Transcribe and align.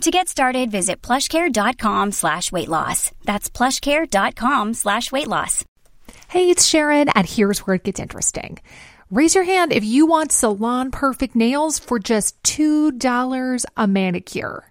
To 0.00 0.10
get 0.10 0.28
started, 0.28 0.70
visit 0.70 1.00
plushcare.com 1.02 2.12
slash 2.12 2.52
weight 2.52 2.68
loss. 2.68 3.12
That's 3.24 3.48
plushcare.com 3.48 4.74
slash 4.74 5.10
weight 5.12 5.28
loss. 5.28 5.64
Hey, 6.28 6.50
it's 6.50 6.66
Sharon, 6.66 7.08
and 7.10 7.26
here's 7.26 7.60
where 7.60 7.76
it 7.76 7.84
gets 7.84 8.00
interesting. 8.00 8.58
Raise 9.10 9.34
your 9.34 9.44
hand 9.44 9.72
if 9.72 9.84
you 9.84 10.06
want 10.06 10.32
salon 10.32 10.90
perfect 10.90 11.36
nails 11.36 11.78
for 11.78 11.98
just 11.98 12.42
$2 12.42 13.64
a 13.76 13.86
manicure. 13.86 14.70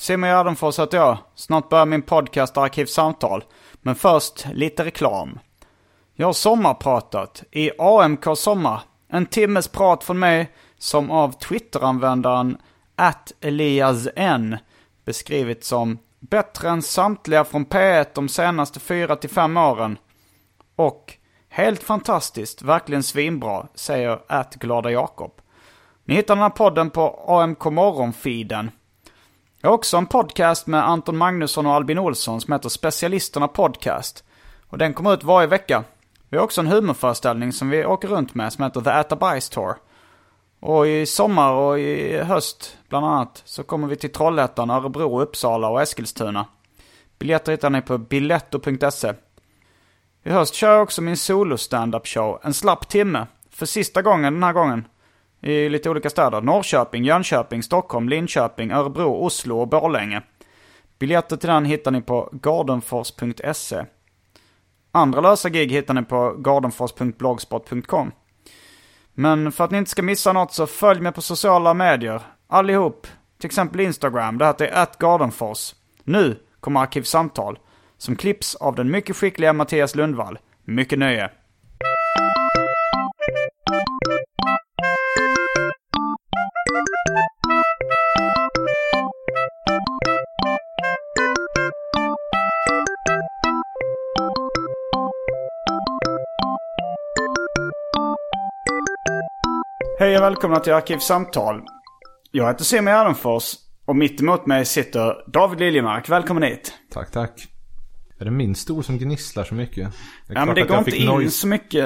Simon 0.00 0.30
Gärdenfors 0.30 0.78
heter 0.78 0.98
jag. 0.98 1.18
Snart 1.34 1.68
börjar 1.68 1.86
min 1.86 2.02
podcast 2.02 2.56
Arkivsamtal. 2.56 3.44
Men 3.82 3.94
först 3.94 4.46
lite 4.52 4.84
reklam. 4.84 5.38
Jag 6.14 6.26
har 6.26 6.32
sommarpratat 6.32 7.42
i 7.50 7.70
AMK 7.78 8.24
Sommar. 8.36 8.80
En 9.08 9.26
timmes 9.26 9.68
prat 9.68 10.04
från 10.04 10.18
mig 10.18 10.52
som 10.78 11.10
av 11.10 11.32
Twitteranvändaren 11.32 12.56
@eliasn 13.40 14.56
beskrivit 15.04 15.64
som 15.64 15.98
bättre 16.20 16.68
än 16.68 16.82
samtliga 16.82 17.44
från 17.44 17.66
P1 17.66 18.06
de 18.14 18.28
senaste 18.28 18.80
4-5 18.80 19.70
åren. 19.70 19.98
Och 20.76 21.14
helt 21.48 21.82
fantastiskt, 21.82 22.62
verkligen 22.62 23.02
svinbra, 23.02 23.66
säger 23.74 24.20
@glada 24.58 24.90
Jakob. 24.90 25.32
Ni 26.04 26.14
hittar 26.14 26.34
den 26.34 26.42
här 26.42 26.50
podden 26.50 26.90
på 26.90 27.24
AMK 27.26 27.64
Morgon-feeden. 27.64 28.70
Jag 29.62 29.70
har 29.70 29.74
också 29.74 29.96
en 29.96 30.06
podcast 30.06 30.66
med 30.66 30.88
Anton 30.88 31.16
Magnusson 31.16 31.66
och 31.66 31.72
Albin 31.72 31.98
Olsson 31.98 32.40
som 32.40 32.52
heter 32.52 32.68
Specialisterna 32.68 33.48
Podcast. 33.48 34.24
Och 34.66 34.78
den 34.78 34.94
kommer 34.94 35.14
ut 35.14 35.24
varje 35.24 35.46
vecka. 35.46 35.84
Vi 36.28 36.36
har 36.36 36.44
också 36.44 36.60
en 36.60 36.66
humorföreställning 36.66 37.52
som 37.52 37.70
vi 37.70 37.84
åker 37.84 38.08
runt 38.08 38.34
med 38.34 38.52
som 38.52 38.64
heter 38.64 38.80
The 38.80 38.90
Atabajs 38.90 39.48
Tour. 39.48 39.76
Och 40.60 40.86
i 40.86 41.06
sommar 41.06 41.52
och 41.52 41.78
i 41.78 42.18
höst 42.18 42.78
bland 42.88 43.06
annat 43.06 43.42
så 43.44 43.62
kommer 43.62 43.88
vi 43.88 43.96
till 43.96 44.12
Trollhättan, 44.12 44.70
Örebro, 44.70 45.20
Uppsala 45.20 45.68
och 45.68 45.82
Eskilstuna. 45.82 46.46
Biljetter 47.18 47.52
hittar 47.52 47.70
ni 47.70 47.82
på 47.82 47.98
biletto.se. 47.98 49.14
I 50.22 50.30
höst 50.30 50.54
kör 50.54 50.72
jag 50.72 50.82
också 50.82 51.02
min 51.02 51.16
solo 51.16 51.56
stand-up 51.56 52.06
show, 52.06 52.40
en 52.42 52.54
slapp 52.54 52.88
timme. 52.88 53.26
För 53.50 53.66
sista 53.66 54.02
gången 54.02 54.34
den 54.34 54.42
här 54.42 54.52
gången 54.52 54.84
i 55.40 55.68
lite 55.68 55.90
olika 55.90 56.10
städer. 56.10 56.40
Norrköping, 56.40 57.04
Jönköping, 57.04 57.62
Stockholm, 57.62 58.08
Linköping, 58.08 58.70
Örebro, 58.70 59.24
Oslo 59.24 59.60
och 59.60 59.68
Borlänge. 59.68 60.22
Biljetter 60.98 61.36
till 61.36 61.48
den 61.48 61.64
hittar 61.64 61.90
ni 61.90 62.00
på 62.00 62.28
gardenfors.se. 62.32 63.84
Andra 64.92 65.20
lösa 65.20 65.48
gig 65.48 65.72
hittar 65.72 65.94
ni 65.94 66.02
på 66.02 66.34
gardenfors.blogspot.com. 66.38 68.12
Men 69.14 69.52
för 69.52 69.64
att 69.64 69.70
ni 69.70 69.78
inte 69.78 69.90
ska 69.90 70.02
missa 70.02 70.32
något 70.32 70.52
så 70.52 70.66
följ 70.66 71.00
mig 71.00 71.12
på 71.12 71.22
sociala 71.22 71.74
medier. 71.74 72.22
Allihop. 72.48 73.06
Till 73.38 73.46
exempel 73.46 73.80
Instagram. 73.80 74.38
Det 74.38 74.46
heter 74.46 74.82
atgardenfors. 74.82 75.74
Nu 76.04 76.36
kommer 76.60 76.80
Arkivsamtal. 76.80 77.58
Som 77.98 78.16
klipps 78.16 78.54
av 78.54 78.74
den 78.74 78.90
mycket 78.90 79.16
skickliga 79.16 79.52
Mattias 79.52 79.94
Lundvall. 79.94 80.38
Mycket 80.64 80.98
nöje. 80.98 81.30
Hej 100.00 100.16
och 100.16 100.22
välkomna 100.22 100.60
till 100.60 100.72
Arkivsamtal. 100.72 101.62
Jag 102.30 102.48
heter 102.48 102.64
Simon 102.64 102.92
Gärdenfors 102.92 103.54
och 103.86 103.96
mitt 103.96 104.20
emot 104.20 104.46
mig 104.46 104.64
sitter 104.64 105.30
David 105.32 105.60
Liljemark. 105.60 106.08
Välkommen 106.08 106.42
hit. 106.42 106.72
Tack, 106.92 107.10
tack. 107.10 107.48
Är 108.20 108.24
det 108.24 108.30
min 108.30 108.54
stol 108.54 108.84
som 108.84 108.98
gnisslar 108.98 109.44
så 109.44 109.54
mycket? 109.54 109.92
Det 110.26 110.34
ja 110.34 110.44
men 110.44 110.54
det 110.54 110.62
går 110.62 110.78
inte 110.78 110.96
in 110.96 111.06
noise. 111.06 111.30
så 111.30 111.46
mycket. 111.46 111.84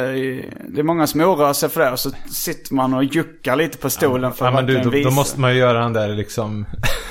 Det 0.69 0.79
är 0.79 0.83
många 0.83 1.07
som 1.07 1.21
oroar 1.21 1.53
sig 1.53 1.69
för 1.69 1.81
det. 1.81 1.91
Och 1.91 1.99
så 1.99 2.11
sitter 2.31 2.75
man 2.75 2.95
och 2.95 3.05
juckar 3.05 3.57
lite 3.57 3.79
på 3.79 3.91
stolen 3.91 4.33
för 4.33 4.45
ja, 4.45 4.49
att 4.49 4.55
men 4.55 4.67
du, 4.67 4.81
då, 4.81 4.91
visa. 4.91 5.09
då 5.09 5.15
måste 5.15 5.41
man 5.41 5.53
ju 5.53 5.59
göra 5.59 5.79
den 5.79 5.93
där 5.93 6.09
liksom 6.09 6.67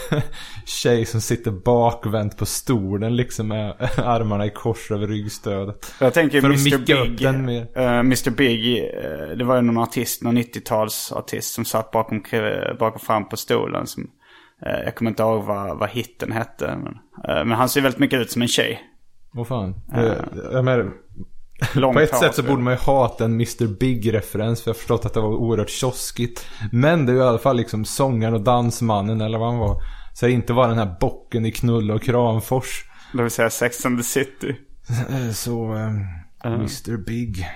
tjej 0.66 1.06
som 1.06 1.22
sitter 1.22 1.52
bakvänt 1.52 2.38
på 2.38 2.46
stolen 2.46 3.16
liksom 3.16 3.48
med 3.48 3.76
armarna 3.98 4.46
i 4.46 4.50
kors 4.50 4.92
över 4.92 5.08
ryggstödet. 5.08 5.94
Jag 6.00 6.14
tänker 6.14 6.42
för 6.42 6.48
Mr 6.48 6.78
Big. 6.86 7.26
Uh, 7.78 7.84
Mr 7.84 8.30
Big, 8.30 8.84
uh, 8.84 9.38
det 9.38 9.44
var 9.44 9.56
ju 9.56 9.62
någon 9.62 9.78
artist, 9.78 10.24
någon 10.24 10.38
90-talsartist 10.38 11.54
som 11.54 11.66
satt 11.66 11.92
bakom, 11.92 12.24
bakom 12.80 13.00
fram 13.00 13.30
på 13.30 13.38
stolen. 13.38 13.88
Som, 13.88 14.04
uh, 14.66 14.84
jag 14.86 14.96
kommer 14.96 15.12
inte 15.12 15.24
ihåg 15.24 15.44
vad, 15.44 15.80
vad 15.80 15.90
hitten 15.90 16.32
hette. 16.32 16.78
Men, 16.84 16.98
men 17.48 17.52
han 17.52 17.70
ser 17.70 17.82
väldigt 17.82 18.00
mycket 18.00 18.20
ut 18.20 18.32
som 18.32 18.42
en 18.42 18.48
tjej. 18.48 18.90
Åh 19.36 19.46
fan. 19.46 19.76
Det, 19.88 20.26
jag 20.52 20.66
menar, 20.66 20.92
på 21.94 22.00
ett 22.00 22.18
sätt 22.18 22.36
så 22.36 22.44
borde 22.44 22.62
man 22.62 22.74
ju 22.74 22.80
hata 22.80 23.26
en 23.26 23.34
Mr 23.34 23.68
Big-referens. 23.68 24.62
För 24.62 24.70
jag 24.70 24.74
har 24.74 24.78
förstått 24.78 25.06
att 25.06 25.14
det 25.14 25.20
var 25.20 25.30
oerhört 25.30 25.70
kioskigt. 25.70 26.46
Men 26.72 27.06
det 27.06 27.12
är 27.12 27.14
ju 27.14 27.20
i 27.20 27.24
alla 27.24 27.38
fall 27.38 27.58
liksom 27.58 27.86
sångaren 27.86 28.34
och 28.34 28.42
dansmannen 28.42 29.22
eller 29.22 29.38
vad 29.38 29.50
han 29.50 29.60
var. 29.60 29.82
Så 30.14 30.26
det 30.26 30.32
inte 30.32 30.54
var 30.54 30.68
den 30.68 30.78
här 30.78 30.96
bocken 31.00 31.46
i 31.46 31.52
Knull 31.52 31.92
och 31.92 32.02
Kramfors. 32.02 32.86
Det 33.14 33.22
vill 33.22 33.32
säga 33.32 33.50
Sex 33.50 33.86
and 33.86 33.98
the 33.98 34.04
City. 34.04 34.56
Så, 35.34 35.74
um, 35.74 36.08
uh. 36.46 36.54
Mr 36.54 36.98
Big. 36.98 37.48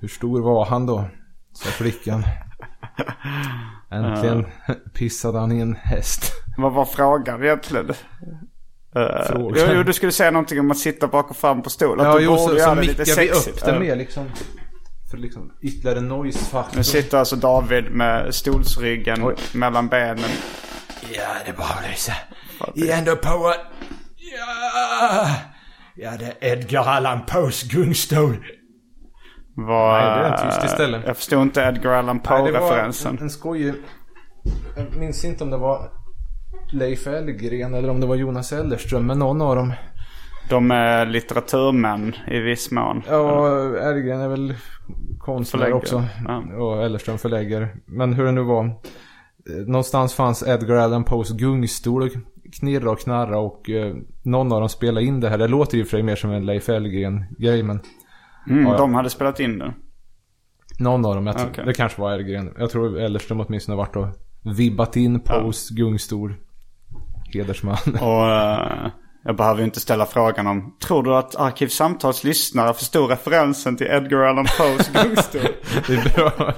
Hur 0.00 0.08
stor 0.08 0.42
var 0.42 0.64
han 0.64 0.86
då? 0.86 1.08
Sa 1.52 1.70
flickan. 1.70 2.24
Äntligen 3.90 4.46
pissade 4.94 5.38
han 5.38 5.52
i 5.52 5.60
en 5.60 5.74
häst. 5.74 6.32
Vad 6.58 6.72
var 6.72 6.84
frågan 6.84 7.42
egentligen? 7.42 7.92
Uh, 8.96 9.72
jo, 9.74 9.82
du 9.82 9.92
skulle 9.92 10.12
säga 10.12 10.30
någonting 10.30 10.60
om 10.60 10.70
att 10.70 10.78
sitta 10.78 11.06
bak 11.06 11.30
och 11.30 11.36
fram 11.36 11.62
på 11.62 11.70
stolen. 11.70 12.06
Ja, 12.06 12.20
jo, 12.20 12.36
så, 12.36 12.58
så 12.58 12.74
mickar 12.74 13.20
vi 13.20 13.30
upp 13.30 13.64
det 13.64 13.78
mer 13.78 13.96
liksom. 13.96 14.30
För 15.10 15.18
liksom 15.18 15.52
ytterligare 15.62 16.00
noise-faktor. 16.00 16.76
Nu 16.76 16.84
sitter 16.84 17.18
alltså 17.18 17.36
David 17.36 17.90
med 17.90 18.34
stolsryggen 18.34 19.24
Oj. 19.24 19.34
mellan 19.54 19.88
benen. 19.88 20.30
Ja, 21.14 21.28
det 21.46 21.52
bara 21.56 21.80
blir 21.80 21.96
så. 21.96 22.12
I 22.74 22.90
ändå 22.90 23.16
på 23.16 23.48
att... 23.48 23.56
Ja, 24.16 25.28
ja 25.94 26.10
det 26.18 26.24
är 26.40 26.52
Edgar 26.52 26.84
Allan 26.84 27.26
Poes 27.26 27.62
gungstol. 27.62 28.36
Var, 29.54 30.00
Nej, 30.00 30.18
det 30.18 30.26
är 30.26 30.44
en 30.44 30.50
tyst 30.50 30.64
istället. 30.64 31.02
Jag 31.06 31.16
förstod 31.16 31.42
inte 31.42 31.60
Edgar 31.60 31.92
Allan 31.92 32.20
Poe-referensen. 32.20 33.16
En, 33.16 33.22
en 33.22 33.30
skojig... 33.30 33.74
Jag 34.76 34.96
minns 34.96 35.24
inte 35.24 35.44
om 35.44 35.50
det 35.50 35.56
var 35.56 35.99
Leif 36.72 37.06
Elgren 37.06 37.74
eller 37.74 37.90
om 37.90 38.00
det 38.00 38.06
var 38.06 38.16
Jonas 38.16 38.52
Ellerström. 38.52 39.06
Men 39.06 39.18
någon 39.18 39.42
av 39.42 39.56
dem. 39.56 39.72
De 40.48 40.70
är 40.70 41.06
litteraturmän 41.06 42.14
i 42.26 42.38
viss 42.38 42.70
mån. 42.70 43.02
Ja, 43.08 43.48
Elgren 43.78 44.20
är 44.20 44.28
väl 44.28 44.54
konstnär 45.18 45.72
också. 45.72 46.04
Ja. 46.28 46.42
Och 46.56 46.84
Ellerström 46.84 47.18
förläggare. 47.18 47.68
Men 47.86 48.12
hur 48.12 48.24
det 48.24 48.32
nu 48.32 48.42
var. 48.42 48.74
Någonstans 49.66 50.14
fanns 50.14 50.48
Edgar 50.48 50.76
Allan 50.76 51.04
Poes 51.04 51.30
gungstol 51.30 52.02
och 52.02 52.10
knirra 52.60 52.90
och 52.90 53.00
knarra 53.00 53.38
och 53.38 53.70
eh, 53.70 53.94
någon 54.22 54.52
av 54.52 54.60
dem 54.60 54.68
spelade 54.68 55.06
in 55.06 55.20
det 55.20 55.28
här. 55.28 55.38
Det 55.38 55.48
låter 55.48 55.78
ju 55.78 55.84
för 55.84 55.90
sig 55.90 56.02
mer 56.02 56.16
som 56.16 56.30
en 56.30 56.46
Leif 56.46 56.68
Elgren-grej 56.68 57.62
men... 57.62 57.80
Mm, 58.48 58.66
ja. 58.66 58.76
De 58.76 58.94
hade 58.94 59.10
spelat 59.10 59.40
in 59.40 59.58
det? 59.58 59.74
Någon 60.78 61.04
av 61.04 61.14
dem. 61.14 61.26
Jag 61.26 61.36
okay. 61.50 61.64
Det 61.64 61.72
kanske 61.72 62.00
var 62.00 62.12
Elgren. 62.12 62.54
Jag 62.58 62.70
tror 62.70 63.00
Ellerström 63.00 63.40
åtminstone 63.40 63.76
varit 63.76 63.96
och 63.96 64.08
vibbat 64.58 64.96
in 64.96 65.20
Poes 65.20 65.70
ja. 65.70 65.84
gungstol. 65.84 66.34
Hedersman. 67.34 67.76
Och 68.00 68.24
uh, 68.24 68.90
Jag 69.24 69.36
behöver 69.36 69.58
ju 69.58 69.64
inte 69.64 69.80
ställa 69.80 70.06
frågan 70.06 70.46
om, 70.46 70.76
tror 70.86 71.02
du 71.02 71.16
att 71.16 71.36
Arkivsamtals 71.36 72.24
lyssnare 72.24 72.74
förstår 72.74 73.08
referensen 73.08 73.76
till 73.76 73.86
Edgar 73.86 74.18
Allan 74.18 74.46
Poes 74.58 74.88
gungstol? 74.92 75.40
Det 75.86 75.94
är 75.94 76.14
bra. 76.14 76.52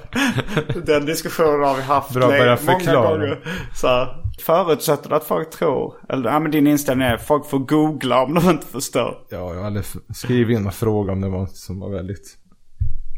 Den 0.86 1.06
diskussionen 1.06 1.62
har 1.68 1.74
vi 1.76 1.82
haft 1.82 2.14
Bra, 2.14 2.26
börja 2.28 2.58
många 2.66 2.94
gånger. 2.94 3.38
Så 3.74 3.86
här, 3.86 4.16
förutsätter 4.46 5.10
att 5.10 5.24
folk 5.24 5.50
tror? 5.50 5.94
Eller 6.08 6.30
ja, 6.30 6.38
men 6.40 6.50
din 6.50 6.66
inställning 6.66 7.06
är 7.08 7.14
att 7.14 7.26
folk 7.26 7.46
får 7.50 7.58
googla 7.58 8.22
om 8.22 8.34
de 8.34 8.50
inte 8.50 8.66
förstår. 8.66 9.18
Ja, 9.30 9.54
jag 9.54 9.76
f- 9.76 9.96
skrivit 10.14 10.58
in 10.58 10.66
och 10.66 10.74
fråga 10.74 11.12
om 11.12 11.20
det 11.20 11.28
var 11.28 11.46
som 11.46 11.80
var 11.80 11.90
väldigt... 11.90 12.36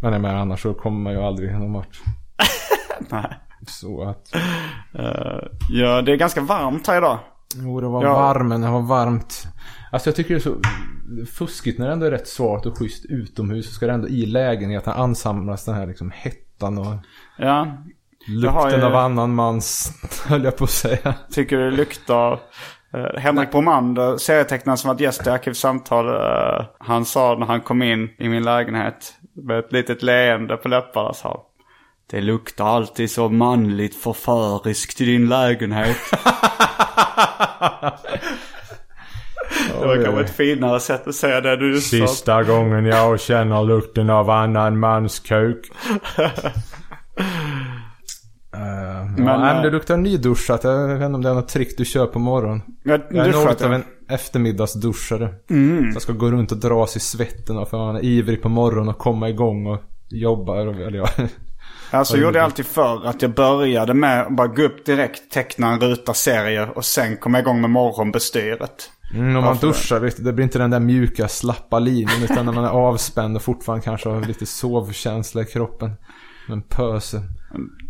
Men 0.03 0.13
jag 0.13 0.23
menar, 0.23 0.37
annars 0.41 0.63
så 0.63 0.75
kommer 0.75 1.01
man 1.01 1.13
ju 1.13 1.19
aldrig 1.23 1.53
någon 1.53 1.73
vart. 1.73 2.01
Nej. 3.09 3.39
Så 3.67 4.03
att... 4.09 4.35
Eh, 4.99 5.49
ja, 5.71 6.03
det 6.03 6.13
är 6.13 6.17
ganska 6.17 6.41
varmt 6.41 6.87
här 6.87 6.99
idag. 6.99 7.19
Jo, 7.63 7.81
det 7.81 7.87
var 7.89 8.05
Ja. 8.05 8.13
varmen, 8.15 8.61
det 8.61 8.71
var 8.71 8.81
varmt. 8.83 9.47
Alltså 9.93 10.09
jag 10.09 10.17
tycker 10.17 10.35
det 10.35 10.39
är 10.39 10.41
så 10.41 10.57
fuskigt 11.33 11.79
när 11.79 11.87
det 11.87 11.93
ändå 11.93 12.07
är 12.07 12.11
rätt 12.11 12.29
svart 12.29 12.67
och 12.67 12.79
schysst 12.79 13.05
utomhus. 13.09 13.67
Så 13.69 13.73
ska 13.75 13.87
det 13.87 13.93
ändå 13.93 14.09
i 14.09 14.27
lägenheten 14.27 14.93
ansamlas 14.93 15.65
den 15.65 15.75
här 15.75 15.87
liksom 15.87 16.11
hettan 16.11 16.79
och 16.79 16.87
Ja, 17.39 17.67
lukten 18.29 18.81
ju- 18.81 18.87
av 18.87 18.95
annan 18.95 19.35
mans, 19.35 19.93
höll 20.27 20.45
jag 20.45 20.57
på 20.57 20.65
att 20.65 20.71
säga. 20.71 21.15
tycker 21.33 21.59
det 21.59 21.71
luktar... 21.71 22.41
Uh, 22.97 23.19
Henrik 23.19 23.51
Bromander, 23.51 24.17
serietecknaren 24.17 24.77
som 24.79 24.89
varit 24.89 25.01
gäst 25.01 25.27
i 25.27 25.31
Arkivsamtal, 25.31 26.09
eh, 26.09 26.65
han 26.79 27.05
sa 27.05 27.37
när 27.39 27.47
han 27.47 27.61
kom 27.61 27.83
in 27.83 28.09
i 28.19 28.29
min 28.29 28.43
lägenhet 28.43 29.15
med 29.37 29.59
ett 29.59 29.73
litet 29.73 30.03
leende 30.03 30.57
på 30.57 30.69
läpparna 30.69 31.13
sa 31.13 31.47
Det 32.07 32.21
luktar 32.21 32.65
alltid 32.65 33.11
så 33.11 33.29
manligt 33.29 33.95
förföriskt 33.95 35.01
i 35.01 35.05
din 35.05 35.29
lägenhet. 35.29 35.97
det 39.81 39.87
var 39.87 40.05
kanske 40.05 40.21
ett 40.21 40.37
finare 40.37 40.81
sätt 40.81 41.09
att 41.09 41.15
säga 41.15 41.41
det 41.41 41.57
du 41.57 41.81
sa. 41.81 42.07
Sista 42.07 42.43
gången 42.43 42.85
jag 42.85 43.21
känner 43.21 43.65
lukten 43.65 44.11
av 44.11 44.31
annan 44.31 44.79
mans 44.79 45.21
kuk. 45.21 45.71
Uh, 46.19 46.29
Men, 49.17 49.27
ja, 49.27 49.39
men 49.39 49.57
eh, 49.57 49.63
det 49.63 49.71
luktar 49.71 49.97
nyduschat. 49.97 50.65
Jag 50.65 50.89
vet 50.89 50.95
inte 50.95 51.15
om 51.15 51.23
det 51.23 51.31
är 51.31 51.35
något 51.35 51.49
trick 51.49 51.79
du 51.79 51.85
kör 51.85 52.07
på 52.07 52.19
morgonen. 52.19 52.63
Jag, 52.83 53.01
Jag 53.11 53.27
är 53.27 53.33
något 53.33 53.63
av 53.63 53.73
en 53.73 53.85
eftermiddagsduschare. 54.09 55.35
Mm. 55.51 55.91
Jag 55.93 56.03
ska 56.03 56.13
gå 56.13 56.31
runt 56.31 56.53
och 56.53 56.59
dras 56.59 56.97
i 56.97 57.01
svetten 57.01 57.59
och 57.59 57.69
för 57.69 57.79
man 57.79 57.97
är 57.97 58.05
ivrig 58.05 58.43
på 58.43 58.49
morgonen 58.49 58.89
och 58.89 58.99
komma 58.99 59.29
igång 59.29 59.67
och 59.67 59.81
jobba. 60.09 60.61
Eller 60.61 60.91
ja. 60.91 61.09
Alltså 61.91 62.17
gjorde 62.17 62.39
jag 62.39 62.45
alltid 62.45 62.67
förr 62.67 63.07
att 63.07 63.23
jag 63.23 63.35
började 63.35 63.95
med 63.95 64.23
att 64.23 64.37
bara 64.37 64.47
gå 64.47 64.63
upp 64.63 64.87
direkt, 64.87 65.31
teckna 65.31 65.73
en 65.73 65.81
ruta 65.81 66.15
serier 66.15 66.79
och 66.79 66.85
sen 66.85 67.17
komma 67.17 67.39
igång 67.39 67.61
med 67.61 67.71
morgonbestyret. 67.71 68.91
Mm, 69.15 69.37
om 69.37 69.45
man 69.45 69.57
duschar, 69.57 70.01
det 70.25 70.33
blir 70.33 70.45
inte 70.45 70.59
den 70.59 70.71
där 70.71 70.81
mjuka, 70.81 71.29
slappa 71.29 71.79
linjen. 71.79 72.23
Utan 72.23 72.47
när 72.47 72.53
man 72.53 72.65
är 72.65 72.69
avspänd 72.69 73.37
och 73.37 73.43
fortfarande 73.43 73.85
kanske 73.85 74.09
har 74.09 74.21
lite 74.21 74.47
sovkänsla 74.47 75.43
i 75.43 75.45
kroppen. 75.45 75.93
En 76.49 76.63
pöse, 76.63 77.23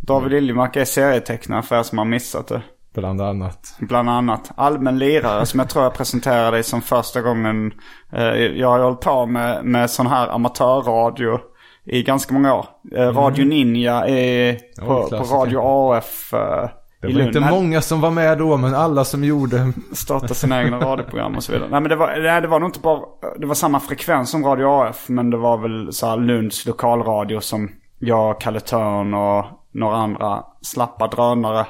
David 0.02 0.31
Liljemark 0.31 0.76
är 0.76 0.85
serietecknare 0.85 1.62
för 1.62 1.79
er 1.79 1.82
som 1.82 1.99
har 1.99 2.05
missat 2.05 2.49
det. 2.49 2.62
bland 2.94 3.20
annat. 3.20 3.76
Bland 3.79 4.11
annat 4.11 4.50
allmän 4.56 4.99
lirare 4.99 5.46
som 5.46 5.61
jag 5.61 5.69
tror 5.69 5.85
jag 5.85 5.94
presenterade 5.94 6.50
dig 6.56 6.62
som 6.62 6.82
första 6.82 7.20
gången. 7.20 7.73
Eh, 8.12 8.25
jag 8.35 8.69
har 8.69 8.79
hållit 8.79 9.00
på 9.00 9.26
med, 9.26 9.64
med 9.64 9.91
sån 9.91 10.06
här 10.06 10.29
amatörradio 10.29 11.38
i 11.87 12.03
ganska 12.03 12.35
många 12.35 12.55
år. 12.55 12.67
Eh, 12.97 13.09
Radio 13.09 13.45
Ninja 13.45 14.07
är 14.07 14.59
på, 14.81 14.87
på 14.87 14.93
Mm. 14.95 15.09
klassiker. 15.09 15.37
Radio 15.39 15.61
AF 15.63 16.35
eh, 16.35 16.69
Det 17.01 17.15
var 17.15 17.21
inte 17.23 17.41
många 17.41 17.81
som 17.81 18.01
var 18.01 18.11
med 18.11 18.39
då, 18.39 18.57
men 18.57 18.75
alla 18.75 19.05
som 19.05 19.25
gjorde. 19.25 19.73
starta 19.93 20.35
sina 20.35 20.63
egna 20.63 20.79
radioprogram 20.81 21.37
och 21.37 21.45
så 21.45 21.53
vidare. 21.53 21.69
Nej 21.71 21.81
men 21.81 21.89
det 21.89 21.97
var, 21.97 22.17
nej, 22.23 22.41
det 22.41 22.49
var 22.49 22.61
nog 22.61 22.69
inte 22.69 22.81
bara, 22.81 23.01
det 23.39 23.47
var 23.47 23.55
samma 23.55 23.81
frekvens 23.81 24.31
som 24.31 24.45
Radio 24.45 24.67
AF. 24.67 25.09
Men 25.09 25.31
det 25.31 25.37
var 25.37 25.59
väl 25.59 25.93
så 25.93 26.07
här 26.07 26.17
Lunds 26.17 26.67
lokalradio 26.67 27.41
som 27.41 27.71
jag, 27.99 28.41
Kalle 28.41 28.61
Törn 28.61 29.15
och 29.15 29.45
några 29.73 29.97
andra 29.97 30.43
slappa 30.63 31.07
drönare 31.07 31.67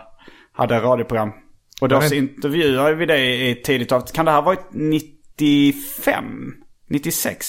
hade 0.52 0.80
radioprogram. 0.80 1.30
Och 1.80 1.88
då 1.88 2.00
så 2.00 2.14
intervjuade 2.14 2.94
vi 2.94 3.06
dig 3.06 3.62
tidigt 3.62 3.92
av, 3.92 4.00
kan 4.00 4.24
det 4.24 4.30
här 4.30 4.38
ha 4.38 4.44
varit 4.46 4.66
95? 4.72 6.24
96? 6.90 7.46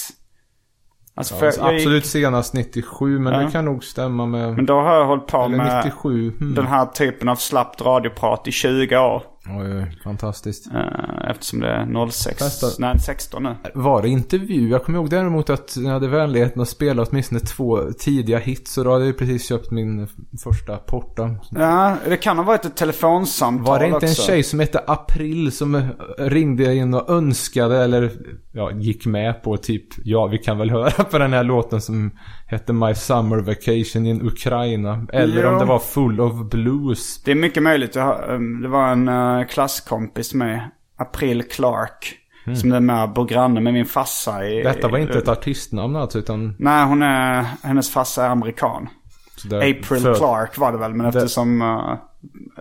Alltså 1.18 1.34
jag 1.44 1.52
gick, 1.54 1.62
Absolut 1.62 2.06
senast 2.06 2.54
97, 2.54 3.18
men 3.18 3.32
Ja. 3.32 3.38
det 3.40 3.50
kan 3.50 3.64
nog 3.64 3.84
stämma 3.84 4.26
med... 4.26 4.54
men 4.56 4.66
då 4.66 4.74
har 4.80 4.94
jag 4.94 5.06
hållit 5.06 5.26
på 5.26 5.36
Eller 5.42 5.56
med 5.56 5.82
97. 5.84 6.32
Mm. 6.40 6.54
den 6.54 6.66
här 6.66 6.86
typen 6.86 7.28
av 7.28 7.36
slappt 7.36 7.82
radioprat 7.82 8.48
i 8.48 8.52
20 8.52 8.98
år. 8.98 9.22
Oj, 9.48 9.96
fantastiskt. 10.04 10.66
Eh, 10.74 11.30
Eftersom 11.30 11.60
det 11.60 11.68
är 11.68 12.08
06, 12.10 12.38
Festa. 12.38 12.66
nej 12.78 12.98
16 12.98 13.42
nu. 13.42 13.54
Var 13.74 14.02
det 14.02 14.08
intervju? 14.08 14.68
Jag 14.68 14.84
kommer 14.84 14.98
ihåg 14.98 15.10
däremot 15.10 15.50
att 15.50 15.76
jag 15.76 15.90
hade 15.90 16.08
vänligheten 16.08 16.62
att 16.62 16.68
spela 16.68 17.02
åtminstone 17.02 17.40
två 17.40 17.80
tidiga 17.98 18.38
hits. 18.38 18.78
Och 18.78 18.84
då 18.84 18.92
hade 18.92 19.06
jag 19.06 19.18
precis 19.18 19.48
köpt 19.48 19.70
min 19.70 20.08
första 20.44 20.76
porta. 20.76 21.30
Ja, 21.50 21.96
det 22.08 22.16
kan 22.16 22.36
ha 22.36 22.44
varit 22.44 22.64
ett 22.64 22.76
telefonsamtal 22.76 23.66
Var 23.66 23.78
det 23.78 23.86
inte 23.86 24.06
en 24.06 24.10
också. 24.10 24.22
tjej 24.22 24.42
som 24.42 24.60
hette 24.60 24.84
April 24.86 25.52
som 25.52 25.82
ringde 26.18 26.74
in 26.74 26.94
och 26.94 27.10
önskade 27.10 27.84
eller 27.84 28.12
ja, 28.56 28.70
gick 28.72 29.06
med 29.06 29.42
på 29.42 29.56
typ 29.56 29.84
ja 30.04 30.26
vi 30.26 30.38
kan 30.38 30.58
väl 30.58 30.70
höra 30.70 31.04
på 31.04 31.18
den 31.18 31.32
här 31.32 31.44
låten 31.44 31.80
som 31.80 32.10
hette 32.46 32.72
My 32.72 32.94
Summer 32.94 33.36
Vacation 33.38 34.06
in 34.06 34.26
Ukraina. 34.26 35.06
Eller 35.12 35.42
Ja. 35.42 35.52
om 35.52 35.58
det 35.58 35.64
var 35.64 35.78
Full 35.78 36.20
of 36.20 36.50
Blues. 36.50 37.22
Det 37.22 37.30
är 37.30 37.34
mycket 37.34 37.62
möjligt. 37.62 37.96
Um, 37.96 38.62
Det 38.62 38.68
var 38.68 38.88
en 38.88 39.08
uh, 39.08 39.46
klasskompis 39.46 40.34
med 40.34 40.70
April 40.98 41.42
Clark. 41.42 42.14
Som 42.60 42.72
är 42.72 42.80
med 42.80 43.12
bor 43.12 43.24
granne 43.24 43.60
med 43.60 43.72
min 43.72 43.86
farsa 43.86 44.44
i... 44.46 44.60
Mm. 44.60 44.72
Detta 44.74 44.88
var 44.88 44.98
inte 44.98 45.18
ett 45.18 45.28
artistnamn 45.28 45.96
alltså 45.96 46.18
utan... 46.18 46.54
Nej, 46.58 46.84
hon 46.86 47.02
är... 47.02 47.44
Hennes 47.62 47.90
farsa 47.90 48.24
är 48.24 48.28
amerikan. 48.30 48.88
där- 49.44 49.56
April 49.58 50.00
för- 50.02 50.14
Clark 50.14 50.58
var 50.58 50.72
det 50.72 50.78
väl. 50.78 50.94
Men 50.94 51.06
eftersom 51.06 51.62
uh, 51.62 51.94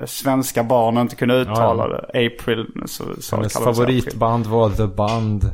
svenska 0.05 0.63
barn 0.63 0.97
inte 0.97 1.15
kunde 1.15 1.35
uttala 1.35 1.83
Ja, 1.83 1.87
det. 2.13 2.25
April. 2.27 2.65
Så, 2.85 3.03
så 3.19 3.35
Hennes 3.35 3.53
det 3.53 3.59
favoritband 3.63 4.45
var 4.45 4.69
The 4.69 4.87
Band. 4.87 5.51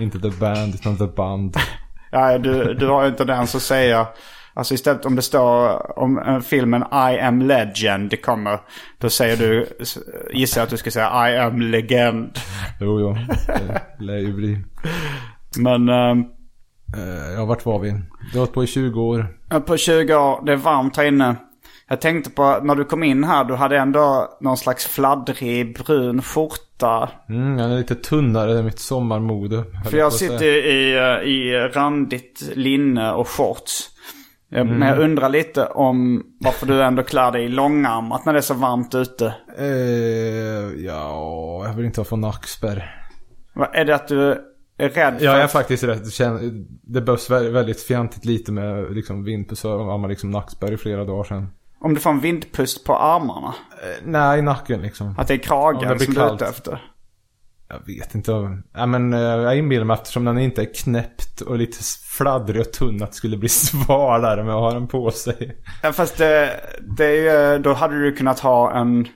Inte 0.00 0.18
The 0.18 0.30
Band 0.30 0.74
utan 0.74 0.96
The 0.98 1.06
Band. 1.06 1.56
Ja, 2.12 2.38
du, 2.38 2.74
du 2.74 2.86
har 2.86 3.02
ju 3.02 3.08
inte 3.08 3.24
den 3.24 3.40
att 3.40 3.48
säga. 3.48 4.06
Alltså 4.54 4.74
istället 4.74 5.06
om 5.06 5.16
det 5.16 5.22
står 5.22 5.98
om 5.98 6.18
eh, 6.18 6.40
filmen 6.40 6.82
I 6.82 7.20
am 7.20 7.42
legend 7.42 8.22
kommer. 8.22 8.60
Då 8.98 9.10
säger 9.10 9.36
du, 9.36 9.66
gissar 10.32 10.60
jag 10.60 10.64
att 10.64 10.70
du 10.70 10.76
ska 10.76 10.90
säga 10.90 11.30
I 11.30 11.38
am 11.38 11.60
legend. 11.60 12.38
Jo, 12.80 13.00
jo. 13.00 13.16
Det 13.46 13.82
lär 14.04 14.18
ju 14.18 14.32
bli. 14.34 14.64
Men 15.58 15.88
Eh, 16.96 17.32
ja, 17.34 17.44
vart 17.44 17.64
var 17.66 17.78
vi? 17.78 17.90
Du 17.90 17.98
har 18.32 18.38
hållit 18.38 18.52
på 18.52 18.64
i 18.64 18.66
20 18.66 19.00
år. 19.00 19.26
på 19.66 19.76
20 19.76 20.14
år, 20.14 20.44
det 20.46 20.52
är 20.52 20.56
varmt 20.56 20.96
här 20.96 21.04
inne. 21.04 21.36
Jag 21.92 22.00
tänkte 22.00 22.30
på 22.30 22.58
när 22.62 22.74
du 22.74 22.84
kom 22.84 23.02
in 23.02 23.24
här, 23.24 23.44
du 23.44 23.54
hade 23.54 23.78
ändå 23.78 24.28
någon 24.40 24.56
slags 24.56 24.86
fladdrig 24.86 25.74
brun 25.78 26.22
skjorta. 26.22 27.10
Mm, 27.28 27.58
jag 27.58 27.70
är 27.72 27.76
lite 27.76 27.94
tunnare 27.94 28.58
än 28.58 28.64
mitt 28.64 28.78
sommarmode. 28.78 29.64
För 29.90 29.96
jag 29.96 30.12
sitter 30.12 30.66
i, 30.66 30.92
eh, 30.96 31.28
i 31.30 31.68
randigt 31.74 32.50
linne 32.54 33.12
och 33.12 33.28
shorts. 33.28 33.88
Eh, 34.52 34.64
Men 34.64 34.88
jag 34.88 34.98
undrar 34.98 35.28
lite 35.28 35.66
om 35.66 36.22
varför 36.40 36.66
du 36.66 36.82
ändå 36.82 37.02
klär 37.02 37.32
dig 37.32 37.44
i 37.44 37.48
långärmat 37.48 38.24
när 38.24 38.32
det 38.32 38.38
är 38.38 38.42
så 38.42 38.54
varmt 38.54 38.94
ute. 38.94 39.34
Eh, 39.58 39.66
ja, 40.86 41.62
jag 41.66 41.74
vill 41.74 41.84
inte 41.86 42.04
få 42.04 42.16
nackspärr. 42.16 42.96
Är 43.72 43.84
det 43.84 43.94
att 43.94 44.08
du 44.08 44.30
är 44.78 44.88
rädd 44.88 45.18
för 45.18 45.24
Ja, 45.24 45.32
jag 45.32 45.40
är 45.42 45.46
faktiskt 45.46 45.84
rätt. 45.84 46.02
Det 46.82 47.00
behövs 47.00 47.30
vä- 47.30 47.50
väldigt 47.50 47.82
fjantigt 47.82 48.24
lite 48.24 48.52
med 48.52 48.94
liksom 48.94 49.24
vind 49.24 49.48
på 49.48 49.56
så 49.56 49.78
har 49.78 49.98
man 49.98 50.10
liksom 50.10 50.30
nackspärr 50.30 50.72
i 50.72 50.76
flera 50.76 51.04
dagar 51.04 51.24
sedan. 51.24 51.48
Om 51.80 51.94
du 51.94 52.00
får 52.00 52.10
en 52.10 52.20
vindpust 52.20 52.84
på 52.84 52.96
armarna? 52.96 53.54
Eh, 53.82 54.04
nej, 54.04 54.38
i 54.38 54.42
nacken 54.42 54.82
liksom. 54.82 55.14
Att 55.18 55.28
det 55.28 55.34
är 55.34 55.38
kragen 55.38 55.98
det 55.98 56.04
som 56.04 56.14
du 56.14 56.20
är 56.20 56.34
ute 56.34 56.46
efter? 56.46 56.92
Jag 57.68 57.86
vet 57.86 58.14
inte. 58.14 58.32
Ja, 58.72 58.86
men 58.86 59.12
eh, 59.12 59.20
jag 59.20 59.58
inbillar 59.58 59.84
mig 59.84 59.94
eftersom 59.94 60.24
den 60.24 60.38
inte 60.38 60.62
är 60.62 60.74
knäppt 60.74 61.40
och 61.40 61.58
lite 61.58 61.78
fladdrig 62.16 62.60
och 62.60 62.72
tunn 62.72 63.02
att 63.02 63.10
det 63.10 63.16
skulle 63.16 63.36
bli 63.36 63.48
svalare 63.48 64.44
med 64.44 64.54
att 64.54 64.60
ha 64.60 64.72
den 64.72 64.88
på 64.88 65.10
sig. 65.10 65.56
Ja, 65.82 65.92
fast 65.92 66.18
det, 66.18 66.60
det 66.96 67.04
är 67.04 67.52
ju, 67.52 67.58
då 67.58 67.72
hade 67.72 68.00
du 68.00 68.12
kunnat 68.12 68.40
ha 68.40 68.72
en, 68.72 69.08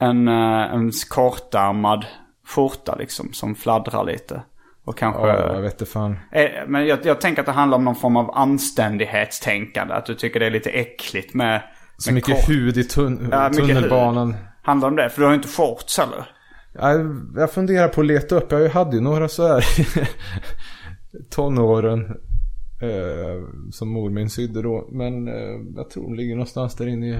en, 0.00 0.28
eh, 0.28 0.74
en 0.74 0.92
kortärmad 1.10 2.06
skjorta 2.46 2.94
liksom 2.94 3.32
som 3.32 3.54
fladdrar 3.54 4.04
lite. 4.04 4.42
Och 4.84 4.98
kanske... 4.98 5.26
Ja, 5.26 5.54
jag 5.54 5.62
vet 5.62 5.72
inte 5.72 5.86
fan. 5.86 6.16
Eh, 6.32 6.44
Men 6.66 6.86
jag, 6.86 6.98
jag 7.06 7.20
tänker 7.20 7.40
att 7.42 7.46
det 7.46 7.52
handlar 7.52 7.78
om 7.78 7.84
någon 7.84 7.94
form 7.96 8.16
av 8.16 8.30
anständighetstänkande. 8.34 9.94
Att 9.94 10.06
du 10.06 10.14
tycker 10.14 10.40
det 10.40 10.46
är 10.46 10.50
lite 10.50 10.70
äckligt 10.70 11.34
med... 11.34 11.62
Så 11.98 12.10
med 12.10 12.14
mycket 12.14 12.36
kort. 12.40 12.48
hud 12.48 12.76
i 12.76 12.82
tun- 12.82 13.28
Ja, 13.32 13.50
tunnelbanan. 13.52 14.36
Handlar 14.62 14.88
om 14.88 14.96
det? 14.96 15.10
För 15.10 15.18
du 15.20 15.24
har 15.24 15.32
ju 15.32 15.36
inte 15.36 15.48
shorts 15.48 15.98
heller. 15.98 16.26
Jag, 16.72 17.16
jag 17.36 17.50
funderar 17.52 17.88
på 17.88 18.00
att 18.00 18.06
leta 18.06 18.34
upp. 18.36 18.52
Jag 18.52 18.68
hade 18.68 18.96
ju 18.96 19.02
några 19.02 19.28
så 19.28 19.46
här 19.48 19.64
tonåren. 21.30 22.04
Eh, 22.82 23.42
som 23.72 23.88
mor 23.88 24.10
min 24.10 24.30
sydde 24.30 24.62
då. 24.62 24.88
Men 24.92 25.28
eh, 25.28 25.60
jag 25.76 25.90
tror 25.90 26.02
de 26.02 26.14
ligger 26.14 26.34
någonstans 26.34 26.74
där 26.76 26.86
inne 26.86 27.06
i 27.08 27.12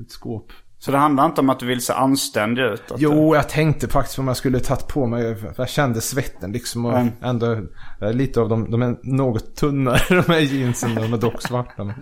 ett 0.00 0.10
skåp. 0.10 0.52
Så 0.84 0.90
det 0.90 0.98
handlar 0.98 1.26
inte 1.26 1.40
om 1.40 1.50
att 1.50 1.60
du 1.60 1.66
vill 1.66 1.80
se 1.80 1.92
anständig 1.92 2.62
ut? 2.62 2.82
Jo, 2.96 3.32
du... 3.32 3.36
jag 3.36 3.48
tänkte 3.48 3.88
faktiskt 3.88 4.18
om 4.18 4.28
jag 4.28 4.36
skulle 4.36 4.60
tagit 4.60 4.88
på 4.88 5.06
mig. 5.06 5.36
Jag 5.56 5.68
kände 5.68 6.00
svetten 6.00 6.52
liksom. 6.52 6.86
Och 6.86 6.98
mm. 6.98 7.12
ändå, 7.22 7.60
lite 8.00 8.40
av 8.40 8.48
dem, 8.48 8.70
de 8.70 8.82
är 8.82 8.96
något 9.02 9.56
tunnare 9.56 10.00
de 10.08 10.32
här 10.32 10.40
jeansen. 10.40 10.94
De 10.94 11.12
är 11.12 11.18
dock 11.18 11.42
svarta. 11.42 11.84
Men 11.84 11.94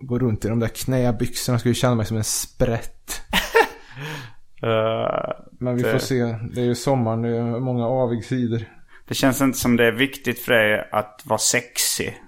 gå 0.00 0.18
runt 0.18 0.44
i 0.44 0.48
de 0.48 0.60
där 0.60 0.68
knäbyxorna. 0.68 1.58
Skulle 1.58 1.74
känna 1.74 1.94
mig 1.94 2.06
som 2.06 2.16
en 2.16 2.24
sprätt. 2.24 3.22
uh, 4.64 5.32
men 5.60 5.76
vi 5.76 5.82
det... 5.82 5.92
får 5.92 5.98
se. 5.98 6.22
Det 6.54 6.60
är 6.60 6.64
ju 6.64 6.74
sommaren. 6.74 7.22
Det 7.22 7.36
är 7.36 7.60
många 7.60 7.86
avigsidor. 7.86 8.62
Det 9.08 9.14
känns 9.14 9.40
inte 9.40 9.58
som 9.58 9.76
det 9.76 9.84
är 9.84 9.92
viktigt 9.92 10.38
för 10.38 10.52
dig 10.52 10.88
att 10.92 11.22
vara 11.24 11.38
sexig. 11.38 12.20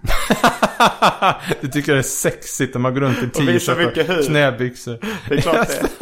du 1.61 1.69
tycker 1.69 1.93
det 1.93 1.99
är 1.99 2.03
sexigt 2.03 2.75
när 2.75 2.81
man 2.81 2.95
går 2.95 3.01
runt 3.01 3.19
i 3.19 3.29
t-shirt 3.29 4.09
och, 4.09 4.19
och 4.19 4.25
knäbyxor. 4.25 4.99
Det 5.29 5.35
är 5.35 5.41
klart 5.41 5.69
det 5.69 5.89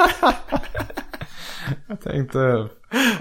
Jag 1.86 2.00
tänkte... 2.00 2.68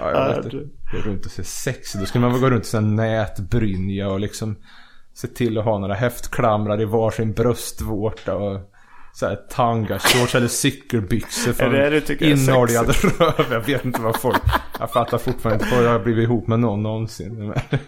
jag 0.00 0.36
vet 0.36 0.44
inte. 0.44 0.56
Gå 0.92 0.98
runt 0.98 1.26
och 1.26 1.32
se 1.32 1.44
sexig. 1.44 2.00
Då 2.00 2.06
skulle 2.06 2.22
man 2.22 2.32
väl 2.32 2.40
gå 2.40 2.50
runt 2.50 2.64
i 2.64 2.68
sån 2.68 2.96
nätbrynja 2.96 4.08
och 4.08 4.20
liksom... 4.20 4.56
Se 5.14 5.28
till 5.28 5.58
att 5.58 5.64
ha 5.64 5.78
några 5.78 5.94
häftklamrar 5.94 6.80
i 6.80 6.84
varsin 6.84 7.32
bröstvårta 7.32 8.34
och 8.34 8.60
såhär 9.16 9.36
tangashorts 9.36 10.34
eller 10.34 10.48
cykelbyxor 10.48 11.52
från 11.52 11.74
inoljad 12.28 12.86
röv. 12.86 13.46
Jag 13.50 13.60
vet 13.60 13.84
inte 13.84 14.00
vad 14.00 14.20
folk... 14.20 14.42
Jag 14.78 14.90
fattar 14.90 15.18
fortfarande 15.18 15.64
inte 15.64 15.76
vad 15.76 15.84
jag 15.84 15.90
har 15.90 15.98
blivit 15.98 16.22
ihop 16.22 16.46
med 16.46 16.60
någon 16.60 16.82
någonsin. 16.82 17.54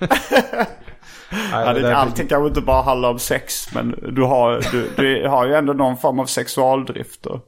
ja, 1.52 1.72
det, 1.72 1.96
allting 1.96 2.28
kanske 2.28 2.48
inte 2.48 2.60
bara 2.60 2.82
handlar 2.82 3.10
om 3.10 3.18
sex. 3.18 3.74
Men 3.74 4.12
du 4.12 4.22
har, 4.22 4.64
du, 4.72 4.90
du 4.96 5.28
har 5.28 5.46
ju 5.46 5.54
ändå 5.54 5.72
någon 5.72 5.96
form 5.96 6.20
av 6.20 6.26
sexualdrift. 6.26 7.26
Och 7.26 7.40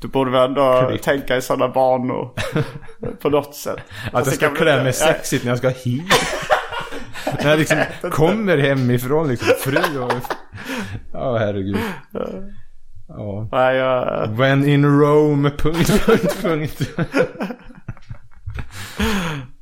du 0.00 0.08
borde 0.08 0.30
väl 0.30 0.48
ändå 0.48 0.86
Klick. 0.88 1.02
tänka 1.02 1.36
i 1.36 1.42
sådana 1.42 1.68
banor. 1.68 2.30
på 3.20 3.30
något 3.30 3.54
sätt. 3.54 3.78
Att 4.12 4.26
jag 4.26 4.34
ska 4.34 4.54
klä 4.54 4.82
mig 4.82 4.92
sexigt 4.92 5.44
när 5.44 5.50
jag 5.50 5.58
ska 5.58 5.68
hit. 5.68 6.04
när 7.42 7.50
jag 7.50 7.58
liksom 7.58 7.78
kommer 8.10 8.58
hemifrån 8.58 9.28
liksom. 9.28 9.48
Fru 9.58 10.00
och... 10.02 10.12
Ja, 11.12 11.36
herregud. 11.38 11.78
Ja. 13.16 13.48
Nej, 13.52 13.76
jag... 13.76 14.28
When 14.28 14.68
in 14.68 15.00
Rome, 15.00 15.50
punkt, 15.50 16.06
punkt, 16.06 16.42
punkt. 16.42 16.90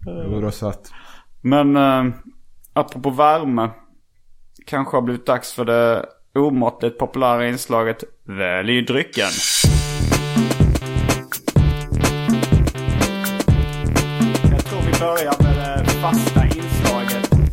jo, 0.07 0.41
då 0.41 0.51
satt. 0.51 0.93
Men 1.41 1.77
äh, 1.77 2.05
apropå 2.73 3.11
värme. 3.11 3.71
Kanske 4.67 4.97
har 4.97 5.03
blivit 5.03 5.27
dags 5.27 5.53
för 5.53 5.65
det 5.65 6.07
omåttligt 6.35 6.99
populära 6.99 7.49
inslaget 7.49 8.05
Välj 8.25 8.83
drycken. 8.83 9.31
Jag 14.51 14.65
tror 14.65 14.81
vi 14.81 15.01
börjar 15.01 15.43
med 15.43 15.85
det 15.85 15.91
fasta 15.91 16.40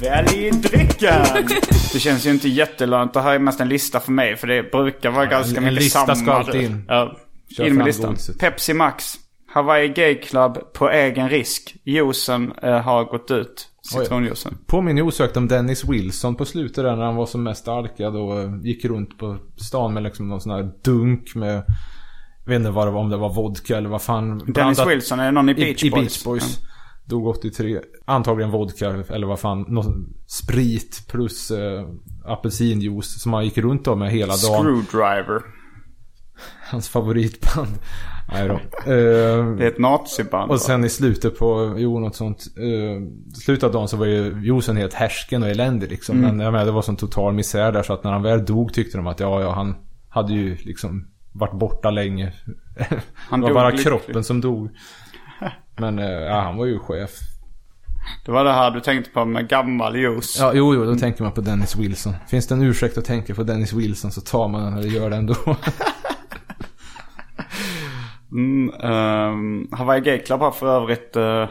Välj 0.10 0.52
drycken. 0.52 1.26
Det 1.94 2.00
känns 2.00 2.26
ju 2.26 2.32
inte 2.32 2.50
jättelönt. 2.50 3.14
Det 3.14 3.22
här 3.22 3.36
är 3.36 3.40
mest 3.40 3.60
en 3.60 3.70
lista 3.70 4.00
för 4.00 4.12
mig. 4.12 4.36
För 4.36 4.48
det 4.48 4.72
brukar 4.72 5.12
vara 5.12 5.24
ja, 5.24 5.30
ganska 5.30 5.62
mycket 5.62 5.92
samma. 5.92 6.04
En 6.04 6.10
lista 6.10 6.16
ska 6.16 6.34
alltid 6.34 6.62
in. 6.62 6.86
Ja, 6.88 7.18
in 7.60 7.76
med 7.76 7.86
listan. 7.86 8.10
Godset. 8.10 8.40
Pepsi 8.40 8.74
Max. 8.74 9.16
Hawaii 9.54 9.88
Gay 9.88 10.16
Club 10.16 10.74
på 10.74 10.90
egen 10.90 11.30
risk. 11.30 11.76
Juicen 11.84 12.54
eh, 12.64 12.80
har 12.80 13.04
gått 13.04 13.32
ut. 13.32 13.68
Citronjuicen. 13.82 14.58
Påminner 14.66 15.02
osökt 15.02 15.38
om 15.38 15.48
Dennis 15.48 15.86
Wilson 15.86 16.36
på 16.36 16.46
slutet 16.46 16.76
där 16.76 16.96
när 16.96 17.06
han 17.06 17.16
var 17.16 17.26
som 17.26 17.44
mest 17.44 17.68
alkad 17.68 18.16
och 18.16 18.40
eh, 18.40 18.50
gick 18.62 18.86
runt 18.86 19.18
på 19.18 19.38
stan 19.56 19.94
med 19.94 20.04
liksom 20.04 20.30
någon 20.30 20.42
sån 20.42 20.52
här 20.52 20.72
dunk 20.84 21.36
med 21.36 21.64
jag 22.46 22.50
vet 22.50 22.60
inte 22.60 22.72
vad 22.72 22.88
det 22.88 22.92
var, 22.92 23.02
om 23.02 23.10
det 23.10 23.18
var 23.18 23.34
vodka 23.34 23.78
eller 23.78 23.90
vad 23.90 24.02
fan. 24.02 24.38
Dennis 24.38 24.54
blandat, 24.54 24.88
Wilson, 24.88 25.20
är 25.20 25.26
det 25.26 25.32
någon 25.32 25.50
i 25.50 25.54
Beach 25.54 25.84
i, 25.84 25.90
Boys? 25.90 26.02
I 26.02 26.06
Beach 26.06 26.24
Boys. 26.24 26.58
Mm. 26.58 26.77
Dog 27.10 27.28
83. 27.28 27.80
Antagligen 28.06 28.52
vodka 28.52 28.90
eller 29.10 29.28
vad 29.28 29.40
fan. 29.40 29.66
Någon 29.68 30.14
sprit 30.28 31.08
plus 31.08 31.52
äh, 31.52 31.86
apelsinjuice 32.26 33.22
som 33.22 33.34
han 33.34 33.46
gick 33.46 33.58
runt 33.58 33.86
då 33.86 33.96
med 33.96 34.12
hela 34.12 34.34
dagen. 34.36 34.64
Screwdriver. 34.64 35.42
Hans 36.72 36.90
favoritband. 36.90 37.80
Nej 38.32 38.48
då. 38.48 38.54
Uh, 38.54 39.56
det 39.58 39.64
är 39.64 39.68
ett 39.68 39.80
naziband. 39.80 40.52
Och 40.52 40.62
sen 40.62 40.84
i 40.84 40.90
slutet 40.90 41.40
på, 41.40 41.76
jo 41.78 42.00
något 42.00 42.16
sånt. 42.16 42.46
Uh, 42.60 43.08
slutet 43.34 43.64
av 43.64 43.72
dagen 43.72 43.88
så 43.88 43.98
var 43.98 44.06
ju 44.06 44.42
juicen 44.44 44.78
helt 44.78 44.94
härsken 44.94 45.44
och 45.44 45.50
eländig 45.50 45.90
liksom. 45.90 46.18
Mm. 46.18 46.30
Men 46.30 46.46
jag 46.46 46.52
menar, 46.52 46.66
det 46.66 46.72
var 46.72 46.82
sån 46.82 46.96
total 46.96 47.34
misär 47.34 47.72
där 47.72 47.84
så 47.84 47.94
att 47.94 48.04
när 48.04 48.12
han 48.12 48.24
väl 48.24 48.46
dog 48.46 48.74
tyckte 48.74 48.98
de 48.98 49.08
att 49.08 49.20
ja, 49.20 49.42
ja 49.42 49.52
han 49.52 49.76
hade 50.10 50.34
ju 50.34 50.56
liksom 50.56 51.08
varit 51.32 51.54
borta 51.54 51.90
länge. 51.90 52.34
Han 53.16 53.42
det 53.42 53.48
var 53.48 53.54
bara 53.54 53.70
lycklig. 53.70 53.86
kroppen 53.86 54.24
som 54.24 54.42
dog. 54.42 54.70
Men 55.78 56.00
uh, 56.00 56.06
ja, 56.06 56.42
han 56.42 56.58
var 56.58 56.66
ju 56.66 56.80
chef. 56.80 57.12
Det 58.26 58.32
var 58.32 58.44
det 58.44 58.54
här 58.54 58.72
du 58.72 58.80
tänkte 58.80 59.12
på 59.12 59.26
med 59.26 59.50
gammal 59.50 59.96
juice. 59.96 60.40
Ja, 60.40 60.52
jo, 60.54 60.76
jo, 60.76 60.86
då 60.86 60.96
tänker 60.96 61.24
man 61.24 61.32
på 61.32 61.42
Dennis 61.42 61.76
Wilson. 61.76 62.14
Finns 62.28 62.48
det 62.48 62.56
en 62.56 62.62
ursäkt 62.62 62.98
att 62.98 63.06
tänka 63.06 63.36
på 63.36 63.44
Dennis 63.44 63.74
Wilson 63.74 64.12
så 64.12 64.22
tar 64.22 64.48
man 64.48 64.64
den 64.64 64.78
eller 64.78 64.90
gör 64.90 65.10
det 65.10 65.16
ändå. 65.16 65.36
Mm, 68.32 68.74
um, 68.84 69.70
Hawaii 69.72 70.02
Gay 70.02 70.20
Club 70.20 70.40
har 70.40 70.52
för 70.52 70.68
övrigt 70.68 71.18
uh, 71.18 71.46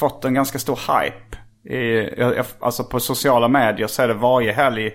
fått 0.00 0.24
en 0.24 0.34
ganska 0.34 0.58
stor 0.58 0.76
hype. 0.76 1.36
I, 1.76 2.10
alltså 2.60 2.84
på 2.84 3.00
sociala 3.00 3.48
medier 3.48 3.86
så 3.86 4.02
är 4.02 4.08
det 4.08 4.14
varje 4.14 4.52
helg 4.52 4.92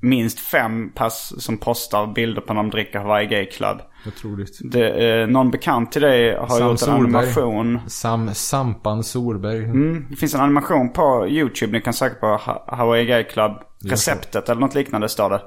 minst 0.00 0.38
fem 0.38 0.92
pass 0.94 1.34
som 1.38 1.58
postar 1.58 2.06
bilder 2.06 2.40
på 2.40 2.54
när 2.54 2.62
de 2.62 2.70
dricker 2.70 2.98
Hawaii 2.98 3.26
Gay 3.26 3.46
Club. 3.46 3.80
Otroligt. 4.06 4.58
Det, 4.72 5.20
eh, 5.20 5.26
någon 5.28 5.50
bekant 5.50 5.92
till 5.92 6.02
dig 6.02 6.36
har 6.36 6.46
Sam 6.46 6.62
gjort 6.62 6.70
en 6.70 6.78
Solberg. 6.78 7.22
animation. 7.22 7.80
Sam, 7.86 8.34
Sampan 8.34 9.02
Solberg. 9.04 9.64
Mm, 9.64 10.06
det 10.10 10.16
finns 10.16 10.34
en 10.34 10.40
animation 10.40 10.92
på 10.92 11.26
YouTube. 11.28 11.72
Ni 11.72 11.80
kan 11.80 11.92
söka 11.94 12.14
på 12.14 12.40
Hawaii 12.66 13.06
Gay 13.06 13.24
Club. 13.24 13.52
Receptet 13.84 14.48
eller 14.48 14.60
något 14.60 14.74
liknande 14.74 15.08
står 15.08 15.30
det. 15.30 15.42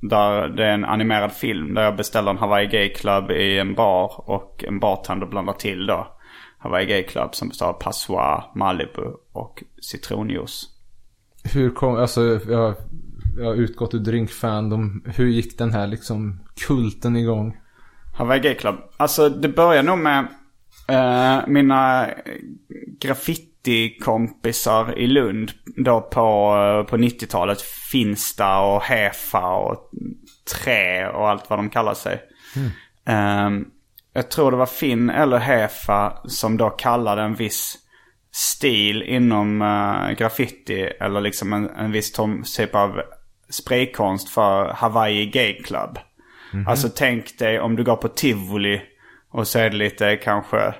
Där 0.00 0.48
det 0.48 0.64
är 0.64 0.72
en 0.72 0.84
animerad 0.84 1.32
film 1.32 1.74
där 1.74 1.82
jag 1.82 1.96
beställer 1.96 2.30
en 2.30 2.38
Hawaii 2.38 2.66
Gay 2.66 2.88
Club 2.88 3.30
i 3.30 3.58
en 3.58 3.74
bar 3.74 4.30
och 4.30 4.64
en 4.68 4.80
bartender 4.80 5.26
blandar 5.26 5.52
till 5.52 5.86
då 5.86 6.16
Hawaii 6.58 6.86
Gay 6.86 7.02
Club 7.02 7.34
som 7.34 7.48
består 7.48 7.66
av 7.66 7.72
Passoir, 7.72 8.44
Malibu 8.54 9.02
och 9.32 9.62
citronjuice. 9.82 10.66
Hur 11.54 11.70
kom, 11.70 11.96
alltså 11.96 12.22
jag, 12.48 12.74
jag 13.36 13.44
har 13.44 13.54
utgått 13.54 13.94
ur 13.94 13.98
drinkfandom. 13.98 15.04
Hur 15.06 15.26
gick 15.26 15.58
den 15.58 15.72
här 15.72 15.86
liksom 15.86 16.40
kulten 16.66 17.16
igång? 17.16 17.56
Hawaii 18.16 18.40
Gay 18.40 18.54
Club. 18.54 18.76
Alltså 18.96 19.28
det 19.28 19.48
började 19.48 19.88
nog 19.88 19.98
med 19.98 20.26
eh, 20.88 21.46
mina 21.46 22.10
graffiti-kompisar 23.00 24.98
i 24.98 25.06
Lund 25.06 25.52
då 25.76 26.00
på, 26.00 26.86
på 26.88 26.96
90-talet. 26.96 27.62
Finsta 27.62 28.58
och 28.58 28.82
Hefa 28.82 29.56
och 29.56 29.90
Trä 30.54 31.08
och 31.08 31.28
allt 31.28 31.50
vad 31.50 31.58
de 31.58 31.70
kallar 31.70 31.94
sig. 31.94 32.22
Mm. 32.56 33.46
Um, 33.46 33.70
jag 34.12 34.30
tror 34.30 34.50
det 34.50 34.56
var 34.56 34.66
Finn 34.66 35.10
eller 35.10 35.38
Hefa 35.38 36.18
som 36.24 36.56
då 36.56 36.70
kallade 36.70 37.22
en 37.22 37.34
viss 37.34 37.78
stil 38.32 39.02
inom 39.02 39.62
uh, 39.62 40.10
graffiti 40.10 40.80
eller 41.00 41.20
liksom 41.20 41.52
en, 41.52 41.70
en 41.70 41.92
viss 41.92 42.12
typ 42.56 42.74
av 42.74 43.02
spraykonst 43.50 44.28
för 44.28 44.72
Hawaii 44.72 45.26
Gay 45.26 45.62
Club. 45.62 45.98
Mm. 46.56 46.68
Alltså 46.68 46.88
tänk 46.94 47.38
dig 47.38 47.60
om 47.60 47.76
du 47.76 47.84
går 47.84 47.96
på 47.96 48.08
Tivoli 48.08 48.82
och 49.30 49.48
så 49.48 49.58
är 49.58 49.70
det 49.70 49.76
lite 49.76 50.16
kanske 50.16 50.74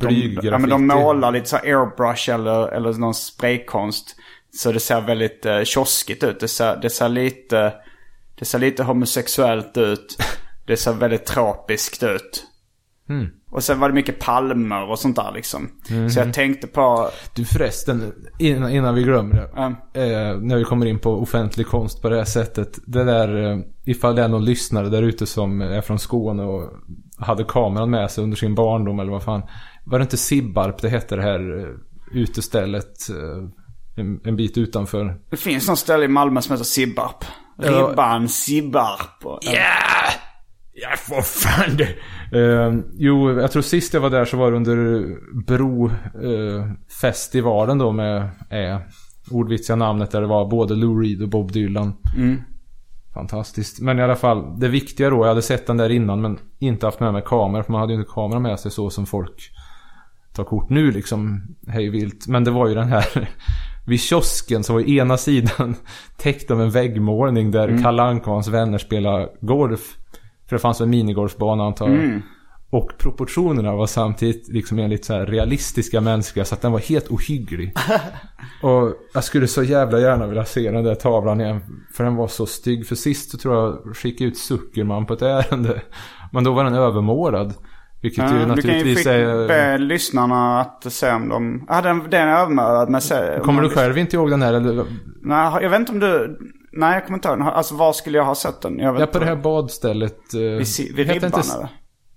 de, 0.00 0.38
ja, 0.42 0.58
men 0.58 0.70
de 0.70 0.86
målar 0.86 1.32
lite 1.32 1.48
så 1.48 1.56
airbrush 1.56 2.30
eller, 2.30 2.68
eller 2.68 2.92
någon 2.92 3.14
spraykonst. 3.14 4.16
Så 4.52 4.72
det 4.72 4.80
ser 4.80 5.00
väldigt 5.00 5.46
uh, 5.46 5.62
kioskigt 5.62 6.24
ut. 6.24 6.40
Det 6.40 6.48
ser, 6.48 6.76
det 6.76 6.90
ser 6.90 7.08
lite... 7.08 7.72
Det 8.38 8.44
ser 8.44 8.58
lite 8.58 8.82
homosexuellt 8.82 9.76
ut. 9.76 10.16
Det 10.66 10.76
ser 10.76 10.92
väldigt 10.92 11.24
tropiskt 11.24 12.02
ut. 12.02 12.46
Mm. 13.08 13.30
Och 13.50 13.62
sen 13.62 13.80
var 13.80 13.88
det 13.88 13.94
mycket 13.94 14.18
palmer 14.18 14.90
och 14.90 14.98
sånt 14.98 15.16
där 15.16 15.32
liksom. 15.34 15.68
Mm. 15.90 16.10
Så 16.10 16.20
jag 16.20 16.34
tänkte 16.34 16.66
på... 16.66 17.10
Du 17.34 17.44
förresten, 17.44 18.12
innan, 18.38 18.70
innan 18.70 18.94
vi 18.94 19.02
glömmer 19.02 19.34
det. 19.34 19.60
Mm. 19.60 19.72
Eh, 19.72 20.40
när 20.40 20.56
vi 20.56 20.64
kommer 20.64 20.86
in 20.86 20.98
på 20.98 21.10
offentlig 21.10 21.66
konst 21.66 22.02
på 22.02 22.08
det 22.08 22.16
här 22.16 22.24
sättet. 22.24 22.78
Det 22.86 23.04
där, 23.04 23.50
eh, 23.50 23.58
ifall 23.84 24.16
det 24.16 24.22
är 24.22 24.28
någon 24.28 24.44
lyssnare 24.44 24.88
där 24.88 25.02
ute 25.02 25.26
som 25.26 25.60
är 25.60 25.80
från 25.80 25.98
Skåne 25.98 26.42
och 26.42 26.72
hade 27.18 27.44
kameran 27.44 27.90
med 27.90 28.10
sig 28.10 28.24
under 28.24 28.36
sin 28.36 28.54
barndom 28.54 29.00
eller 29.00 29.12
vad 29.12 29.22
fan. 29.22 29.42
Var 29.84 29.98
det 29.98 30.02
inte 30.02 30.16
Sibbarp 30.16 30.82
det 30.82 30.88
hette 30.88 31.16
det 31.16 31.22
här 31.22 31.58
uh, 31.58 31.68
utestället 32.12 33.10
uh, 33.10 33.48
en, 33.96 34.20
en, 34.24 34.36
bit 34.36 34.58
utanför? 34.58 35.18
Det 35.30 35.36
finns 35.36 35.68
något 35.68 35.78
ställe 35.78 36.04
i 36.04 36.08
Malmö 36.08 36.42
som 36.42 36.52
heter 36.52 36.64
Sibbarp. 36.64 37.24
Ribban, 37.58 38.28
Sibbarp. 38.28 39.22
Ja! 39.22 39.52
Yeah! 39.52 40.29
Ja, 40.82 40.96
för 40.96 41.22
fan 41.22 41.76
det. 41.76 41.94
Uh, 42.38 42.80
jo, 42.94 43.40
jag 43.40 43.52
tror 43.52 43.62
sist 43.62 43.94
jag 43.94 44.00
var 44.00 44.10
där 44.10 44.24
så 44.24 44.36
var 44.36 44.50
det 44.50 44.56
under 44.56 44.76
Fantastiskt. 53.14 53.80
Men 53.80 53.98
i 53.98 54.02
alla 54.02 54.16
fall, 54.16 54.60
det 54.60 54.68
viktiga 54.68 55.10
då, 55.10 55.16
jag 55.16 55.28
hade 55.28 55.42
sett 55.42 55.66
den 55.66 55.76
där 55.76 55.90
innan 55.90 56.20
men 56.20 56.38
inte 56.58 56.86
haft 56.86 57.00
med 57.00 57.12
mig 57.12 57.22
kamera. 57.26 57.62
För 57.62 57.72
man 57.72 57.80
hade 57.80 57.92
ju 57.92 57.98
inte 57.98 58.12
kamera 58.12 58.40
med 58.40 58.60
sig 58.60 58.70
så 58.70 58.90
som 58.90 59.06
folk 59.06 59.50
tar 60.32 60.44
kort 60.44 60.70
nu 60.70 60.90
liksom 60.90 61.42
hej 61.66 61.90
vilt. 61.90 62.26
Men 62.26 62.44
det 62.44 62.50
var 62.50 62.68
ju 62.68 62.74
den 62.74 62.88
här 62.88 63.28
vid 63.86 64.00
kiosken 64.00 64.64
som 64.64 64.74
var 64.74 64.82
ena 64.82 65.16
sidan 65.16 65.76
täckt 66.16 66.50
av 66.50 66.62
en 66.62 66.70
väggmålning 66.70 67.50
där 67.50 67.68
mm. 67.68 67.82
Kalle 67.82 68.02
Anka 68.02 68.26
och 68.26 68.34
hans 68.34 68.48
vänner 68.48 68.78
spelade 68.78 69.28
golf. 69.40 69.96
För 70.50 70.56
det 70.56 70.60
fanns 70.60 70.80
en 70.80 70.90
minigolfbana 70.90 71.64
antar 71.64 71.88
jag. 71.88 72.04
Mm. 72.04 72.22
Och 72.70 72.92
proportionerna 72.98 73.74
var 73.74 73.86
samtidigt 73.86 74.48
liksom 74.48 74.78
enligt 74.78 75.04
så 75.04 75.12
här 75.12 75.26
realistiska 75.26 76.00
mänskliga 76.00 76.44
så 76.44 76.54
att 76.54 76.62
den 76.62 76.72
var 76.72 76.78
helt 76.78 77.08
ohygglig. 77.08 77.74
och 78.62 78.92
jag 79.14 79.24
skulle 79.24 79.46
så 79.46 79.62
jävla 79.62 80.00
gärna 80.00 80.26
vilja 80.26 80.44
se 80.44 80.70
den 80.70 80.84
där 80.84 80.94
tavlan 80.94 81.40
igen. 81.40 81.60
För 81.94 82.04
den 82.04 82.16
var 82.16 82.28
så 82.28 82.46
stygg. 82.46 82.86
För 82.86 82.94
sist 82.94 83.30
så 83.30 83.38
tror 83.38 83.54
jag 83.54 83.96
skickade 83.96 84.30
ut 84.30 84.38
Zuckerman 84.38 85.06
på 85.06 85.14
ett 85.14 85.22
ärende. 85.22 85.80
Men 86.32 86.44
då 86.44 86.52
var 86.52 86.64
den 86.64 86.74
övermålad. 86.74 87.54
Vilket 88.02 88.30
ja, 88.30 88.38
ju 88.38 88.46
naturligtvis 88.46 89.06
är... 89.06 89.18
Du 89.18 89.24
kan 89.24 89.40
ju 89.40 89.46
be 89.46 89.78
lyssnarna 89.78 90.60
att 90.60 90.92
se 90.92 91.12
om 91.12 91.28
de... 91.28 91.64
Ja, 91.68 91.82
den, 91.82 92.10
den 92.10 92.28
är 92.28 92.36
övermålad 92.36 92.90
med 92.90 93.02
sig. 93.02 93.40
Kommer 93.40 93.62
du 93.62 93.70
själv 93.70 93.98
inte 93.98 94.16
ihåg 94.16 94.30
den 94.30 94.42
här 94.42 94.54
eller? 94.54 94.84
Nej, 95.22 95.62
jag 95.62 95.70
vet 95.70 95.80
inte 95.80 95.92
om 95.92 96.00
du... 96.00 96.38
Nej, 96.72 96.94
jag 96.94 97.04
kommer 97.06 97.18
inte 97.18 97.28
ihåg 97.28 97.38
den. 97.38 97.46
Alltså 97.46 97.74
var 97.74 97.92
skulle 97.92 98.18
jag 98.18 98.24
ha 98.24 98.34
sett 98.34 98.60
den? 98.60 98.78
Jag 98.78 98.92
vet 98.92 99.00
ja, 99.00 99.06
på 99.06 99.18
det 99.18 99.26
här 99.26 99.36
badstället. 99.36 100.34
Eh, 100.34 100.40
vid, 100.40 100.96
vid 100.96 101.10
ribban 101.10 101.26
inte, 101.26 101.40
eller? 101.56 101.68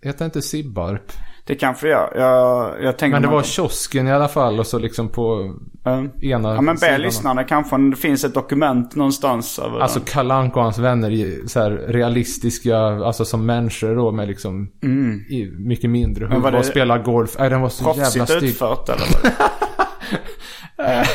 Heter 0.02 0.26
inte 0.26 0.42
Sibbarp? 0.42 1.12
Det 1.46 1.56
kanske 1.56 1.88
jag. 1.88 2.10
Jag, 2.16 2.84
jag 2.84 3.10
Men 3.10 3.22
det 3.22 3.28
var 3.28 3.44
kiosken 3.44 4.08
i 4.08 4.12
alla 4.12 4.28
fall 4.28 4.60
och 4.60 4.68
så 4.68 4.80
liksom 4.80 5.10
på 5.10 5.56
mm. 5.86 6.12
ena 6.22 6.56
Ja 6.56 6.62
men 6.62 6.76
be 6.76 6.98
lyssnarna 6.98 7.44
kanske 7.44 7.78
det 7.78 7.96
finns 7.96 8.24
ett 8.24 8.34
dokument 8.34 8.96
någonstans. 8.96 9.60
Över 9.60 9.80
alltså 9.80 10.00
Kalanko 10.00 10.58
och 10.58 10.64
hans 10.64 10.78
vänner 10.78 11.48
så 11.48 11.60
här 11.60 11.72
realistiska, 11.72 12.78
alltså 12.78 13.26
som 13.26 13.46
människor 13.46 13.96
då 13.96 14.12
med 14.12 14.28
liksom 14.28 14.72
mm. 14.84 15.20
i, 15.30 15.52
mycket 15.58 15.90
mindre 15.90 16.26
huvud 16.26 16.56
och 16.56 16.66
spelar 16.66 17.04
golf. 17.04 17.36
Nej 17.40 17.50
den 17.50 17.62
var 17.62 17.70
så 17.70 17.94
jävla 17.98 18.26
stygg. 18.26 18.44
utfört 18.44 18.90
eller? 18.90 19.34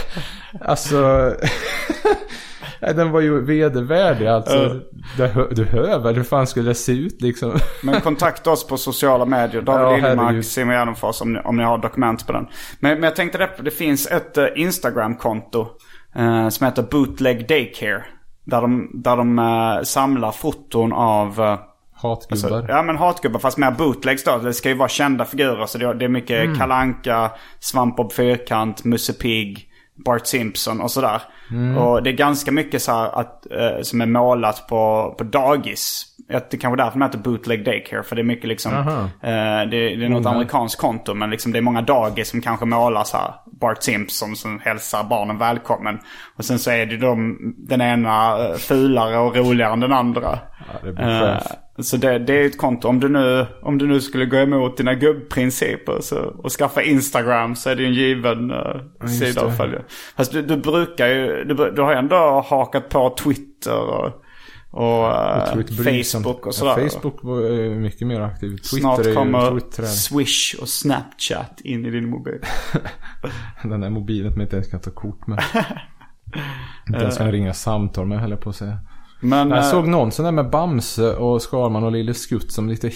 alltså 0.64 1.32
Nej, 2.80 2.94
den 2.94 3.10
var 3.10 3.20
ju 3.20 3.40
vedervärdig 3.40 4.26
alltså. 4.26 4.58
Uh. 4.58 4.76
Du, 5.16 5.48
du 5.50 5.64
hör 5.64 5.98
väl 5.98 6.14
hur 6.14 6.22
fan 6.22 6.46
skulle 6.46 6.70
det 6.70 6.74
se 6.74 6.92
ut 6.92 7.22
liksom? 7.22 7.58
Men 7.82 8.00
kontakta 8.00 8.50
oss 8.50 8.66
på 8.66 8.76
sociala 8.76 9.24
medier. 9.24 9.62
David 9.62 9.86
ja, 9.86 9.96
Liljemark, 9.96 10.44
Simon 10.44 10.74
Gärdenfors 10.74 11.20
om, 11.20 11.40
om 11.44 11.56
ni 11.56 11.62
har 11.62 11.78
dokument 11.78 12.26
på 12.26 12.32
den. 12.32 12.46
Men, 12.80 12.94
men 12.94 13.02
jag 13.02 13.16
tänkte 13.16 13.38
det, 13.38 13.50
det 13.62 13.70
finns 13.70 14.06
ett 14.06 14.38
uh, 14.38 14.46
Instagram-konto 14.56 15.66
uh, 16.18 16.48
som 16.48 16.66
heter 16.66 16.82
Bootleg 16.82 17.48
Daycare. 17.48 18.04
Där 18.44 18.60
de, 18.60 18.90
där 18.94 19.16
de 19.16 19.38
uh, 19.38 19.82
samlar 19.82 20.32
foton 20.32 20.92
av 20.92 21.58
Hatgubbar? 22.02 22.56
Alltså, 22.56 22.72
ja 22.72 22.82
men 22.82 22.96
hatgubbar 22.96 23.40
fast 23.40 23.58
mer 23.58 23.70
bootlegs 23.70 24.24
då. 24.24 24.38
Det 24.38 24.54
ska 24.54 24.68
ju 24.68 24.74
vara 24.74 24.88
kända 24.88 25.24
figurer. 25.24 25.66
Så 25.66 25.78
det, 25.78 26.04
är 26.04 26.08
mycket 26.08 26.44
mm. 26.44 26.58
Kalanka, 26.58 27.30
Svampbob 27.60 28.12
Fyrkant, 28.12 28.84
Musse 28.84 29.12
Pigg. 29.12 29.67
Bart 30.04 30.26
Simpson 30.26 30.80
och 30.80 30.90
sådär. 30.90 31.22
Mm. 31.50 31.78
Och 31.78 32.02
det 32.02 32.10
är 32.10 32.14
ganska 32.14 32.52
mycket 32.52 32.82
så 32.82 32.92
att, 32.92 33.46
eh, 33.50 33.82
som 33.82 34.00
är 34.00 34.06
målat 34.06 34.66
på, 34.68 35.14
på 35.18 35.24
dagis. 35.24 36.04
Det 36.28 36.54
är 36.54 36.58
kanske 36.58 36.82
därför 36.82 36.98
de 36.98 37.04
heter 37.04 37.18
Bootleg 37.18 37.64
Daycare. 37.64 38.02
För 38.02 38.16
det 38.16 38.22
är 38.22 38.24
mycket 38.24 38.48
liksom, 38.48 38.72
eh, 38.72 38.80
det, 39.20 39.66
det, 39.70 40.04
är 40.04 40.08
något 40.08 40.20
mm. 40.20 40.32
amerikanskt 40.32 40.80
konto. 40.80 41.14
Men 41.14 41.30
liksom 41.30 41.52
det 41.52 41.58
är 41.58 41.62
många 41.62 41.82
dagis 41.82 42.28
som 42.28 42.40
kanske 42.40 42.66
målar 42.66 43.04
så 43.04 43.16
här 43.16 43.34
Bart 43.60 43.82
Simpson 43.82 44.36
som 44.36 44.60
hälsar 44.60 45.04
barnen 45.04 45.38
välkommen. 45.38 45.98
Och 46.36 46.44
sen 46.44 46.58
så 46.58 46.70
är 46.70 46.86
det 46.86 46.96
de, 46.96 47.36
den 47.58 47.80
ena 47.80 48.38
eh, 48.38 48.54
fulare 48.54 49.18
och 49.18 49.36
roligare 49.36 49.72
än 49.72 49.80
den 49.80 49.92
andra. 49.92 50.38
Ja, 50.58 50.78
det 50.82 50.92
blir 50.92 51.22
uh, 51.22 51.38
så 51.80 51.96
det, 51.96 52.18
det 52.18 52.32
är 52.32 52.46
ett 52.46 52.58
konto. 52.58 52.88
Om 52.88 53.00
du, 53.00 53.08
nu, 53.08 53.46
om 53.62 53.78
du 53.78 53.86
nu 53.86 54.00
skulle 54.00 54.26
gå 54.26 54.36
emot 54.36 54.76
dina 54.76 54.94
gubbprinciper 54.94 56.00
så, 56.00 56.16
och 56.16 56.52
skaffa 56.52 56.82
Instagram 56.82 57.56
så 57.56 57.70
är 57.70 57.76
det 57.76 57.84
en 57.84 57.92
given 57.92 58.50
uh, 58.50 59.06
sida 59.06 59.46
att 59.46 59.56
följa. 59.56 59.82
Fast 60.16 60.32
du, 60.32 60.42
du 60.42 60.56
brukar 60.56 61.06
ju, 61.06 61.44
du, 61.44 61.54
du 61.70 61.82
har 61.82 61.92
ju 61.92 61.98
ändå 61.98 62.44
hakat 62.48 62.88
på 62.88 63.14
Twitter 63.18 63.80
och, 63.80 64.22
och, 64.70 65.04
uh, 65.04 65.94
Facebook 65.94 66.46
och 66.46 66.54
sådär. 66.54 66.78
Ja, 66.82 66.88
Facebook 66.88 67.22
var 67.22 67.74
mycket 67.80 68.06
mer 68.06 68.20
aktiv. 68.20 68.48
Twitter 68.56 68.76
Snart 68.76 69.14
kommer 69.14 69.84
Swish 69.86 70.54
och 70.60 70.68
Snapchat 70.68 71.60
in 71.60 71.86
i 71.86 71.90
din 71.90 72.10
mobil. 72.10 72.40
Den 73.62 73.80
där 73.80 73.90
mobilen 73.90 74.32
som 74.32 74.40
jag 74.40 74.46
inte 74.46 74.56
ens 74.56 74.70
kan 74.70 74.80
ta 74.80 74.90
kort 74.90 75.26
med. 75.26 75.42
inte 76.88 77.00
ens 77.00 77.18
kan 77.18 77.32
ringa 77.32 77.54
samtal 77.54 78.06
med 78.06 78.20
höll 78.20 78.30
jag 78.30 78.40
på 78.40 78.50
att 78.50 78.56
säga. 78.56 78.78
Men, 79.20 79.50
jag 79.50 79.64
såg 79.64 79.88
någon 79.88 80.12
sån 80.12 80.24
där 80.24 80.32
med 80.32 80.50
Bamse 80.50 81.14
och 81.14 81.42
Skalman 81.42 81.84
och 81.84 81.92
Lille 81.92 82.14
Skutt 82.14 82.52
som 82.52 82.68
lite 82.68 82.90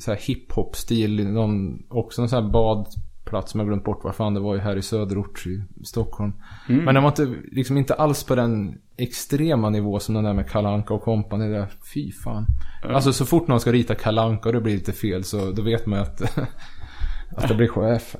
så 0.00 0.10
här 0.10 0.18
hiphop-stil. 0.18 1.28
Någon, 1.28 1.82
också 1.90 2.22
en 2.22 2.28
sån 2.28 2.44
här 2.44 2.50
badplats 2.50 3.52
som 3.52 3.60
jag 3.60 3.68
glömt 3.68 3.84
bort 3.84 4.04
vad 4.04 4.14
fan 4.14 4.34
det 4.34 4.40
var 4.40 4.54
ju 4.54 4.60
här 4.60 4.76
i 4.76 4.82
söderort 4.82 5.46
i 5.46 5.84
Stockholm. 5.84 6.32
Mm. 6.68 6.84
Men 6.84 6.94
den 6.94 7.02
var 7.02 7.10
inte, 7.10 7.34
liksom 7.52 7.76
inte 7.76 7.94
alls 7.94 8.24
på 8.24 8.34
den 8.34 8.78
extrema 8.96 9.70
nivå 9.70 9.98
som 9.98 10.14
den 10.14 10.24
där 10.24 10.32
med 10.32 10.50
Kalanka 10.50 10.94
och 10.94 11.02
kompani 11.02 11.48
där. 11.48 11.72
Fy 11.94 12.12
fan. 12.12 12.46
Mm. 12.82 12.94
Alltså 12.94 13.12
så 13.12 13.26
fort 13.26 13.48
någon 13.48 13.60
ska 13.60 13.72
rita 13.72 13.94
Kalanka 13.94 14.48
och 14.48 14.52
det 14.52 14.60
blir 14.60 14.74
lite 14.74 14.92
fel 14.92 15.24
så 15.24 15.50
då 15.50 15.62
vet 15.62 15.86
man 15.86 15.98
ju 15.98 16.02
att, 16.02 16.38
att 17.36 17.48
det 17.48 17.54
blir 17.54 17.68
chef. 17.68 18.16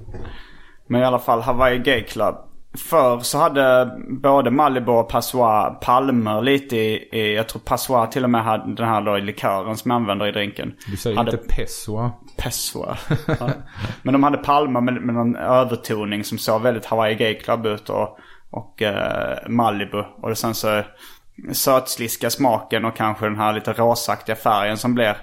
Men 0.86 1.00
i 1.00 1.04
alla 1.04 1.18
fall 1.18 1.40
Hawaii 1.40 1.78
Gay 1.78 2.04
Club 2.04 2.34
Förr 2.78 3.20
så 3.20 3.38
hade 3.38 3.96
både 4.08 4.50
Malibu 4.50 4.92
och 4.92 5.08
Passoir 5.08 5.70
palmer 5.70 6.42
lite 6.42 6.76
i, 6.76 7.08
i 7.12 7.34
jag 7.36 7.48
tror 7.48 7.60
Passoir 7.60 8.06
till 8.06 8.24
och 8.24 8.30
med 8.30 8.44
hade 8.44 8.74
den 8.74 8.88
här 8.88 9.00
då 9.00 9.18
i 9.18 9.20
likören 9.20 9.76
som 9.76 9.90
jag 9.90 9.96
använder 9.96 10.26
i 10.26 10.32
drinken. 10.32 10.74
Du 10.86 10.96
säger 10.96 11.16
hade, 11.16 11.30
inte 11.30 11.54
Pessoa. 11.54 12.12
Pessoa. 12.36 12.98
ja. 13.26 13.50
Men 14.02 14.12
de 14.12 14.22
hade 14.22 14.38
palmer 14.38 14.80
med, 14.80 14.94
med 14.94 15.14
någon 15.14 15.36
övertoning 15.36 16.24
som 16.24 16.38
såg 16.38 16.62
väldigt 16.62 16.86
Hawaii 16.86 17.14
Gay 17.14 17.34
Club 17.34 17.66
ut 17.66 17.90
och, 17.90 18.18
och 18.50 18.82
uh, 18.82 19.48
Malibu. 19.48 20.02
Och 20.22 20.38
sen 20.38 20.54
så 20.54 20.82
sötsliska 21.52 22.30
smaken 22.30 22.84
och 22.84 22.96
kanske 22.96 23.26
den 23.26 23.38
här 23.38 23.52
lite 23.52 23.72
rosaktiga 23.72 24.36
färgen 24.36 24.76
som 24.76 24.94
blir 24.94 25.16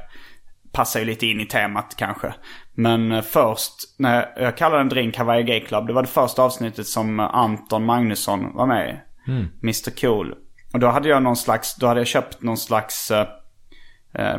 passar 0.71 0.99
ju 0.99 1.05
lite 1.05 1.27
in 1.27 1.41
i 1.41 1.45
temat 1.45 1.95
kanske. 1.97 2.33
Men 2.73 3.11
eh, 3.11 3.21
först, 3.21 3.73
när 3.97 4.33
jag 4.37 4.57
kallade 4.57 4.81
en 4.81 4.89
drink 4.89 5.17
Hawaii 5.17 5.43
Gay 5.43 5.59
Club, 5.59 5.87
det 5.87 5.93
var 5.93 6.01
det 6.01 6.07
första 6.07 6.43
avsnittet 6.43 6.87
som 6.87 7.19
Anton 7.19 7.85
Magnusson 7.85 8.55
var 8.55 8.65
med 8.65 8.89
i. 8.89 9.29
Mm. 9.31 9.47
Mr 9.63 10.01
Cool. 10.01 10.35
Och 10.73 10.79
då 10.79 10.87
hade 10.87 11.09
jag 11.09 11.23
någon 11.23 11.35
slags, 11.35 11.75
då 11.75 11.87
hade 11.87 11.99
jag 11.99 12.07
köpt 12.07 12.41
någon 12.41 12.57
slags 12.57 13.11
uh, 13.11 13.25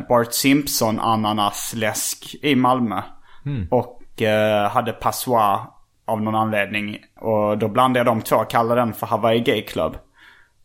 Bart 0.09 0.33
Simpson 0.33 0.99
ananasläsk 0.99 2.35
i 2.41 2.55
Malmö. 2.55 3.01
Mm. 3.45 3.67
Och 3.71 4.01
uh, 4.21 4.69
hade 4.69 4.91
passoir 4.91 5.59
av 6.05 6.21
någon 6.21 6.35
anledning. 6.35 6.97
Och 7.19 7.57
då 7.57 7.67
blandade 7.67 7.99
jag 7.99 8.05
de 8.05 8.21
två 8.21 8.35
och 8.35 8.49
kallade 8.49 8.81
den 8.81 8.93
för 8.93 9.07
Hawaii 9.07 9.39
Gay 9.39 9.61
Club. 9.61 9.97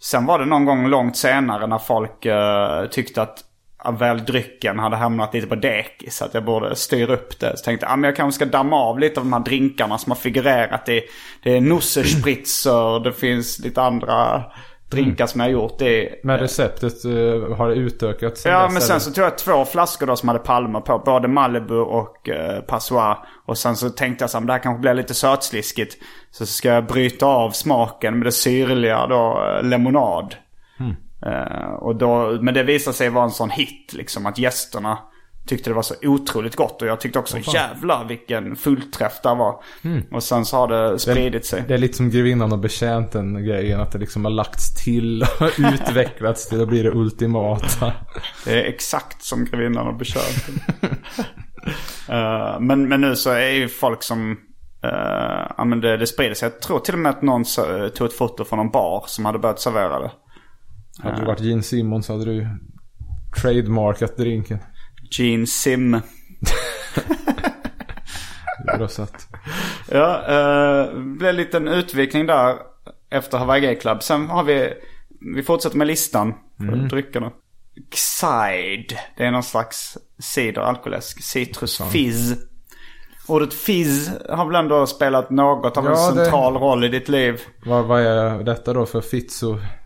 Sen 0.00 0.26
var 0.26 0.38
det 0.38 0.44
någon 0.44 0.64
gång 0.64 0.87
långt 0.87 1.16
senare 1.16 1.66
när 1.66 1.78
folk 1.78 2.26
uh, 2.26 2.90
tyckte 2.90 3.22
att 3.22 3.44
väl 3.90 4.24
drycken 4.24 4.79
hade 4.79 4.96
hamnat 4.96 5.35
lite 5.35 5.46
på 5.46 5.55
dekis. 5.55 6.16
Så 6.16 6.24
att 6.24 6.35
jag 6.35 6.44
borde 6.44 6.77
styra 6.77 7.14
upp 7.14 7.40
det. 7.40 7.57
Så 7.57 7.64
tänkte 7.64 7.87
jag, 7.87 8.05
ah, 8.05 8.07
jag 8.07 8.16
kanske 8.16 8.37
ska 8.37 8.59
damma 8.59 8.77
av 8.77 8.98
lite 8.98 9.20
av 9.20 9.27
de 9.27 9.33
här 9.33 9.40
drinkarna 9.40 9.98
som 9.98 10.11
har 10.11 10.16
figurerat 10.16 10.88
i. 10.88 11.03
Det 11.42 11.57
är 11.57 11.61
Nussespritzer, 11.61 13.05
det 13.05 13.12
finns 13.12 13.59
lite 13.59 13.83
andra 13.83 14.44
drinkar 14.90 15.27
som 15.27 15.40
jag 15.40 15.46
har 15.46 15.53
gjort. 15.53 15.79
Det, 15.79 16.20
men 16.22 16.38
receptet 16.38 17.05
uh, 17.05 17.57
har 17.57 17.70
utökats? 17.70 18.46
Ja, 18.46 18.68
men 18.72 18.83
sen 18.83 19.01
så 19.01 19.11
tog 19.11 19.24
jag 19.24 19.38
två 19.38 19.64
flaskor 19.64 20.07
då 20.07 20.16
som 20.16 20.29
hade 20.29 20.40
palmer 20.40 20.81
på. 20.81 20.98
Både 20.98 21.29
Malibu 21.29 21.74
och 21.74 22.29
uh, 22.29 22.61
Passoir. 22.61 23.16
Och 23.46 23.59
sen 23.59 23.77
så 23.77 23.90
tänkte 23.90 24.22
jag 24.22 24.31
så 24.31 24.38
här, 24.38 24.46
det 24.46 24.53
här 24.53 24.61
kanske 24.61 24.81
blir 24.81 24.94
lite 24.94 25.14
sötsliskigt. 25.14 25.96
Så 26.31 26.46
ska 26.46 26.68
jag 26.68 26.87
bryta 26.87 27.27
av 27.27 27.51
smaken 27.51 28.18
med 28.18 28.27
det 28.27 28.33
syrliga 28.33 29.07
då, 29.07 29.42
uh, 29.62 29.68
lemonad. 29.68 30.35
Uh, 31.26 31.72
och 31.72 31.96
då, 31.96 32.38
men 32.40 32.54
det 32.54 32.62
visade 32.62 32.96
sig 32.96 33.09
vara 33.09 33.24
en 33.24 33.31
sån 33.31 33.50
hit 33.50 33.92
liksom 33.92 34.26
att 34.26 34.38
gästerna 34.38 34.98
tyckte 35.48 35.70
det 35.70 35.74
var 35.74 35.83
så 35.83 35.94
otroligt 36.02 36.57
gott. 36.57 36.83
Och 36.83 36.88
jag 36.88 37.00
tyckte 37.00 37.18
också 37.18 37.37
oh, 37.37 37.54
jävlar 37.54 38.04
vilken 38.04 38.57
fullträff 38.57 39.20
det 39.22 39.28
var. 39.28 39.62
Mm. 39.83 40.02
Och 40.11 40.22
sen 40.22 40.44
så 40.44 40.57
har 40.57 40.68
det 40.68 40.98
spridit 40.98 41.46
sig. 41.46 41.64
Det 41.68 41.74
är 41.74 41.78
lite 41.78 41.96
som 41.96 42.11
grevinnan 42.11 42.52
och 42.52 42.59
betjänten 42.59 43.44
grejen. 43.44 43.81
Att 43.81 43.92
det 43.92 43.98
liksom 43.98 44.24
har 44.24 44.33
lagts 44.33 44.85
till 44.85 45.22
och 45.22 45.61
utvecklats 45.74 46.48
till 46.48 46.62
att 46.62 46.68
bli 46.68 46.83
det 46.83 46.90
ultimata. 46.90 47.92
Det 48.44 48.52
är 48.52 48.64
exakt 48.64 49.22
som 49.24 49.44
grevinnan 49.44 49.87
och 49.87 49.96
betjänten. 49.96 50.54
uh, 52.11 52.61
men, 52.61 52.88
men 52.88 53.00
nu 53.00 53.16
så 53.16 53.31
är 53.31 53.50
ju 53.50 53.68
folk 53.68 54.02
som 54.02 54.38
Uh, 54.85 55.52
ja 55.57 55.64
men 55.64 55.81
det, 55.81 55.96
det 55.96 56.07
sprider 56.07 56.35
sig. 56.35 56.50
Jag 56.52 56.61
tror 56.61 56.78
till 56.78 56.94
och 56.94 57.00
med 57.00 57.11
att 57.11 57.22
någon 57.22 57.44
tog 57.94 58.07
ett 58.07 58.12
foto 58.12 58.44
från 58.44 58.59
en 58.59 58.70
bar 58.70 59.04
som 59.07 59.24
hade 59.24 59.38
börjat 59.38 59.61
servera 59.61 59.98
det. 59.98 60.11
Hade 61.02 61.20
du 61.20 61.26
varit 61.26 61.40
Gene 61.40 61.62
Simmons 61.62 62.06
så 62.06 62.12
hade 62.12 62.24
du 62.24 62.48
trademarkat 63.42 64.16
drinken. 64.16 64.58
Gene 65.11 65.46
Sim. 65.46 66.00
Bra 68.76 68.88
satt. 68.88 69.28
Ja, 69.90 70.24
eh, 70.28 70.94
det 70.94 71.00
blev 71.00 71.30
en 71.30 71.37
liten 71.37 71.68
utvikning 71.68 72.26
där 72.26 72.56
efter 73.11 73.38
Hawaii 73.38 73.61
Gay 73.61 73.76
Club. 73.76 74.02
Sen 74.02 74.26
har 74.26 74.44
vi, 74.44 74.72
vi 75.34 75.42
fortsätter 75.42 75.76
med 75.76 75.87
listan 75.87 76.34
för 76.56 76.72
mm. 76.72 76.88
dryckerna. 76.88 77.32
Xide. 77.90 78.98
Det 79.16 79.24
är 79.24 79.30
någon 79.30 79.42
slags 79.42 79.98
cider, 80.18 80.61
alkoläsk. 80.61 81.22
Citrus 81.22 81.82
fizz. 81.92 82.34
Ordet 83.26 83.54
fizz 83.54 84.11
har 84.28 84.46
väl 84.46 84.54
ändå 84.54 84.87
spelat 84.87 85.30
något 85.30 85.76
av 85.76 85.87
en 85.87 85.92
Ja, 85.92 86.11
det- 86.11 86.24
central 86.24 86.56
roll 86.56 86.84
i 86.84 86.88
ditt 86.88 87.08
liv. 87.08 87.40
Vad, 87.64 87.84
vad 87.84 88.00
är 88.00 88.44
detta 88.44 88.72
då 88.72 88.87
för 88.87 89.00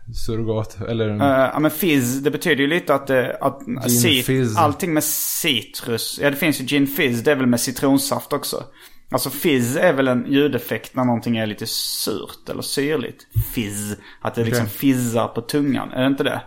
fitso-surrogat? 0.07 0.81
Eller? 0.89 1.09
Eh, 1.09 1.49
ja 1.53 1.59
men 1.59 1.71
fizz, 1.71 2.19
det 2.19 2.31
betyder 2.31 2.61
ju 2.61 2.67
lite 2.67 2.95
att, 2.95 3.07
det, 3.07 3.37
att 3.41 3.61
cit- 3.89 4.23
fizz. 4.25 4.57
allting 4.57 4.93
med 4.93 5.03
citrus. 5.03 6.19
Ja 6.21 6.29
det 6.29 6.35
finns 6.35 6.61
ju 6.61 6.65
gin 6.65 6.87
fizz, 6.87 7.21
det 7.23 7.31
är 7.31 7.35
väl 7.35 7.47
med 7.47 7.59
citronsaft 7.59 8.33
också. 8.33 8.63
Alltså 9.11 9.29
fizz 9.29 9.75
är 9.77 9.93
väl 9.93 10.07
en 10.07 10.25
ljudeffekt 10.31 10.95
när 10.95 11.03
någonting 11.05 11.37
är 11.37 11.45
lite 11.45 11.65
surt 11.67 12.49
eller 12.49 12.61
syrligt. 12.61 13.27
Fizz, 13.53 13.97
att 14.21 14.35
det 14.35 14.43
liksom 14.43 14.67
fizzar 14.67 15.27
på 15.27 15.41
tungan. 15.41 15.91
Är 15.91 16.01
det 16.01 16.07
inte 16.07 16.23
det? 16.23 16.41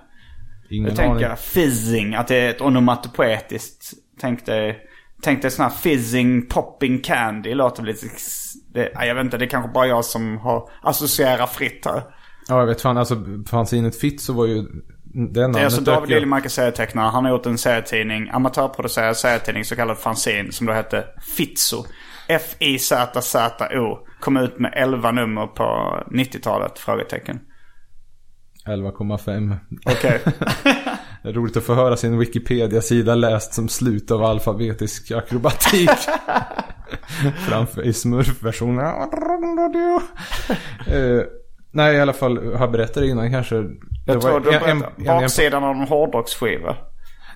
Ingen 0.71 0.89
Jag 0.89 0.97
tänker 0.97 1.27
aning. 1.27 1.37
fizzing, 1.37 2.15
att 2.15 2.29
det 2.29 2.37
är 2.37 2.51
ett 2.51 2.61
onomatopoetiskt. 2.61 3.93
Tänk 4.21 4.47
dig, 4.47 4.79
tänk 5.23 5.43
dig 5.43 5.51
sån 5.51 5.63
här 5.63 5.71
fizzing 5.73 6.47
popping 6.47 6.99
candy. 7.01 7.55
Låter 7.55 7.83
väl 7.83 7.93
lite... 7.93 8.07
Det, 8.73 8.91
ja, 8.95 9.05
jag 9.05 9.15
vet 9.15 9.25
inte, 9.25 9.39
det 9.39 9.45
är 9.45 9.49
kanske 9.49 9.73
bara 9.73 9.87
jag 9.87 10.05
som 10.05 10.39
har 10.39 10.71
associerat 10.83 11.53
fritt 11.55 11.85
här. 11.85 12.03
Ja, 12.49 12.59
jag 12.59 12.67
vet 12.67 12.81
fan. 12.81 12.99
Alltså, 12.99 13.25
fanzinet 13.47 13.97
Fitzo 13.97 14.33
var 14.33 14.47
ju... 14.47 14.65
Det 15.33 15.41
är 15.41 15.65
alltså 15.65 15.81
David 15.81 16.11
Liljemark 16.11 16.45
är 16.45 16.49
serietecknare. 16.49 17.11
Han 17.11 17.25
har 17.25 17.33
gjort 17.33 17.47
en 17.47 17.59
serietidning, 17.59 18.29
amatörproducerad 18.31 19.17
serietidning, 19.17 19.65
så 19.65 19.77
kallad 19.77 19.99
fanzine, 19.99 20.53
som 20.53 20.67
då 20.67 20.73
hette 20.73 21.05
Fitzo. 21.37 21.85
F-I-Z-Z-O. 22.29 23.99
Kom 24.21 24.37
ut 24.37 24.59
med 24.59 24.73
11 24.77 25.13
nummer 25.13 25.47
på 25.47 25.65
90-talet? 26.11 26.79
Frågetecken. 26.79 27.41
11,5. 28.67 29.57
Okej. 29.87 30.21
Är 31.23 31.33
roligt 31.33 31.57
att 31.57 31.65
få 31.65 31.75
höra 31.75 31.97
sin 31.97 32.19
Wikipedia-sida 32.19 33.15
läst 33.15 33.55
som 33.55 33.69
slut 33.69 34.11
av 34.11 34.25
alfabetisk 34.25 35.11
akrobatik. 35.11 35.91
Framför 37.49 37.83
i 37.83 37.93
smurfversionen. 37.93 38.85
uh, 40.93 41.23
nej, 41.77 41.97
i 41.97 42.01
alla 42.01 42.13
fall, 42.13 42.37
har 42.39 42.61
jag 42.61 42.73
berättat 42.73 42.95
det 42.95 43.07
innan 43.09 43.31
kanske? 43.31 43.65
Jag 44.07 44.21
tror 44.21 44.41
du 44.41 44.53
en- 44.55 44.83
en- 44.99 45.05
Baksidan 45.07 45.65
av 45.65 45.77
en 45.77 45.87
hårdrocksskiva. 45.89 46.77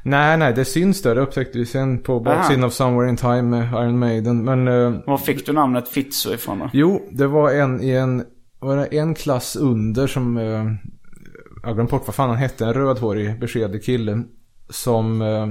Nej, 0.02 0.36
nej, 0.38 0.52
det 0.54 0.64
syns 0.64 1.02
där. 1.02 1.14
Det 1.14 1.20
upptäckte 1.20 1.58
vi 1.58 1.66
sen 1.66 2.02
på 2.02 2.20
baksidan 2.20 2.64
av 2.64 2.70
Somewhere 2.70 3.08
in 3.10 3.16
Time 3.16 3.42
med 3.42 3.72
Iron 3.72 3.98
Maiden. 3.98 4.44
Men 4.44 4.68
eh, 4.68 5.00
Var 5.06 5.18
fick 5.18 5.46
du 5.46 5.52
namnet 5.52 5.88
Fitzo 5.88 6.34
ifrån 6.34 6.58
då? 6.58 6.70
jo, 6.72 7.08
det 7.12 7.26
var 7.26 7.50
en 7.52 7.82
i 7.82 7.90
en, 7.90 8.24
var 8.60 8.76
det 8.76 8.86
en 8.98 9.14
klass 9.14 9.56
under 9.56 10.06
som, 10.06 10.36
eh, 10.36 10.64
jag 11.62 11.74
glömt 11.74 11.90
bort 11.90 12.02
vad 12.06 12.14
fan 12.14 12.28
han 12.28 12.38
hette, 12.38 12.64
en 12.66 12.74
rödhårig 12.74 13.40
beskedlig 13.40 13.84
kille. 13.84 14.22
Som 14.70 15.22
eh, 15.22 15.46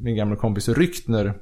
min 0.00 0.16
gamla 0.16 0.36
kompis 0.36 0.68
Ryktner, 0.68 1.34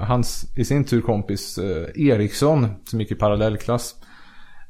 hans 0.00 0.52
i 0.56 0.64
sin 0.64 0.84
tur 0.84 1.00
kompis 1.00 1.58
Eriksson 1.94 2.66
som 2.84 3.00
gick 3.00 3.10
i 3.10 3.14
parallellklass. 3.14 3.94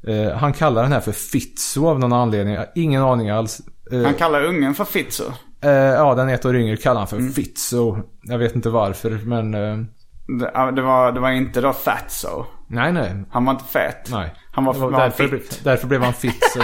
Eh, 0.06 0.32
han 0.36 0.52
kallar 0.52 0.82
den 0.82 0.92
här 0.92 1.00
för 1.00 1.12
Fitzo 1.12 1.86
av 1.88 1.98
någon 1.98 2.12
anledning. 2.12 2.54
Jag 2.54 2.60
har 2.60 2.68
ingen 2.74 3.02
aning 3.02 3.30
alls. 3.30 3.60
Eh, 3.92 4.02
Han 4.02 4.14
kallar 4.14 4.44
ungen 4.44 4.74
för 4.74 4.84
Fitzo. 4.84 5.24
Eh, 5.62 5.70
ja, 5.70 6.14
den 6.14 6.28
ett 6.28 6.44
år 6.44 6.56
yngre 6.56 6.76
kallar 6.76 7.00
han 7.06 7.18
Mm. 7.18 7.32
för 7.32 7.42
Fitzo. 7.42 7.96
Jag 8.22 8.38
vet 8.38 8.54
inte 8.54 8.70
varför, 8.70 9.10
men... 9.10 9.54
eh, 9.54 9.76
Det, 10.38 10.72
det, 10.76 10.82
var, 10.82 11.12
det 11.12 11.20
var 11.20 11.30
inte 11.30 11.60
då 11.60 11.72
Fatso. 11.72 12.44
nej, 12.68 12.92
nej. 12.92 13.24
Han 13.30 13.44
var 13.44 13.52
inte 13.52 13.64
fet. 13.64 14.08
Nej. 14.10 14.34
Han 14.52 14.64
var, 14.64 14.74
var 14.74 14.90
därför, 14.90 15.28
fit. 15.28 15.60
därför 15.64 15.86
blev 15.86 16.02
han 16.02 16.12
Fitzo. 16.12 16.60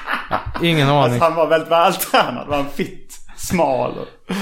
ingen 0.62 0.88
aning. 0.88 0.98
Alltså, 1.02 1.24
han 1.24 1.34
var 1.34 1.46
väldigt 1.46 1.70
vältränad. 1.70 2.48
Var 2.48 2.56
han 2.56 2.66
fit? 2.66 3.18
Smal. 3.36 3.90
Och... 3.98 4.34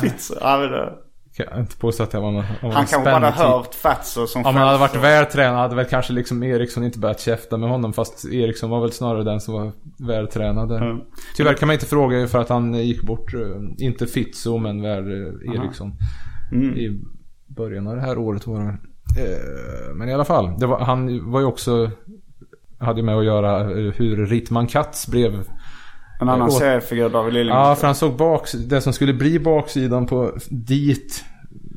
Fitzo. 0.00 0.34
Ja, 0.40 0.58
men 0.58 0.70
det... 0.70 0.92
Kan 1.36 1.46
jag 1.50 1.60
inte 1.60 1.76
påstå 1.76 2.02
att 2.02 2.12
jag 2.12 2.20
var 2.20 2.30
någon, 2.30 2.44
Han 2.44 2.72
kanske 2.72 2.98
bara 3.04 3.30
typ. 3.32 3.40
hört 3.40 3.74
Fatso 3.74 4.26
som 4.26 4.46
Om 4.46 4.56
han 4.56 4.66
hade 4.66 4.78
varit 4.78 4.94
vältränad 4.96 5.58
hade 5.60 5.74
väl 5.76 5.84
kanske 5.84 6.12
liksom 6.12 6.42
Eriksson 6.42 6.84
inte 6.84 6.98
börjat 6.98 7.20
käfta 7.20 7.56
med 7.56 7.70
honom. 7.70 7.92
Fast 7.92 8.24
Eriksson 8.32 8.70
var 8.70 8.80
väl 8.80 8.92
snarare 8.92 9.24
den 9.24 9.40
som 9.40 9.54
var 9.54 9.72
vältränad. 9.98 10.72
Mm. 10.72 11.00
Tyvärr 11.36 11.54
kan 11.54 11.66
man 11.66 11.74
inte 11.74 11.86
fråga 11.86 12.28
för 12.28 12.38
att 12.38 12.48
han 12.48 12.74
gick 12.74 13.02
bort. 13.02 13.34
eh, 13.34 13.40
Inte 13.86 14.06
Fitzo 14.06 14.58
men 14.58 14.82
väl 14.82 15.10
eh, 15.10 15.54
Eriksson. 15.54 15.92
Mm. 16.52 16.76
I 16.76 17.00
början 17.46 17.86
av 17.86 17.96
det 17.96 18.02
här 18.02 18.18
året 18.18 18.46
var 18.46 18.60
det. 18.60 18.68
Eh, 19.22 19.94
Men 19.94 20.08
i 20.08 20.14
alla 20.14 20.24
fall. 20.24 20.50
Var, 20.60 20.80
han 20.80 21.30
var 21.30 21.40
ju 21.40 21.46
också... 21.46 21.90
Hade 22.78 23.02
med 23.02 23.16
att 23.18 23.24
göra 23.24 23.62
hur 23.90 24.26
Ritman 24.26 24.66
Katz 24.66 25.06
blev 25.08 25.44
En 26.22 26.28
annan 26.28 26.48
Åt- 26.48 26.58
seriefigur 26.58 27.08
David 27.08 27.34
Liljemark. 27.34 27.66
Ja, 27.66 27.74
för 27.74 27.86
han 27.86 27.94
såg 27.96 28.16
baks, 28.16 28.52
det 28.52 28.80
som 28.80 28.92
skulle 28.92 29.12
bli 29.14 29.38
baksidan 29.38 30.06
på 30.06 30.32
dit. 30.50 31.24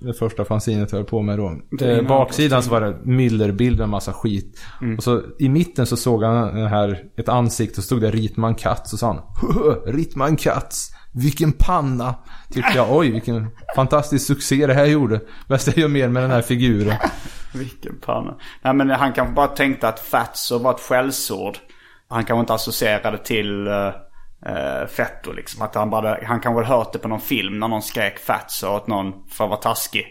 Det 0.02 0.14
första 0.14 0.46
fanzinet 0.46 0.92
jag 0.92 0.98
höll 1.00 1.06
på 1.08 1.22
med 1.22 1.38
då. 1.40 1.60
Eh, 1.82 2.08
baksidan 2.08 2.64
så 2.64 2.70
var 2.72 2.82
det 2.82 2.98
Miller-bild 3.04 3.80
med 3.80 3.90
massa 3.90 4.14
skit. 4.14 4.60
Mm. 4.82 4.98
Och 4.98 5.04
så 5.04 5.22
i 5.40 5.50
mitten 5.50 5.86
så 5.86 5.98
såg 5.98 6.24
han 6.24 6.56
den 6.56 6.68
här, 6.68 7.04
ett 7.18 7.30
ansikte 7.30 7.78
och 7.82 7.84
stod 7.84 8.02
det 8.02 8.12
Ritman 8.12 8.56
Katz 8.56 8.94
och 8.94 9.00
sa 9.00 9.08
han 9.08 9.22
"Höhö, 9.42 9.76
Ritman 9.86 10.36
Katz, 10.36 10.90
vilken 11.14 11.52
panna. 11.52 12.16
Tyckte 12.52 12.72
jag, 12.76 12.88
oj 12.98 13.12
vilken 13.12 13.48
fantastisk 13.76 14.26
succé 14.28 14.68
det 14.68 14.74
här 14.74 14.86
gjorde. 14.86 15.20
Bäst 15.48 15.68
jag 15.68 15.78
gör 15.78 15.88
mer 15.88 16.08
med 16.08 16.24
den 16.24 16.32
här 16.32 16.42
figuren. 16.42 16.98
Vilken 17.54 17.96
panna. 18.06 18.36
Nej 18.64 18.74
men 18.74 18.90
han 18.90 19.14
kanske 19.14 19.34
bara 19.36 19.48
tänkte 19.48 19.88
att 19.88 20.00
Fatso 20.00 20.58
var 20.60 20.72
ett 20.74 20.80
skällsord. 20.80 21.58
Han 22.08 22.26
kanske 22.26 22.40
inte 22.40 22.54
associerade 22.54 23.18
till 23.18 23.68
uh, 24.50 24.88
Fetto 24.88 25.32
liksom. 25.32 25.62
Att 25.62 25.76
han, 25.76 25.90
bara, 25.90 26.18
han 26.24 26.40
kanske 26.40 26.64
hade 26.64 26.78
hört 26.78 26.94
det 26.94 27.00
på 27.00 27.08
någon 27.08 27.22
film 27.22 27.60
när 27.60 27.68
någon 27.68 27.82
skrek 27.82 28.20
Fatso 28.20 28.68
åt 28.68 28.88
någon 28.88 29.14
för 29.30 29.44
att 29.44 29.50
vara 29.50 29.60
taskig. 29.60 30.06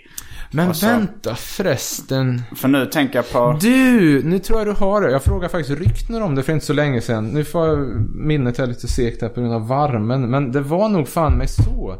Men 0.51 0.75
så- 0.75 0.87
vänta 0.87 1.35
förresten. 1.35 2.43
För 2.57 2.69
nu 2.69 2.87
tänker 2.87 3.19
jag 3.19 3.33
på... 3.33 3.59
Du, 3.61 4.23
nu 4.25 4.39
tror 4.39 4.59
jag 4.59 4.67
du 4.69 4.73
har 4.73 5.01
det. 5.01 5.11
Jag 5.11 5.23
frågade 5.23 5.49
faktiskt 5.49 5.81
Ryktner 5.81 6.23
om 6.23 6.35
det 6.35 6.43
för 6.43 6.53
inte 6.53 6.67
så 6.67 6.73
länge 6.73 7.01
sedan. 7.01 7.27
Nu 7.29 7.45
får 7.45 7.67
jag, 7.67 7.79
minnet 8.15 8.59
är 8.59 8.67
lite 8.67 8.89
segt 8.89 9.23
här 9.23 9.29
på 9.29 9.41
grund 9.41 9.55
av 9.55 9.69
värmen. 9.69 10.31
Men 10.31 10.53
det 10.53 10.61
var 10.61 10.89
nog 10.89 11.09
fan 11.09 11.33
mig 11.39 11.49
så. 11.49 11.97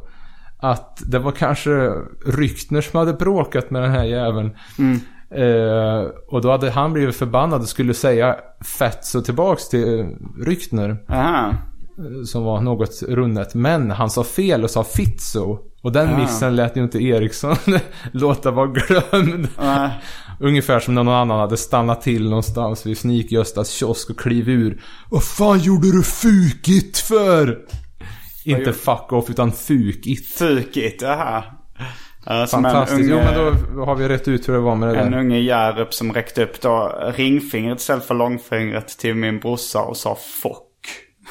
Att 0.61 1.03
det 1.07 1.19
var 1.19 1.33
kanske 1.33 1.71
Ryktner 2.27 2.81
som 2.81 2.99
hade 2.99 3.13
bråkat 3.13 3.71
med 3.71 3.83
den 3.83 3.91
här 3.91 4.05
jäveln. 4.05 4.57
Eh, 5.31 6.11
och 6.29 6.41
då 6.43 6.51
hade 6.51 6.71
han 6.71 6.93
blivit 6.93 7.17
förbannad 7.17 7.61
och 7.61 7.69
skulle 7.69 7.95
säga 7.95 8.37
Fetso 8.79 9.21
tillbaks 9.23 9.69
till 9.69 10.01
eh, 10.01 10.07
Ryktner. 10.47 10.97
Aha. 11.09 11.55
Eh, 11.99 12.25
Som 12.27 12.45
var 12.45 12.61
något 12.61 13.03
runnet. 13.09 13.55
Men 13.55 13.91
han 13.91 14.11
sa 14.11 14.25
fel 14.25 14.65
och 14.65 14.71
sa 14.71 14.85
Fitzo. 14.85 15.59
Och 15.83 15.93
den 15.93 16.09
Ah. 16.15 16.19
missen 16.19 16.57
lät 16.57 16.77
ju 16.77 16.83
inte 16.83 16.99
Eriksson 16.99 17.57
låta 18.13 18.51
vara 18.51 18.67
glömd. 18.67 19.49
Uh, 19.61 19.87
Ungefär 20.41 20.81
som 20.81 20.95
när 20.95 21.03
någon 21.03 21.15
annan 21.15 21.39
hade 21.41 21.57
stannat 21.57 22.03
till 22.03 22.25
någonstans 22.29 22.87
vid 22.87 22.99
Snik-Göstas 22.99 23.71
kiosk 23.71 24.11
och 24.11 24.19
kliv 24.19 24.49
ur. 24.49 24.83
Vad 25.11 25.25
fan 25.25 25.59
gjorde 25.59 25.93
du 25.93 26.03
fukigt 26.03 26.99
för? 26.99 27.59
Inte 28.45 28.61
gjorde- 28.61 28.73
fuck 28.73 29.13
off 29.13 29.31
utan 29.31 29.53
fukigt. 29.53 30.39
Fukigt, 30.39 31.03
aha. 31.03 31.45
Uh, 32.31 32.37
en 32.41 32.47
Fantastiskt. 32.47 33.01
unge, 33.01 33.11
Jo 33.11 33.17
men 33.17 33.77
då 33.77 33.85
har 33.85 33.95
vi 33.95 34.09
rätt 34.09 34.29
ut 34.29 34.49
hur 34.49 34.53
det 34.53 34.59
var 34.61 34.75
med 34.77 34.89
det 34.89 35.01
en 35.01 35.11
där. 35.11 35.19
unge 35.19 35.39
Hjärup 35.39 35.95
som 35.95 36.13
räckte 36.13 36.45
upp 36.45 36.61
då 36.61 36.93
ringfingret 37.17 37.81
istället 37.81 38.05
för 38.05 38.15
långfingret 38.15 38.89
till 38.89 39.15
min 39.15 39.41
brorsa 39.41 39.81
och 39.81 39.97
sa 39.97 40.17
fock. 40.43 40.64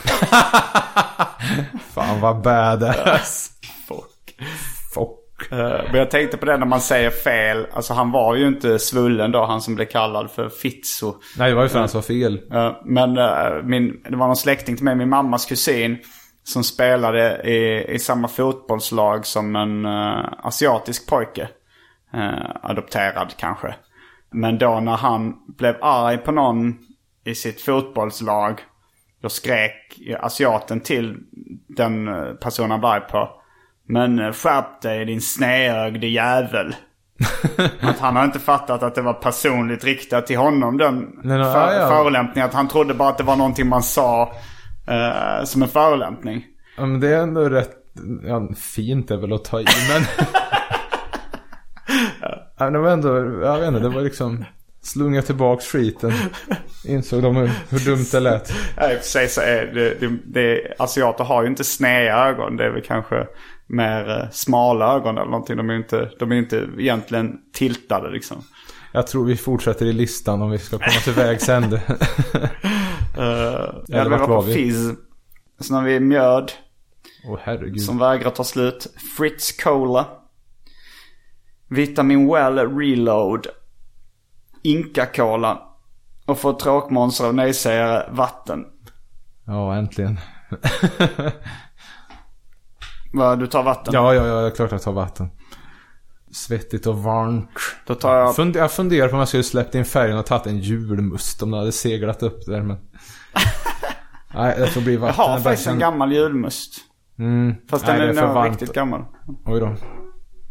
Fan 1.93 2.21
vad 2.21 2.41
badass. 2.41 3.49
Fock. 3.87 4.35
Fuck. 4.93 5.51
Eh, 5.51 5.57
Men 5.91 5.95
jag 5.95 6.11
tänkte 6.11 6.37
på 6.37 6.45
det 6.45 6.57
när 6.57 6.65
man 6.65 6.81
säger 6.81 7.09
fel. 7.09 7.67
Alltså 7.73 7.93
han 7.93 8.11
var 8.11 8.35
ju 8.35 8.47
inte 8.47 8.79
svullen 8.79 9.31
då, 9.31 9.45
han 9.45 9.61
som 9.61 9.75
blev 9.75 9.85
kallad 9.85 10.31
för 10.31 10.49
Fitzo. 10.49 11.15
Nej 11.37 11.49
det 11.49 11.55
var 11.55 11.63
ju 11.63 11.69
för 11.69 11.77
att 11.79 11.91
han 11.93 12.01
sa 12.01 12.07
fel. 12.07 12.41
Eh, 12.53 12.71
Men 12.85 13.17
eh, 13.17 13.63
min, 13.63 14.01
det 14.09 14.15
var 14.15 14.27
någon 14.27 14.35
släkting 14.35 14.75
till 14.75 14.85
mig, 14.85 14.95
min 14.95 15.09
mammas 15.09 15.45
kusin. 15.45 15.97
Som 16.45 16.63
spelade 16.63 17.41
i, 17.43 17.85
i 17.93 17.99
samma 17.99 18.27
fotbollslag 18.27 19.25
som 19.25 19.55
en 19.55 19.85
eh, 19.85 20.25
asiatisk 20.43 21.09
pojke. 21.09 21.49
Eh, 22.13 22.49
adopterad 22.61 23.33
kanske. 23.37 23.75
Men 24.31 24.57
då 24.57 24.79
när 24.79 24.97
han 24.97 25.33
blev 25.57 25.75
arg 25.81 26.17
på 26.17 26.31
någon 26.31 26.77
i 27.25 27.35
sitt 27.35 27.61
fotbollslag. 27.61 28.61
Då 29.23 29.29
skrek 29.29 29.99
asiaten 30.19 30.79
till 30.79 31.17
den 31.67 32.07
eh, 32.07 32.33
personen 32.33 32.71
han 32.71 32.81
var 32.81 32.99
på. 32.99 33.29
Men 33.87 34.19
eh, 34.19 34.31
skärp 34.31 34.81
dig 34.81 35.05
din 35.05 35.21
snedögde 35.21 36.07
jävel. 36.07 36.75
att 37.81 37.99
han 37.99 38.15
har 38.15 38.25
inte 38.25 38.39
fattat 38.39 38.83
att 38.83 38.95
det 38.95 39.01
var 39.01 39.13
personligt 39.13 39.83
riktat 39.83 40.27
till 40.27 40.37
honom 40.37 40.77
den 40.77 40.95
Nej, 41.23 41.37
nej, 41.37 41.53
för, 41.53 41.73
ja, 41.73 41.73
ja. 41.73 41.87
förolämpningen. 41.87 42.49
Att 42.49 42.55
han 42.55 42.67
trodde 42.67 42.93
bara 42.93 43.09
att 43.09 43.17
det 43.17 43.23
var 43.23 43.35
någonting 43.35 43.67
man 43.67 43.83
sa 43.83 44.33
eh, 44.87 45.43
som 45.45 45.63
en 45.63 45.69
förolämpning. 45.69 46.45
Ja 46.77 46.85
men 46.85 46.99
det 46.99 47.07
är 47.07 47.23
ändå 47.23 47.49
rätt, 47.49 47.71
ja, 48.23 48.49
fint 48.75 49.11
är 49.11 49.17
väl 49.17 49.33
att 49.33 49.45
ta 49.45 49.61
i 49.61 49.65
men. 49.89 50.03
ja, 52.57 52.63
men 52.65 52.73
det 52.73 52.79
var 52.79 52.91
ändå, 52.91 53.17
jag 53.45 53.59
vet 53.59 53.67
inte, 53.67 53.79
det 53.79 53.89
var 53.89 54.01
liksom. 54.01 54.45
Slunga 54.83 55.21
tillbaks 55.21 55.65
skiten. 55.65 56.11
Insåg 56.85 57.23
de 57.23 57.35
hur, 57.35 57.51
hur 57.69 57.79
dumt 57.79 58.05
det 58.11 58.19
lät. 58.19 58.53
Ja, 58.77 58.91
i 58.91 58.95
och 58.95 58.99
för 58.99 59.07
sig 59.07 59.29
så 59.29 59.41
är 59.41 59.65
det, 59.65 59.99
det, 59.99 60.17
det, 60.25 60.75
asiater 60.79 61.23
har 61.23 61.43
ju 61.43 61.49
inte 61.49 61.63
sneda 61.63 62.29
ögon. 62.29 62.57
Det 62.57 62.65
är 62.65 62.69
väl 62.69 62.81
kanske 62.81 63.27
mer 63.67 64.09
eh, 64.09 64.29
smala 64.31 64.95
ögon 64.95 65.17
eller 65.17 65.31
någonting. 65.31 65.57
De 65.57 65.69
är 65.69 65.73
ju 65.73 65.79
inte, 65.79 66.11
de 66.19 66.31
är 66.31 66.35
inte 66.35 66.67
egentligen 66.77 67.37
tiltade 67.53 68.11
liksom. 68.11 68.43
Jag 68.91 69.07
tror 69.07 69.25
vi 69.25 69.35
fortsätter 69.35 69.85
i 69.85 69.93
listan 69.93 70.41
om 70.41 70.51
vi 70.51 70.57
ska 70.57 70.77
komma 70.77 70.99
till 71.03 71.13
vägs 71.13 71.49
ände. 71.49 71.75
uh, 73.17 73.97
Eller 73.97 74.09
vart 74.09 74.29
var 74.29 74.41
vi? 74.41 74.53
Fizz. 74.53 74.91
Sen 75.59 75.75
har 75.75 75.83
vi 75.83 75.99
mjöd. 75.99 76.51
Oh, 77.27 77.39
herregud. 77.43 77.81
Som 77.81 77.97
vägrar 77.97 78.29
ta 78.29 78.43
slut. 78.43 78.87
Fritz 79.17 79.63
Cola. 79.63 80.07
Vitamin 81.69 82.27
Well 82.33 82.57
Reload. 82.77 83.47
Inka 84.63 85.05
Cola. 85.05 85.61
Och 86.25 86.37
för 86.37 86.53
tråkmånsar 86.53 87.27
och 87.27 87.35
nejsägare 87.35 88.03
vatten. 88.11 88.65
Ja, 89.45 89.75
äntligen. 89.75 90.19
Vad, 93.13 93.39
du 93.39 93.47
tar 93.47 93.63
vatten? 93.63 93.93
Ja, 93.93 94.13
ja, 94.13 94.27
ja, 94.27 94.41
det 94.41 94.47
är 94.47 94.51
klart 94.51 94.71
jag 94.71 94.81
tar 94.81 94.91
vatten. 94.91 95.29
Svettigt 96.31 96.87
och 96.87 97.03
varmt. 97.03 97.49
Då 97.85 97.95
tar 97.95 98.15
jag... 98.15 98.35
Fund 98.35 98.55
jag 98.55 98.71
funderar 98.71 99.07
på 99.07 99.13
om 99.13 99.19
jag 99.19 99.27
skulle 99.27 99.43
släppt 99.43 99.75
in 99.75 99.85
färgen 99.85 100.17
och 100.17 100.25
tagit 100.25 100.47
en 100.47 100.57
julmust 100.57 101.43
om 101.43 101.51
den 101.51 101.59
hade 101.59 101.71
seglat 101.71 102.23
upp 102.23 102.45
där 102.45 102.61
men... 102.61 102.77
Nej, 104.33 104.55
det 104.59 104.67
får 104.67 104.81
bli 104.81 104.97
vatten. 104.97 105.15
Jag 105.17 105.29
har 105.29 105.39
faktiskt 105.39 105.67
en 105.67 105.79
gammal 105.79 106.11
julmust. 106.11 106.73
Mm. 107.19 107.55
Fast 107.69 107.85
den 107.85 107.97
Nej, 107.97 108.07
är, 108.07 108.23
är 108.23 108.33
nog 108.33 108.51
riktigt 108.51 108.73
gammal. 108.73 109.05
Oj 109.45 109.59
då. 109.59 109.75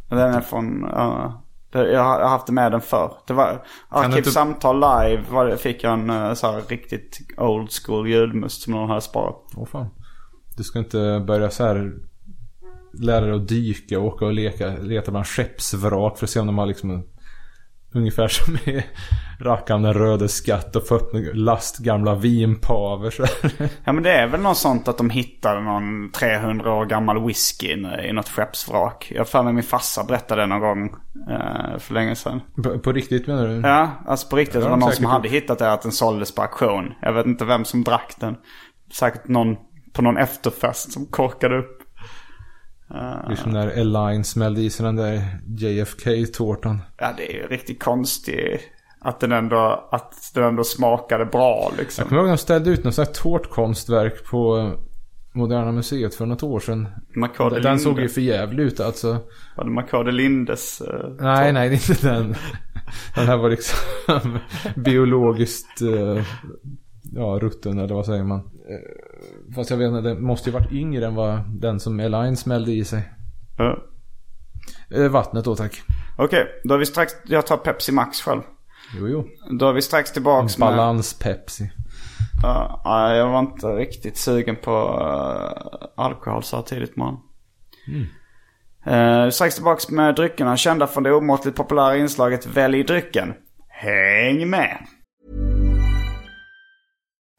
Den 0.08 0.34
är 0.34 0.40
från, 0.40 0.84
uh, 0.84 1.32
jag 1.72 2.04
har 2.04 2.28
haft 2.28 2.46
det 2.46 2.52
med 2.52 2.72
den 2.72 2.80
förr. 2.80 3.12
Det 3.26 3.32
var 3.32 3.66
Arkivsamtal 3.88 4.76
inte... 4.76 5.08
live 5.08 5.22
var 5.30 5.46
det, 5.46 5.56
fick 5.56 5.84
jag 5.84 5.92
en 5.92 6.10
uh, 6.10 6.34
så 6.34 6.52
här, 6.52 6.62
riktigt 6.68 7.18
old 7.36 7.68
school 7.72 8.08
julmust 8.08 8.62
som 8.62 8.72
någon 8.72 8.88
hade 8.88 9.00
sparat. 9.00 9.36
Åh 9.56 9.66
fan. 9.66 9.86
Du 10.56 10.62
ska 10.64 10.78
inte 10.78 11.24
börja 11.26 11.50
så 11.50 11.64
här 11.64 11.92
lära 12.92 13.26
dig 13.26 13.34
att 13.34 13.48
dyka 13.48 13.98
och 13.98 14.06
åka 14.06 14.24
och 14.24 14.32
leka, 14.32 14.76
leta 14.76 15.10
bland 15.10 15.26
skeppsvrak 15.26 16.18
för 16.18 16.26
att 16.26 16.30
se 16.30 16.40
om 16.40 16.46
de 16.46 16.58
har 16.58 16.66
liksom 16.66 16.90
en, 16.90 17.04
Ungefär 17.94 18.28
som 18.28 18.56
i 18.56 18.84
rackaren 19.40 19.82
den 19.82 19.94
röde 19.94 20.28
skatt 20.28 20.76
och 20.76 20.86
få 20.86 20.94
upp 20.94 21.10
last 21.34 21.78
gamla 21.78 22.14
vinpaver 22.14 23.14
Ja 23.84 23.92
men 23.92 24.02
det 24.02 24.12
är 24.12 24.26
väl 24.26 24.40
något 24.40 24.56
sånt 24.56 24.88
att 24.88 24.98
de 24.98 25.10
hittade 25.10 25.60
någon 25.60 26.10
300 26.12 26.74
år 26.74 26.86
gammal 26.86 27.26
whisky 27.26 27.72
i 28.08 28.12
något 28.12 28.28
skeppsvrak. 28.28 29.12
Jag 29.14 29.28
för 29.28 29.42
mig 29.42 29.52
min 29.52 29.62
farsa 29.62 30.04
berättade 30.04 30.42
det 30.42 30.46
någon 30.46 30.60
gång 30.60 30.96
eh, 31.30 31.78
för 31.78 31.94
länge 31.94 32.14
sedan. 32.14 32.40
På, 32.62 32.78
på, 32.78 32.92
riktigt 32.92 33.26
menar 33.26 33.48
du? 33.48 33.60
Ja, 33.60 33.90
alltså 34.06 34.28
på 34.28 34.36
riktigt. 34.36 34.62
Det 34.62 34.68
var 34.68 34.76
någon 34.76 34.92
som 34.92 35.04
hade 35.04 35.28
hittat 35.28 35.58
det 35.58 35.72
att 35.72 35.82
den 35.82 35.92
såldes 35.92 36.34
på 36.34 36.42
auktion. 36.42 36.94
Jag 37.02 37.12
vet 37.12 37.26
inte 37.26 37.44
vem 37.44 37.64
som 37.64 37.84
drack 37.84 38.14
den. 38.20 38.36
Säkert 38.92 39.28
någon 39.28 39.56
på 39.92 40.02
någon 40.02 40.16
efterfest 40.16 40.92
som 40.92 41.06
korkade 41.06 41.58
upp. 41.58 41.81
Det 42.92 43.32
är 43.32 43.36
som 43.36 43.52
när 43.52 43.80
Align 43.80 44.24
smällde 44.24 44.60
i 44.60 44.70
sig 44.70 44.86
den 44.86 44.96
där 44.96 45.22
JFK-tårtan. 45.46 46.78
Ja, 46.98 47.14
det 47.16 47.32
är 47.32 47.34
ju 47.34 47.46
riktigt 47.46 47.82
konstigt. 47.82 48.60
Att 49.00 49.20
den 49.20 49.32
ändå, 49.32 49.88
att 49.90 50.30
den 50.34 50.44
ändå 50.44 50.64
smakade 50.64 51.24
bra 51.24 51.72
liksom. 51.78 52.02
Jag 52.02 52.08
kommer 52.08 52.22
ihåg 52.22 52.30
att 52.30 52.38
de 52.38 52.42
ställde 52.42 52.70
ut 52.70 52.84
något 52.84 52.94
sånt 52.94 53.08
här 53.08 53.14
tårtkonstverk 53.14 54.24
på 54.30 54.72
Moderna 55.34 55.72
Museet 55.72 56.14
för 56.14 56.26
något 56.26 56.42
år 56.42 56.60
sedan. 56.60 56.88
Makade 57.14 57.54
den 57.54 57.62
Linde. 57.62 57.78
såg 57.78 58.00
ju 58.00 58.08
för 58.08 58.20
jävligt 58.20 58.72
ut 58.72 58.80
alltså. 58.80 59.18
Var 59.56 59.64
det 59.64 59.70
Makade 59.70 60.12
Lindes? 60.12 60.82
Uh, 60.82 61.16
nej, 61.20 61.46
tårt? 61.46 61.54
nej, 61.54 61.72
inte 61.72 62.08
den. 62.08 62.34
den 63.14 63.26
här 63.26 63.36
var 63.36 63.50
liksom 63.50 64.38
biologiskt 64.84 65.82
uh, 65.82 66.22
ja, 67.02 67.38
rutten 67.42 67.78
eller 67.78 67.94
vad 67.94 68.06
säger 68.06 68.24
man. 68.24 68.50
Eh, 68.72 69.54
fast 69.54 69.70
jag 69.70 69.76
vet 69.76 69.88
inte, 69.88 70.00
den 70.00 70.22
måste 70.22 70.50
ju 70.50 70.54
varit 70.54 70.72
yngre 70.72 71.06
än 71.06 71.14
vad 71.14 71.40
den 71.60 71.80
som 71.80 72.00
Elaine 72.00 72.36
smällde 72.36 72.72
i 72.72 72.84
sig. 72.84 73.02
Ja. 73.58 73.78
Eh, 74.90 75.08
vattnet 75.08 75.44
då 75.44 75.56
tack. 75.56 75.82
Okej, 76.18 76.42
okay, 76.42 76.52
då 76.64 76.74
är 76.74 76.78
vi 76.78 76.86
strax, 76.86 77.12
jag 77.26 77.46
tar 77.46 77.56
Pepsi 77.56 77.92
Max 77.92 78.20
själv. 78.20 78.40
Jo, 78.98 79.08
jo. 79.08 79.28
Då 79.58 79.68
är 79.68 79.72
vi 79.72 79.82
strax 79.82 80.12
tillbaks 80.12 80.58
med... 80.58 80.68
Balans-Pepsi. 80.68 81.70
Ja, 82.42 82.82
uh, 82.86 83.16
jag 83.16 83.28
var 83.28 83.38
inte 83.38 83.66
riktigt 83.66 84.16
sugen 84.16 84.56
på 84.56 84.70
uh, 84.70 86.04
alkohol 86.04 86.42
så 86.42 86.56
här 86.56 86.62
tidigt 86.62 86.96
man. 86.96 87.20
Mm. 87.88 88.06
Uh, 89.24 89.30
strax 89.30 89.54
tillbaks 89.54 89.90
med 89.90 90.14
dryckerna 90.14 90.56
kända 90.56 90.86
från 90.86 91.02
det 91.02 91.12
omåttligt 91.12 91.56
populära 91.56 91.96
inslaget 91.96 92.46
Välj 92.46 92.82
drycken. 92.82 93.34
Häng 93.68 94.50
med! 94.50 94.86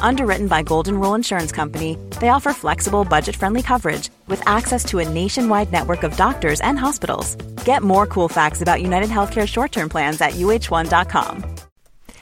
Underwritten 0.00 0.46
by 0.48 0.62
Golden 0.62 0.98
Rule 1.00 1.14
Insurance 1.14 1.52
Company, 1.52 1.98
they 2.20 2.28
offer 2.28 2.52
flexible, 2.52 3.04
budget-friendly 3.04 3.62
coverage 3.62 4.08
with 4.28 4.40
access 4.46 4.84
to 4.84 5.00
a 5.00 5.08
nationwide 5.08 5.72
network 5.72 6.02
of 6.04 6.16
doctors 6.16 6.60
and 6.60 6.78
hospitals. 6.78 7.34
Get 7.64 7.82
more 7.82 8.06
cool 8.06 8.28
facts 8.28 8.62
about 8.62 8.80
United 8.82 9.10
Healthcare 9.10 9.46
short-term 9.46 9.88
plans 9.88 10.20
at 10.20 10.34
uh1.com. 10.34 11.44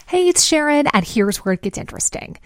Hey, 0.06 0.28
it's 0.28 0.42
Sharon, 0.42 0.86
and 0.88 1.04
here's 1.06 1.38
where 1.38 1.54
it 1.54 1.62
gets 1.62 1.78
interesting. 1.78 2.38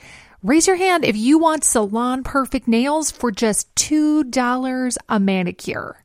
Raise 0.43 0.67
your 0.67 0.77
hand 0.77 1.05
if 1.05 1.17
you 1.17 1.39
want 1.39 1.65
salon 1.65 2.23
perfect 2.23 2.69
nails 2.69 3.11
for 3.11 3.31
just 3.31 3.75
$2 3.75 4.97
a 5.09 5.21
manicure. 5.21 6.05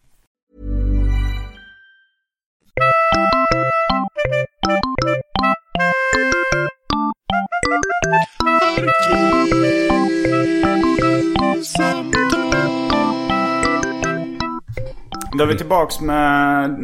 Då 15.37 15.43
är 15.43 15.45
vi 15.45 15.57
tillbaks 15.57 15.99
med 15.99 16.69
eh, 16.69 16.75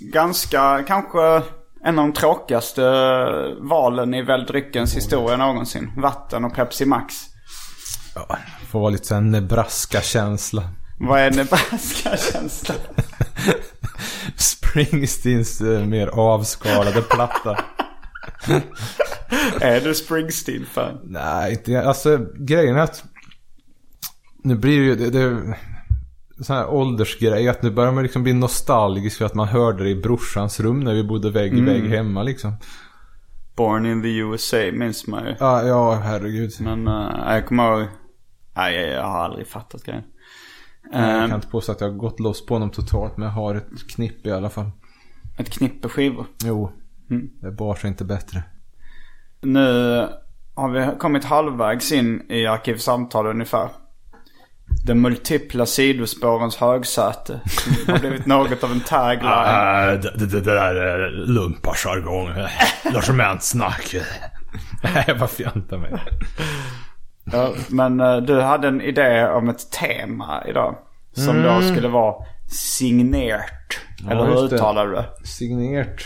ganska, 0.00 0.84
kanske 0.86 1.42
en 1.84 1.98
av 1.98 2.04
de 2.04 2.12
tråkigaste 2.12 2.82
valen 3.60 4.14
i 4.14 4.22
väldryckens 4.22 4.96
historia 4.96 5.36
någonsin. 5.36 5.92
Vatten 5.96 6.44
och 6.44 6.54
Pepsi 6.54 6.84
Max. 6.84 7.14
Ja, 8.14 8.38
får 8.70 8.80
vara 8.80 8.90
lite 8.90 9.04
såhär 9.04 9.20
Nebraska-känsla. 9.20 10.62
Vad 11.00 11.20
är 11.20 11.30
Nebraska-känsla? 11.30 12.74
Springsteens 14.36 15.60
uh, 15.60 15.86
mer 15.86 16.06
avskalade 16.06 17.02
platta. 17.02 17.58
är 19.60 19.80
du 19.80 19.94
Springsteen-fan? 19.94 21.00
Nej, 21.04 21.52
inte 21.52 21.82
Alltså 21.82 22.26
grejen 22.36 22.76
är 22.76 22.80
att 22.80 23.04
nu 24.44 24.56
blir 24.56 24.80
det 24.80 24.86
ju 24.86 24.94
det, 24.94 25.10
det 25.10 25.56
sån 26.40 26.56
här 26.56 26.70
åldersgrej. 26.70 27.48
Att 27.48 27.62
nu 27.62 27.70
börjar 27.70 27.92
man 27.92 28.02
liksom 28.02 28.22
bli 28.22 28.32
nostalgisk 28.32 29.18
för 29.18 29.24
att 29.24 29.34
man 29.34 29.48
hörde 29.48 29.84
det 29.84 29.90
i 29.90 29.94
brorsans 29.94 30.60
rum 30.60 30.80
när 30.80 30.94
vi 30.94 31.04
bodde 31.04 31.30
vägg 31.30 31.54
i 31.54 31.58
mm. 31.58 31.64
vägg 31.64 31.90
hemma 31.90 32.22
liksom. 32.22 32.52
Born 33.56 33.86
in 33.86 34.02
the 34.02 34.16
USA 34.16 34.72
minns 34.72 35.06
man 35.06 35.24
ju. 35.24 35.34
Ja, 35.40 35.62
ja 35.62 35.94
herregud. 35.94 36.50
Men 36.60 36.88
uh, 36.88 37.34
jag 37.34 37.46
kommer 37.46 37.72
ihåg. 37.72 37.88
Nej, 38.56 38.74
jag, 38.74 38.92
jag 38.92 39.02
har 39.02 39.24
aldrig 39.24 39.46
fattat 39.46 39.84
grejen. 39.84 40.04
Jag 40.92 41.28
kan 41.28 41.34
inte 41.34 41.48
påstå 41.48 41.72
att 41.72 41.80
jag 41.80 41.88
har 41.88 41.96
gått 41.96 42.20
loss 42.20 42.46
på 42.46 42.54
honom 42.54 42.70
totalt. 42.70 43.16
Men 43.16 43.26
jag 43.26 43.34
har 43.34 43.54
ett 43.54 43.88
knippe 43.90 44.28
i 44.28 44.32
alla 44.32 44.50
fall. 44.50 44.70
Ett 45.38 45.50
knippe 45.50 45.88
skivor? 45.88 46.26
Jo. 46.44 46.72
Mm. 47.10 47.28
Det 47.40 47.50
bar 47.50 47.74
sig 47.74 47.88
inte 47.88 48.04
bättre. 48.04 48.42
Nu 49.40 50.08
har 50.54 50.68
vi 50.68 50.98
kommit 50.98 51.24
halvvägs 51.24 51.92
in 51.92 52.30
i 52.30 52.46
Arkivsamtal 52.46 53.26
ungefär. 53.26 53.68
De 54.86 54.94
multipla 54.94 55.66
sidospårens 55.66 56.56
högsäte. 56.56 57.40
Det 57.86 57.92
har 57.92 57.98
blivit 57.98 58.26
något 58.26 58.64
av 58.64 58.72
en 58.72 58.80
tagline. 58.80 59.24
Uh, 59.24 60.00
det, 60.00 60.12
det, 60.16 60.26
det 60.26 60.40
där 60.40 60.74
är 60.74 61.10
lumparjargong. 61.10 62.28
Logementsnack. 62.94 63.94
Nej, 64.82 65.04
jag 65.06 65.18
bara 65.18 65.28
fjantar 65.28 65.78
mig. 65.78 65.94
ja, 67.32 67.52
men 67.68 68.00
uh, 68.00 68.16
du 68.16 68.40
hade 68.40 68.68
en 68.68 68.80
idé 68.80 69.28
om 69.28 69.48
ett 69.48 69.70
tema 69.70 70.44
idag. 70.48 70.78
Som 71.12 71.36
mm. 71.36 71.42
då 71.42 71.62
skulle 71.62 71.88
vara 71.88 72.14
signerat. 72.48 73.78
Ja, 74.04 74.10
Eller 74.10 74.26
hur 74.26 74.44
uttalar 74.44 74.86
du 74.86 74.94
det? 74.94 75.06
Signerat. 75.24 76.00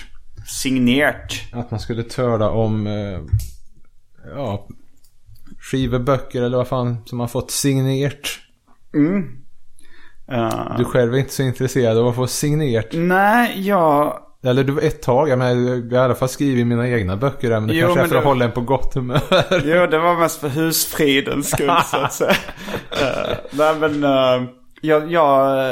Signerat. 0.46 1.32
Att 1.52 1.70
man 1.70 1.80
skulle 1.80 2.02
töla 2.02 2.50
om 2.50 2.86
uh, 2.86 3.20
ja, 4.34 4.68
skivor, 5.60 5.98
böcker 5.98 6.42
eller 6.42 6.56
vad 6.56 6.68
fan 6.68 6.96
som 7.06 7.20
har 7.20 7.28
fått 7.28 7.50
signerat. 7.50 8.28
Mm. 8.94 9.42
Uh, 10.32 10.76
du 10.78 10.84
själv 10.84 11.14
är 11.14 11.18
inte 11.18 11.32
så 11.32 11.42
intresserad 11.42 11.98
av 11.98 12.06
att 12.08 12.16
få 12.16 12.26
signerat? 12.26 12.88
Nej, 12.92 13.68
jag... 13.68 14.18
Eller 14.44 14.64
du 14.64 14.78
ett 14.78 15.02
tag, 15.02 15.28
jag 15.28 15.38
menar, 15.38 15.50
jag 15.50 15.98
har 15.98 16.02
i 16.02 16.04
alla 16.04 16.14
fall 16.14 16.28
skrivit 16.28 16.66
mina 16.66 16.88
egna 16.88 17.16
böcker 17.16 17.50
där, 17.50 17.60
men 17.60 17.68
det 17.68 17.74
jo, 17.74 17.86
kanske 17.86 18.02
är 18.02 18.06
för 18.06 18.16
att 18.16 18.24
hålla 18.24 18.44
en 18.44 18.52
på 18.52 18.60
gott 18.60 18.94
humör. 18.94 19.20
jo, 19.50 19.86
det 19.86 19.98
var 19.98 20.20
mest 20.20 20.40
för 20.40 20.48
husfridens 20.48 21.50
skull 21.50 21.72
så 21.84 21.96
att 21.96 22.12
säga. 22.12 22.30
uh, 22.30 23.36
nej 23.50 23.74
men, 23.80 24.04
uh, 24.04 24.48
jag, 24.80 25.12
jag, 25.12 25.62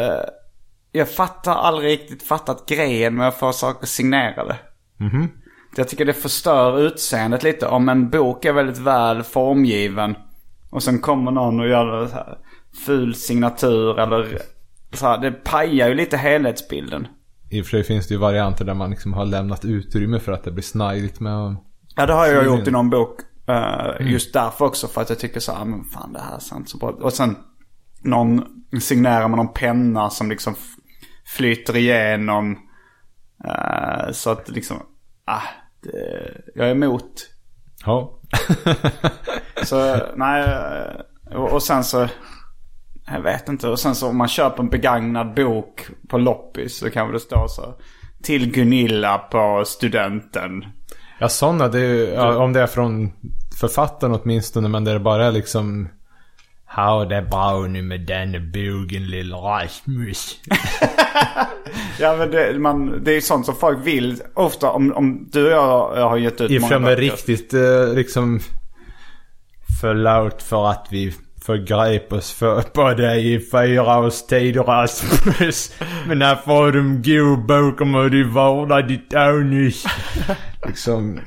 jag 0.93 1.11
fattar 1.11 1.55
aldrig 1.55 1.91
riktigt 1.91 2.23
fattat 2.23 2.69
grejen 2.69 3.15
med 3.15 3.29
att 3.29 3.39
få 3.39 3.53
saker 3.53 3.87
signerade. 3.87 4.57
Mm 5.01 5.13
-hmm. 5.13 5.29
Jag 5.77 5.89
tycker 5.89 6.05
det 6.05 6.13
förstör 6.13 6.81
utseendet 6.81 7.43
lite. 7.43 7.67
Om 7.67 7.89
en 7.89 8.11
bok 8.11 8.45
är 8.45 8.53
väldigt 8.53 8.79
väl 8.79 9.23
formgiven 9.23 10.15
och 10.71 10.83
sen 10.83 10.99
kommer 10.99 11.31
någon 11.31 11.61
och 11.61 11.69
gör 11.69 12.07
så 12.07 12.15
här 12.15 12.39
ful 12.87 13.15
signatur 13.15 13.99
eller 13.99 14.39
så 14.93 15.07
här, 15.07 15.19
det 15.19 15.33
pajar 15.33 15.89
ju 15.89 15.95
lite 15.95 16.17
helhetsbilden. 16.17 17.07
I 17.51 17.63
och 17.63 17.67
för 17.67 17.71
sig 17.71 17.85
finns 17.85 18.09
det 18.09 18.15
ju 18.15 18.21
varianter 18.21 18.65
där 18.65 18.75
man 18.75 18.91
liksom 18.91 19.13
har 19.13 19.25
lämnat 19.25 19.65
utrymme 19.65 20.21
för 20.21 20.33
att 20.33 20.45
det 20.45 20.51
blir 20.51 20.63
snajdigt 20.63 21.21
med 21.21 21.57
Ja 21.97 22.07
det 22.07 22.13
har 22.13 22.27
jag 22.27 22.45
gjort 22.45 22.69
i 22.69 22.71
någon 22.71 22.91
bok. 22.91 23.21
Uh, 23.51 24.13
just 24.13 24.33
därför 24.33 24.65
också 24.65 24.89
för 24.89 25.01
att 25.01 25.09
jag 25.09 25.19
tycker 25.19 25.41
så 25.41 25.53
här, 25.53 25.65
men 25.65 25.85
fan 25.85 26.13
det 26.13 26.21
här 26.21 26.39
ser 26.39 26.57
inte 26.57 26.71
så 26.71 26.79
bra 26.79 26.89
Och 26.89 27.13
sen 27.13 27.37
någon 28.03 28.45
signerar 28.81 29.29
med 29.29 29.37
någon 29.37 29.53
penna 29.53 30.11
som 30.11 30.31
liksom 30.31 30.55
flyter 31.37 31.77
igenom. 31.77 32.59
Uh, 33.45 34.13
så 34.13 34.31
att 34.31 34.49
liksom, 34.49 34.77
ah, 35.25 35.43
det, 35.83 36.43
jag 36.55 36.67
är 36.67 36.71
emot. 36.71 37.13
Ja. 37.85 38.21
så 39.63 39.97
nej, 40.17 40.61
och, 41.35 41.53
och 41.53 41.63
sen 41.63 41.85
så 41.85 42.09
jag 43.07 43.21
vet 43.21 43.49
inte. 43.49 43.69
Och 43.69 43.79
sen 43.79 43.95
så 43.95 44.09
om 44.09 44.17
man 44.17 44.29
köper 44.29 44.63
en 44.63 44.69
begagnad 44.69 45.35
bok 45.35 45.87
på 46.09 46.19
loppis 46.19 46.79
så 46.79 46.91
kan 46.91 47.13
det 47.13 47.21
stå 47.21 47.49
så. 47.49 47.75
Till 48.23 48.53
Gunilla 48.53 49.19
på 49.19 49.63
studenten. 49.67 50.65
Ja 51.21 51.29
sådana, 51.29 51.69
det 51.69 51.81
är, 51.81 52.15
ja, 52.15 52.37
om 52.37 52.53
det 52.53 52.61
är 52.61 52.67
från 52.67 53.13
författaren 53.61 54.19
åtminstone. 54.23 54.69
Men 54.69 54.85
det 54.85 54.91
är 54.91 54.99
bara 54.99 55.31
liksom... 55.31 55.89
How 56.73 57.05
det 57.05 57.23
bra 57.23 57.67
nu 57.67 57.83
med 57.83 58.01
den 58.01 58.53
bogen 58.53 59.07
lilla 59.07 59.37
Rasmus. 59.37 60.41
ja 61.99 62.17
men 62.17 62.31
det, 62.31 62.59
man, 62.59 63.05
det 63.05 63.13
är 63.13 63.21
sånt 63.21 63.47
som 63.47 63.55
folk 63.55 63.87
vill. 63.87 64.23
Ofta 64.35 64.71
om, 64.71 64.93
om 64.93 65.29
du 65.33 65.45
och 65.47 65.53
jag, 65.53 66.09
har 66.09 66.17
gett 66.17 66.41
ut 66.41 66.61
många 66.61 66.81
böcker. 66.81 66.97
riktigt 66.97 67.55
eh, 67.55 67.95
liksom... 67.95 68.41
Förlåt 69.81 70.43
för 70.43 70.71
att 70.71 70.87
vi 70.91 71.15
förgrep 71.47 72.13
oss 72.13 72.33
för 72.33 72.63
på 72.75 72.95
dig 72.95 73.35
i 73.35 73.41
fyra 73.41 73.99
års 73.99 74.23
tid 74.23 74.57
Rasmus. 74.57 75.75
Men 76.07 76.19
när 76.19 76.37
får 76.37 76.73
du 76.73 76.83
god 76.83 77.47
bok 77.47 77.81
om 77.81 77.95
hur 77.95 78.11
du 78.11 78.25
vårdar 78.25 78.83
ditt 78.83 79.15
anus. 79.15 79.85
liksom. 80.67 81.21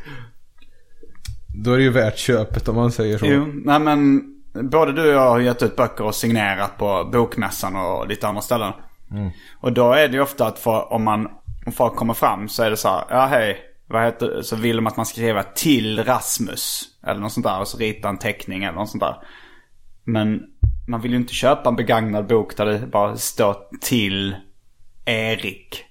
Då 1.55 1.71
är 1.71 1.77
det 1.77 1.83
ju 1.83 1.89
värt 1.89 2.17
köpet 2.17 2.67
om 2.67 2.75
man 2.75 2.91
säger 2.91 3.17
så. 3.17 3.25
Jo, 3.25 3.47
nej 3.65 3.79
men 3.79 4.32
både 4.53 4.93
du 4.93 5.07
och 5.07 5.13
jag 5.13 5.29
har 5.29 5.39
gett 5.39 5.63
ut 5.63 5.75
böcker 5.75 6.03
och 6.03 6.15
signerat 6.15 6.77
på 6.77 7.09
Bokmässan 7.11 7.75
och 7.75 8.07
lite 8.07 8.27
andra 8.27 8.41
ställen. 8.41 8.73
Mm. 9.11 9.31
Och 9.59 9.73
då 9.73 9.93
är 9.93 10.07
det 10.07 10.13
ju 10.13 10.21
ofta 10.21 10.47
att 10.47 10.59
för, 10.59 10.93
om 10.93 11.03
man, 11.03 11.27
om 11.65 11.71
folk 11.71 11.95
kommer 11.95 12.13
fram 12.13 12.49
så 12.49 12.63
är 12.63 12.69
det 12.69 12.77
så 12.77 12.89
här, 12.89 13.05
ja 13.09 13.25
hej, 13.25 13.57
vad 13.87 14.03
heter 14.03 14.41
Så 14.41 14.55
vill 14.55 14.75
de 14.75 14.87
att 14.87 14.97
man 14.97 15.05
ska 15.05 15.13
skriva 15.13 15.43
till 15.43 16.03
Rasmus. 16.03 16.83
Eller 17.07 17.21
något 17.21 17.31
sånt 17.31 17.45
där 17.45 17.59
och 17.59 17.67
så 17.67 17.77
rita 17.77 18.09
en 18.09 18.17
teckning 18.17 18.63
eller 18.63 18.77
något 18.77 18.89
sånt 18.89 19.03
där. 19.03 19.15
Men 20.03 20.41
man 20.87 21.01
vill 21.01 21.11
ju 21.11 21.17
inte 21.17 21.33
köpa 21.33 21.69
en 21.69 21.75
begagnad 21.75 22.27
bok 22.27 22.57
där 22.57 22.65
det 22.65 22.79
bara 22.87 23.17
står 23.17 23.55
till 23.81 24.35
Erik. 25.05 25.85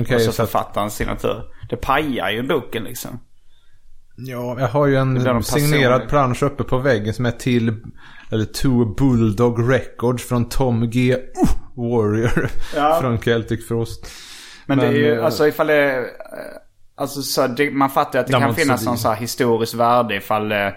Okay, 0.00 0.16
och 0.16 0.22
så, 0.22 0.32
så 0.32 0.46
författarens 0.46 0.94
signatur. 0.94 1.42
Det 1.68 1.76
pajar 1.76 2.30
ju 2.30 2.42
boken 2.42 2.84
liksom. 2.84 3.20
Ja, 4.16 4.60
jag 4.60 4.68
har 4.68 4.86
ju 4.86 4.96
en 4.96 5.42
signerad 5.42 6.08
plansch 6.08 6.42
uppe 6.42 6.64
på 6.64 6.78
väggen 6.78 7.14
som 7.14 7.26
är 7.26 7.30
till, 7.30 7.74
eller 8.30 8.44
To 8.44 8.94
Bulldog 8.94 9.72
Records 9.72 10.28
från 10.28 10.48
Tom 10.48 10.90
G. 10.90 11.16
Uh, 11.16 11.20
Warrior. 11.74 12.48
Ja. 12.76 12.98
från 13.00 13.18
Celtic 13.18 13.68
Frost. 13.68 14.10
Men, 14.66 14.78
Men 14.78 14.86
det 14.86 14.92
är 14.92 14.98
ju, 14.98 15.18
äh, 15.18 15.24
alltså 15.24 15.48
ifall 15.48 15.66
det 15.66 15.96
eh, 15.96 16.04
alltså 16.94 17.22
så 17.22 17.46
det, 17.46 17.70
man 17.70 17.90
fattar 17.90 18.18
ju 18.18 18.20
att 18.20 18.26
det 18.26 18.32
kan 18.32 18.54
finnas 18.54 18.84
någon 18.84 18.98
så 18.98 19.08
här 19.08 19.16
historisk 19.16 19.74
värde 19.74 20.16
ifall 20.16 20.48
det 20.48 20.74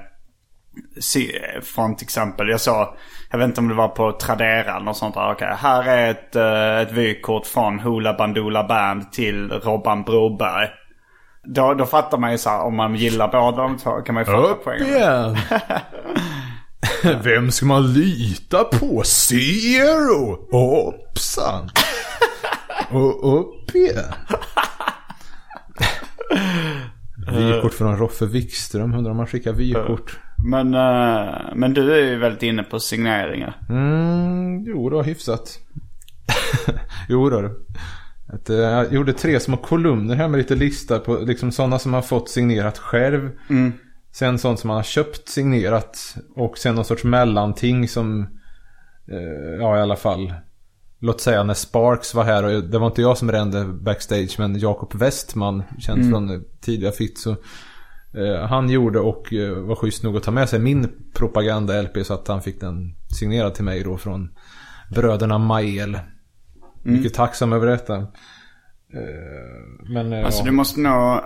från 1.62 1.96
till 1.96 2.06
exempel, 2.06 2.50
jag 2.50 2.62
sa, 2.62 2.98
jag 3.32 3.38
vet 3.38 3.48
inte 3.48 3.62
om 3.62 3.68
det 3.68 3.74
var 3.74 3.88
på 3.88 4.12
Tradera 4.12 4.76
eller 4.76 4.86
något 4.86 4.98
sånt 4.98 5.16
där. 5.16 5.32
Okej, 5.32 5.54
här 5.58 5.84
är 5.84 6.12
ett, 6.12 6.36
eh, 6.36 6.80
ett 6.80 6.92
vykort 6.92 7.46
från 7.46 7.80
Hoola 7.80 8.14
Bandoola 8.14 8.64
Band 8.64 9.12
till 9.12 9.52
Robban 9.52 10.04
Broberg. 10.04 10.70
Då, 11.48 11.74
då 11.74 11.86
fattar 11.86 12.18
man 12.18 12.32
ju 12.32 12.38
så 12.38 12.50
här, 12.50 12.62
om 12.62 12.76
man 12.76 12.96
gillar 12.96 13.28
båda 13.28 13.64
de 13.64 13.78
två 13.78 14.02
kan 14.02 14.16
man 14.16 14.22
ju 14.22 14.26
fatta 14.26 14.54
poängen. 14.64 14.88
Igen. 14.88 15.38
Vem 17.24 17.52
ska 17.52 17.66
man 17.66 17.94
lita 17.94 18.64
på? 18.64 19.04
Zero! 19.04 20.48
Hoppsan! 20.52 21.70
Och 22.92 23.40
upp 23.40 23.76
igen. 23.76 24.14
Vykort 27.32 27.74
från 27.74 27.98
Roffe 27.98 28.26
Wikström. 28.26 28.94
Undrar 28.94 29.12
om 29.12 29.18
man 29.18 29.28
skickar 29.28 29.54
vykort. 29.54 30.20
Men, 30.46 30.68
uh, 30.76 31.56
men 31.56 31.74
du 31.74 31.94
är 31.94 32.12
ju 32.12 32.20
väldigt 32.20 32.44
inne 32.44 32.64
på 32.64 32.80
signeringar. 32.80 33.58
Mm, 33.70 34.64
jo 34.64 34.90
då, 34.90 35.02
hyfsat. 35.02 35.60
jo 37.10 37.30
då. 37.30 37.52
Att, 38.36 38.50
uh, 38.50 38.56
jag 38.56 38.94
gjorde 38.94 39.14
tre 39.14 39.40
små 39.40 39.58
kolumner 39.58 40.16
här 40.16 40.28
med 40.28 40.38
lite 40.38 40.56
listor 40.56 41.00
på 41.00 41.16
liksom 41.18 41.52
sådana 41.52 41.80
som 41.80 41.92
man 41.92 42.04
fått 42.04 42.30
signerat 42.30 42.78
själv. 42.78 43.30
Mm. 43.50 43.74
Sen 44.12 44.40
sånt 44.40 44.60
som 44.60 44.68
man 44.68 44.78
har 44.78 44.84
köpt 44.84 45.30
signerat. 45.30 46.16
Och 46.36 46.58
sen 46.58 46.76
någon 46.76 46.86
sorts 46.86 47.04
mellanting 47.04 47.88
som, 47.88 48.22
uh, 49.12 49.60
ja 49.60 49.78
i 49.78 49.82
alla 49.82 49.96
fall. 49.96 50.34
Låt 51.00 51.22
säga 51.22 51.44
när 51.44 51.54
Sparks 51.54 52.14
var 52.14 52.24
här 52.24 52.44
och 52.44 52.64
det 52.64 52.78
var 52.80 52.88
inte 52.88 53.02
jag 53.02 53.18
som 53.18 53.32
rände 53.32 53.66
backstage 53.66 54.36
men 54.38 54.60
Jakob 54.60 54.96
Westman, 54.96 55.64
känd 55.80 56.02
mm. 56.02 56.12
från 56.12 56.44
tidiga 56.62 56.92
Fitzo. 56.92 57.36
Eh, 58.18 58.48
han 58.48 58.70
gjorde 58.70 59.00
och 59.00 59.34
eh, 59.34 59.58
var 59.58 59.76
schysst 59.76 60.04
nog 60.04 60.18
att 60.18 60.24
ta 60.24 60.32
med 60.32 60.50
sig 60.50 60.60
min 60.60 60.88
propaganda-LP 61.14 62.04
så 62.04 62.14
att 62.14 62.28
han 62.28 62.42
fick 62.42 62.62
den 62.62 62.96
signerad 63.20 63.54
till 63.54 63.64
mig 63.64 63.84
då 63.84 63.98
från 63.98 64.30
bröderna 64.96 65.38
Mael. 65.38 66.00
Mm. 66.86 66.98
Mycket 66.98 67.14
tacksam 67.14 67.54
över 67.54 67.68
detta. 67.68 67.96
Eh, 67.96 68.04
men, 69.90 70.26
alltså 70.26 70.42
ja. 70.42 70.46
du 70.46 70.52
måste 70.52 70.80
nog 70.80 71.20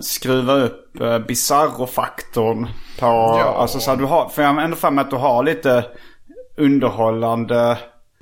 skruva 0.00 0.52
upp 0.52 0.92
Bizarro-faktorn 1.28 2.64
på... 3.00 3.06
Ja. 3.06 3.54
Alltså 3.58 3.80
så 3.80 3.94
du 3.94 4.04
har, 4.04 4.28
för 4.28 4.42
jag 4.42 4.52
har 4.52 4.62
ändå 4.62 4.76
för 4.76 4.90
mig 4.90 5.02
att 5.02 5.10
du 5.10 5.16
har 5.16 5.42
lite 5.42 5.84
underhållande 6.56 7.78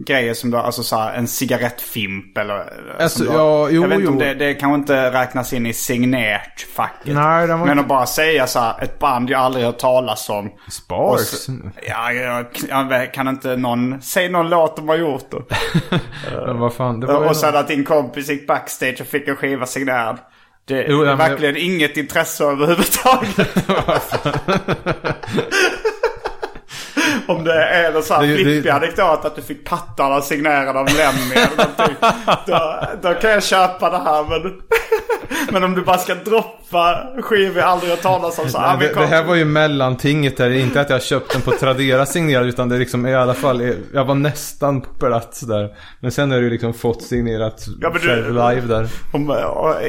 grejer 0.07 0.35
som 0.35 0.51
då, 0.51 0.59
alltså 0.59 0.83
såhär 0.83 1.15
en 1.15 1.29
cigarettfimp 1.29 2.39
eller... 2.39 2.73
Alltså, 3.01 3.25
då, 3.25 3.33
ja, 3.33 3.69
jo, 3.71 3.83
jag 3.83 3.89
vet 3.89 3.99
inte 3.99 4.11
om 4.11 4.19
det, 4.19 4.35
det 4.35 4.55
kanske 4.55 4.75
inte 4.75 5.11
räknas 5.11 5.53
in 5.53 5.67
i 5.67 5.73
var 7.57 7.67
Men 7.67 7.79
att 7.79 7.89
bara 7.89 8.07
säga 8.07 8.47
såhär, 8.47 8.83
ett 8.83 8.99
band 8.99 9.31
jag 9.31 9.41
aldrig 9.41 9.65
hört 9.65 9.79
talas 9.79 10.29
om. 10.29 10.51
Sparks? 10.71 11.47
ja, 11.89 12.13
jag, 12.13 12.47
jag, 12.69 13.15
kan 13.15 13.29
inte 13.29 13.57
någon, 13.57 14.03
säg 14.03 14.29
någon 14.29 14.49
låt 14.49 14.77
de 14.77 14.89
har 14.89 14.97
gjort 14.97 15.31
då. 15.31 15.43
Men 16.47 16.59
vad 16.59 16.75
fan, 16.75 17.01
det 17.01 17.07
var 17.07 17.29
Och 17.29 17.37
sen 17.37 17.57
att 17.57 17.69
din 17.69 17.85
kompis 17.85 18.29
gick 18.29 18.47
backstage 18.47 19.01
och 19.01 19.07
fick 19.07 19.29
en 19.29 19.37
skiva 19.37 19.67
signerad. 19.67 20.19
Det 20.65 20.85
är 20.85 20.91
jo, 20.91 21.05
verkligen 21.05 21.55
jag... 21.55 21.65
inget 21.65 21.97
intresse 21.97 22.45
överhuvudtaget. 22.45 23.39
Om 27.37 27.45
det 27.45 27.65
är 27.65 27.93
en 27.93 28.03
sån 28.03 28.17
här 28.17 28.37
flippig 28.37 28.69
anekdot 28.69 29.25
att 29.25 29.37
du 29.37 29.43
fick 29.43 29.65
pattarna 29.65 30.21
signerade 30.21 30.79
av 30.79 30.87
Lemmy 30.87 31.35
eller 31.35 31.57
någonting. 31.57 31.97
Då, 32.47 32.81
då 33.03 33.15
kan 33.15 33.31
jag 33.31 33.45
köpa 33.45 33.91
det 33.91 33.99
här 33.99 34.25
men... 34.29 34.61
men 35.53 35.65
om 35.65 35.75
du 35.75 35.83
bara 35.83 35.99
ska 35.99 36.15
droppa 36.15 37.07
skivor 37.23 37.59
jag 37.59 37.67
aldrig 37.67 37.91
har 37.91 37.97
talas 37.97 38.39
om 38.39 38.49
så 38.49 38.61
Nej, 38.61 38.77
det, 38.81 39.01
det, 39.01 39.07
här 39.07 39.25
var 39.25 39.35
ju 39.35 39.45
mellantinget 39.45 40.37
där. 40.37 40.51
Inte 40.51 40.81
att 40.81 40.91
jag 40.91 41.03
köpt 41.03 41.33
den 41.33 41.43
på 41.43 41.51
Tradera 41.51 42.07
signerad 42.07 42.47
utan 42.47 42.69
det 42.69 42.75
är 42.75 42.79
liksom 42.79 43.07
i 43.07 43.15
alla 43.15 43.35
fall. 43.35 43.73
Jag 43.95 44.05
var 44.05 44.15
nästan 44.15 44.81
på 44.81 44.95
plats 44.95 45.41
där. 45.41 45.69
Men 46.01 46.11
sen 46.11 46.31
har 46.31 46.39
du 46.39 46.51
liksom 46.51 46.75
fått 46.75 47.03
signerat 47.03 47.67
ja, 47.81 47.93
själv 47.93 48.25
du, 48.25 48.31
live 48.31 48.61
där. 48.61 48.89
Om, 49.13 49.35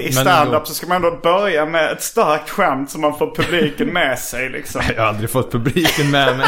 I 0.02 0.12
standup 0.12 0.68
så 0.68 0.74
ska 0.74 0.88
man 0.88 0.96
ändå 0.96 1.20
börja 1.24 1.66
med 1.66 1.92
ett 1.92 2.04
starkt 2.04 2.50
skämt 2.50 2.92
så 2.92 3.00
man 3.00 3.18
får 3.18 3.36
publiken 3.36 3.88
med 3.88 4.20
sig 4.20 4.50
liksom. 4.50 4.82
Jag 4.96 5.02
har 5.02 5.10
aldrig 5.10 5.30
fått 5.30 5.52
publiken 5.52 6.12
med 6.12 6.38
mig. 6.38 6.48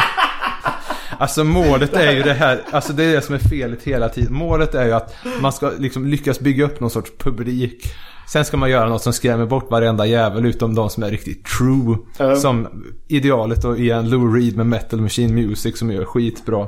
Alltså 1.21 1.43
målet 1.43 1.93
är 1.93 2.11
ju 2.11 2.23
det 2.23 2.33
här, 2.33 2.61
alltså 2.71 2.93
det 2.93 3.03
är 3.03 3.15
det 3.15 3.21
som 3.21 3.35
är 3.35 3.39
felet 3.39 3.83
hela 3.83 4.09
tiden. 4.09 4.33
Målet 4.33 4.75
är 4.75 4.85
ju 4.85 4.91
att 4.91 5.15
man 5.41 5.53
ska 5.53 5.71
liksom 5.77 6.05
lyckas 6.05 6.39
bygga 6.39 6.65
upp 6.65 6.79
någon 6.79 6.89
sorts 6.89 7.11
publik. 7.17 7.93
Sen 8.27 8.45
ska 8.45 8.57
man 8.57 8.69
göra 8.69 8.89
något 8.89 9.01
som 9.01 9.13
skrämmer 9.13 9.45
bort 9.45 9.71
varenda 9.71 10.05
jävel 10.05 10.45
utom 10.45 10.75
de 10.75 10.89
som 10.89 11.03
är 11.03 11.09
riktigt 11.09 11.45
true. 11.45 11.97
Mm. 12.19 12.35
Som 12.35 12.67
idealet 13.07 13.61
då 13.61 13.77
i 13.77 13.91
en 13.91 14.09
Lou 14.09 14.35
Reed 14.35 14.57
med 14.57 14.65
Metal 14.65 15.01
Machine 15.01 15.35
Music 15.35 15.79
som 15.79 15.91
gör 15.91 16.05
skitbra. 16.05 16.67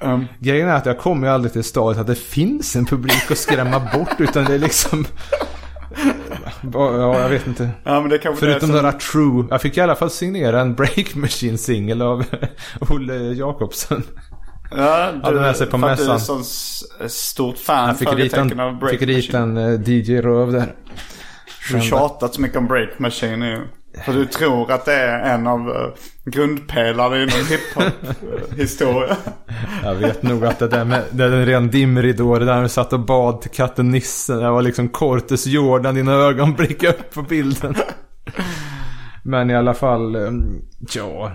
Um. 0.00 0.24
Grejen 0.38 0.68
är 0.68 0.74
att 0.74 0.86
jag 0.86 0.98
kommer 0.98 1.26
ju 1.26 1.32
aldrig 1.32 1.52
till 1.52 1.64
stadiet 1.64 2.00
att 2.00 2.06
det 2.06 2.18
finns 2.18 2.76
en 2.76 2.86
publik 2.86 3.30
att 3.30 3.38
skrämma 3.38 3.80
bort 3.80 4.14
utan 4.18 4.44
det 4.44 4.54
är 4.54 4.58
liksom 4.58 5.06
Ja, 6.72 7.20
jag 7.20 7.28
vet 7.28 7.46
inte. 7.46 7.70
Ja, 7.84 8.08
Förutom 8.38 8.68
som... 8.68 8.92
true. 9.12 9.46
Jag 9.50 9.62
fick 9.62 9.76
i 9.76 9.80
alla 9.80 9.94
fall 9.94 10.10
signera 10.10 10.60
en 10.60 10.74
Break 10.74 11.14
Machine 11.14 11.58
singel 11.58 12.02
av 12.02 12.24
Olle 12.90 13.14
Jakobsen. 13.14 14.02
Ja, 14.70 15.12
du, 15.12 15.20
hade 15.20 15.40
med 15.40 15.56
sig 15.56 15.66
på 15.66 15.78
mässan. 15.78 16.06
Du 16.06 16.12
är 16.12 16.18
så 16.18 17.08
stort 17.08 17.58
fan 17.58 17.88
jag 17.88 17.98
fick 17.98 18.16
dit 18.16 18.32
en, 18.32 18.60
av 18.60 18.78
Break 18.78 18.90
fick 18.90 19.08
dit 19.08 19.34
en 19.34 19.56
eh, 19.56 19.80
DJ 19.90 20.20
Röv 20.20 20.52
där. 20.52 20.74
Du 21.68 21.74
har 21.74 21.82
tjatat 21.82 22.34
så 22.34 22.40
mycket 22.40 22.58
om 22.58 22.66
Break 22.66 22.98
Machine 22.98 23.40
nu. 23.40 23.68
För 24.04 24.12
du 24.12 24.26
tror 24.26 24.72
att 24.72 24.84
det 24.84 24.92
är 24.92 25.34
en 25.34 25.46
av 25.46 25.68
uh, 25.68 25.88
grundpelarna 26.24 27.16
inom 27.16 27.46
hiphop-historia. 27.48 29.16
Jag 29.82 29.94
vet 29.94 30.22
nog 30.22 30.44
att 30.44 30.58
det 30.58 30.68
där 30.68 30.84
med 30.84 31.04
det 31.10 31.24
är 31.24 31.32
en 31.32 31.46
ren 31.46 31.70
dimridå. 31.70 32.38
Det 32.38 32.44
där 32.44 32.60
med 32.60 32.70
satt 32.70 32.92
och 32.92 33.00
bad 33.00 33.40
till 33.40 33.50
katten 33.50 33.90
Nisse. 33.90 34.34
Det 34.34 34.50
var 34.50 34.62
liksom 34.62 34.88
Cortes 34.88 35.46
Jordan, 35.46 35.94
dina 35.94 36.12
ögonblick 36.12 36.82
upp 36.82 37.14
på 37.14 37.22
bilden. 37.22 37.74
Men 39.24 39.50
i 39.50 39.56
alla 39.56 39.74
fall, 39.74 40.16
um, 40.16 40.62
ja. 40.94 41.32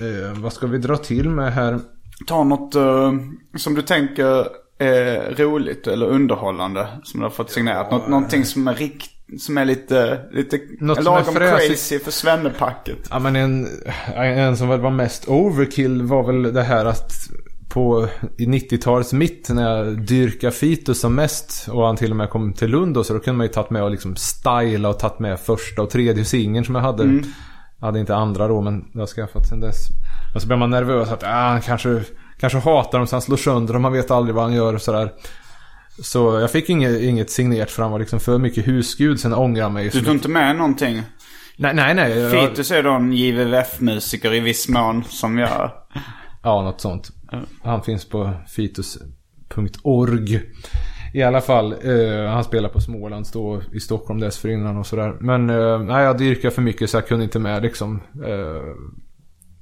Uh, 0.00 0.40
vad 0.40 0.52
ska 0.52 0.66
vi 0.66 0.78
dra 0.78 0.96
till 0.96 1.28
med 1.28 1.52
här? 1.52 1.78
Ta 2.26 2.44
något 2.44 2.72
som 3.56 3.74
du 3.74 3.82
tänker 3.82 4.46
är 4.78 5.34
roligt 5.34 5.86
eller 5.86 6.06
underhållande. 6.06 6.88
Som 7.02 7.20
du 7.20 7.26
har 7.26 7.30
fått 7.30 7.50
signerat. 7.50 7.86
Ja, 7.90 7.98
Något, 7.98 8.08
någonting 8.08 8.44
som 8.44 8.68
är 8.68 8.74
riktigt 8.74 9.17
som 9.38 9.58
är 9.58 9.64
lite, 9.64 10.20
lite 10.32 10.60
Något 10.80 11.04
lagom 11.04 11.34
crazy 11.34 11.98
för 11.98 12.10
svennepacket. 12.10 12.98
Ja 13.10 13.18
men 13.18 13.36
en, 13.36 13.68
en 14.16 14.56
som 14.56 14.68
väl 14.68 14.80
var 14.80 14.90
mest 14.90 15.28
overkill 15.28 16.02
var 16.02 16.22
väl 16.22 16.54
det 16.54 16.62
här 16.62 16.84
att 16.84 17.12
på 17.68 18.08
i 18.36 18.46
90-talets 18.46 19.12
mitt 19.12 19.48
när 19.48 19.76
jag 19.76 20.00
dyrkade 20.06 20.52
Fitus 20.52 21.00
som 21.00 21.14
mest 21.14 21.68
och 21.68 21.86
han 21.86 21.96
till 21.96 22.10
och 22.10 22.16
med 22.16 22.30
kom 22.30 22.52
till 22.52 22.70
Lund 22.70 22.96
och 22.96 23.06
så 23.06 23.12
då 23.12 23.20
kunde 23.20 23.36
man 23.36 23.46
ju 23.46 23.52
tagit 23.52 23.70
med 23.70 23.82
och 23.82 23.90
liksom 23.90 24.16
styla 24.16 24.88
och 24.88 24.98
tagit 24.98 25.18
med 25.18 25.40
första 25.40 25.82
och 25.82 25.90
tredje 25.90 26.24
singeln 26.24 26.64
som 26.64 26.74
jag 26.74 26.82
hade. 26.82 27.02
Mm. 27.02 27.24
Jag 27.78 27.86
hade 27.86 28.00
inte 28.00 28.16
andra 28.16 28.48
då 28.48 28.60
men 28.60 28.84
det 28.92 28.98
har 28.98 29.06
skaffat 29.06 29.48
sen 29.48 29.60
dess. 29.60 29.76
Och 30.34 30.42
så 30.42 30.46
blir 30.46 30.56
man 30.56 30.70
nervös 30.70 31.10
att 31.10 31.24
ah, 31.24 31.48
han 31.48 31.60
kanske, 31.60 32.02
kanske 32.40 32.58
hatar 32.58 32.98
dem 32.98 33.06
så 33.06 33.16
han 33.16 33.22
slår 33.22 33.36
sönder 33.36 33.72
dem. 33.72 33.82
Man 33.82 33.92
vet 33.92 34.10
aldrig 34.10 34.34
vad 34.34 34.44
han 34.44 34.52
gör 34.52 34.74
och 34.74 34.82
sådär. 34.82 35.12
Så 36.02 36.40
jag 36.40 36.50
fick 36.50 36.68
inget, 36.68 37.00
inget 37.02 37.30
signerat 37.30 37.70
för 37.70 37.82
han 37.82 37.92
var 37.92 37.98
liksom 37.98 38.20
för 38.20 38.38
mycket 38.38 38.68
husgud. 38.68 39.20
Sen 39.20 39.34
ångrar 39.34 39.62
jag 39.62 39.72
mig. 39.72 39.88
Du 39.88 40.00
tog 40.00 40.14
inte 40.14 40.28
med 40.28 40.56
någonting? 40.56 41.02
Nej, 41.56 41.74
nej, 41.74 41.94
nej. 41.94 42.30
Fitus 42.30 42.70
är 42.70 42.82
då 42.82 42.92
en 42.92 43.12
JVVF-musiker 43.12 44.34
i 44.34 44.40
viss 44.40 44.68
mån 44.68 45.04
som 45.04 45.38
jag... 45.38 45.70
ja, 46.42 46.62
något 46.62 46.80
sånt. 46.80 47.10
Han 47.62 47.82
finns 47.82 48.04
på 48.08 48.32
fitus.org. 48.48 50.40
I 51.14 51.22
alla 51.22 51.40
fall, 51.40 51.72
eh, 51.72 52.30
han 52.30 52.44
spelar 52.44 52.68
på 52.68 52.80
Småland, 52.80 53.26
stå 53.26 53.62
i 53.72 53.80
Stockholm 53.80 54.20
dessförinnan 54.20 54.76
och 54.76 54.86
sådär. 54.86 55.16
Men 55.20 55.50
eh, 55.50 55.78
nej, 55.78 56.04
jag 56.04 56.18
dyrkar 56.18 56.50
för 56.50 56.62
mycket 56.62 56.90
så 56.90 56.96
jag 56.96 57.06
kunde 57.08 57.24
inte 57.24 57.38
med 57.38 57.62
liksom. 57.62 58.00
Eh, 58.26 58.62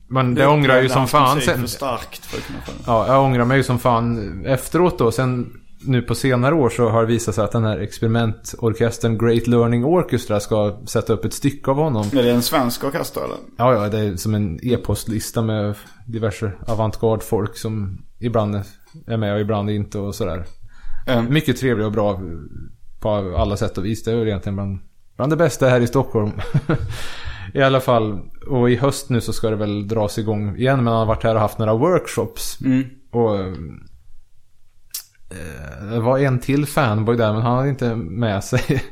men 0.08 0.34
det, 0.34 0.40
det 0.40 0.46
ångrar 0.46 0.74
jag 0.74 0.82
ju 0.82 0.88
som 0.88 1.08
fan 1.08 1.40
sen. 1.40 1.60
För 1.60 1.66
starkt 1.66 2.24
för 2.24 2.38
att 2.38 2.46
kunna 2.46 2.60
få. 2.60 2.72
Ja, 2.86 3.06
jag 3.06 3.24
ångrar 3.24 3.44
mig 3.44 3.56
ju 3.56 3.62
som 3.62 3.78
fan 3.78 4.44
efteråt 4.46 4.98
då. 4.98 5.12
Sen 5.12 5.52
nu 5.80 6.02
på 6.02 6.14
senare 6.14 6.54
år 6.54 6.68
så 6.68 6.88
har 6.88 7.00
det 7.00 7.06
visat 7.06 7.34
sig 7.34 7.44
att 7.44 7.52
den 7.52 7.64
här 7.64 7.78
experimentorkestern 7.78 9.18
Great 9.18 9.46
Learning 9.46 9.84
Orchestra 9.84 10.40
ska 10.40 10.78
sätta 10.86 11.12
upp 11.12 11.24
ett 11.24 11.32
stycke 11.32 11.70
av 11.70 11.76
honom. 11.76 12.06
Är 12.12 12.22
det 12.22 12.30
en 12.30 12.42
svensk 12.42 12.84
orkester 12.84 13.24
eller? 13.24 13.36
Ja, 13.56 13.74
ja, 13.74 13.88
det 13.88 13.98
är 13.98 14.16
som 14.16 14.34
en 14.34 14.60
e-postlista 14.62 15.42
med 15.42 15.74
diverse 16.06 16.52
avantgarde 16.66 17.22
folk 17.22 17.56
som 17.56 17.98
ibland 18.18 18.62
är 19.06 19.16
med 19.16 19.34
och 19.34 19.40
ibland 19.40 19.70
inte 19.70 19.98
och 19.98 20.14
sådär. 20.14 20.44
Mm. 21.06 21.32
Mycket 21.32 21.56
trevlig 21.56 21.86
och 21.86 21.92
bra 21.92 22.20
på 23.00 23.08
alla 23.38 23.56
sätt 23.56 23.78
och 23.78 23.84
vis. 23.84 24.04
Det 24.04 24.12
är 24.12 24.16
väl 24.16 24.28
egentligen 24.28 24.56
bland, 24.56 24.78
bland 25.16 25.32
det 25.32 25.36
bästa 25.36 25.68
här 25.68 25.80
i 25.80 25.86
Stockholm. 25.86 26.32
I 27.54 27.62
alla 27.62 27.80
fall, 27.80 28.20
och 28.50 28.70
i 28.70 28.76
höst 28.76 29.10
nu 29.10 29.20
så 29.20 29.32
ska 29.32 29.50
det 29.50 29.56
väl 29.56 29.88
dras 29.88 30.18
igång 30.18 30.56
igen. 30.56 30.76
Men 30.76 30.86
han 30.86 30.96
har 30.96 31.06
varit 31.06 31.22
här 31.22 31.34
och 31.34 31.40
haft 31.40 31.58
några 31.58 31.74
workshops. 31.74 32.60
Mm. 32.60 32.84
Och 33.10 33.38
det 35.90 36.00
var 36.00 36.18
en 36.18 36.38
till 36.38 36.66
fanboy 36.66 37.16
där 37.16 37.32
men 37.32 37.42
han 37.42 37.56
hade 37.56 37.68
inte 37.68 37.94
med 37.96 38.44
sig 38.44 38.82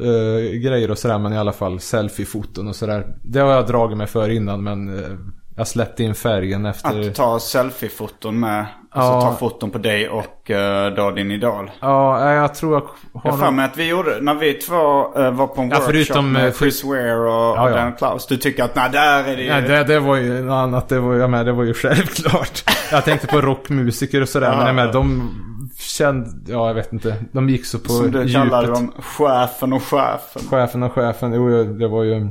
uh, 0.00 0.60
grejer 0.64 0.90
och 0.90 0.98
sådär. 0.98 1.18
Men 1.18 1.32
i 1.32 1.38
alla 1.38 1.52
fall 1.52 1.80
selfie-foton 1.80 2.68
och 2.68 2.76
sådär. 2.76 3.06
Det 3.22 3.40
har 3.40 3.52
jag 3.52 3.66
dragit 3.66 3.98
mig 3.98 4.06
för 4.06 4.28
innan 4.28 4.62
men 4.62 4.88
uh, 4.88 5.18
jag 5.56 5.68
släppte 5.68 6.02
in 6.02 6.14
färgen 6.14 6.66
efter... 6.66 7.08
Att 7.08 7.14
ta 7.14 7.38
selfie-foton 7.38 8.40
med. 8.40 8.66
Alltså 8.90 9.28
ta 9.28 9.36
foton 9.36 9.70
på 9.70 9.78
dig 9.78 10.08
och 10.08 10.50
uh, 10.50 10.96
då 10.96 11.10
din 11.10 11.30
idol. 11.30 11.70
Ja, 11.80 12.32
jag 12.32 12.54
tror 12.54 12.72
jag 12.74 12.80
har... 13.20 13.30
Jag 13.30 13.38
för 13.38 13.50
mig 13.50 13.64
att 13.64 13.76
vi 13.76 13.88
gjorde, 13.88 14.20
när 14.20 14.34
vi 14.34 14.54
två 14.54 14.74
uh, 15.18 15.30
var 15.30 15.46
på 15.46 15.62
en 15.62 15.68
ja, 15.68 15.76
workshop 15.76 15.92
förutom, 15.92 16.32
med 16.32 16.56
Chris 16.56 16.84
Ware 16.84 17.20
och, 17.20 17.56
ja, 17.56 17.70
ja. 17.70 17.76
Dan 17.76 17.92
Klaus. 17.92 18.26
Du 18.26 18.36
tycker 18.36 18.64
att 18.64 18.74
nej, 18.74 18.90
där 18.92 19.24
är 19.24 19.36
det 19.36 19.42
ju... 19.42 19.48
Nej, 19.48 19.62
det, 19.62 19.84
det 19.84 20.00
var 20.00 20.16
ju 20.16 20.42
något 20.42 20.54
annat. 20.54 20.88
Det 20.88 21.00
var, 21.00 21.14
jag 21.14 21.30
med, 21.30 21.46
det 21.46 21.52
var 21.52 21.64
ju 21.64 21.74
självklart. 21.74 22.62
jag 22.90 23.04
tänkte 23.04 23.26
på 23.26 23.40
rockmusiker 23.40 24.20
och 24.20 24.28
sådär. 24.28 24.56
men 24.56 24.66
jag 24.66 24.74
med, 24.74 24.92
de 24.92 25.51
känd, 25.82 26.46
ja 26.48 26.66
jag 26.66 26.74
vet 26.74 26.92
inte. 26.92 27.16
De 27.32 27.48
gick 27.48 27.66
så 27.66 27.78
på 27.78 27.88
Som 27.88 28.10
du 28.10 28.18
djupet. 28.18 28.32
kallar 28.32 28.66
dem, 28.66 28.92
chefen 28.98 29.72
och 29.72 29.82
chefen. 29.82 30.42
Chefen 30.50 30.82
och 30.82 30.92
chefen, 30.92 31.32
jo 31.32 31.64
det 31.64 31.88
var 31.88 32.02
ju... 32.02 32.28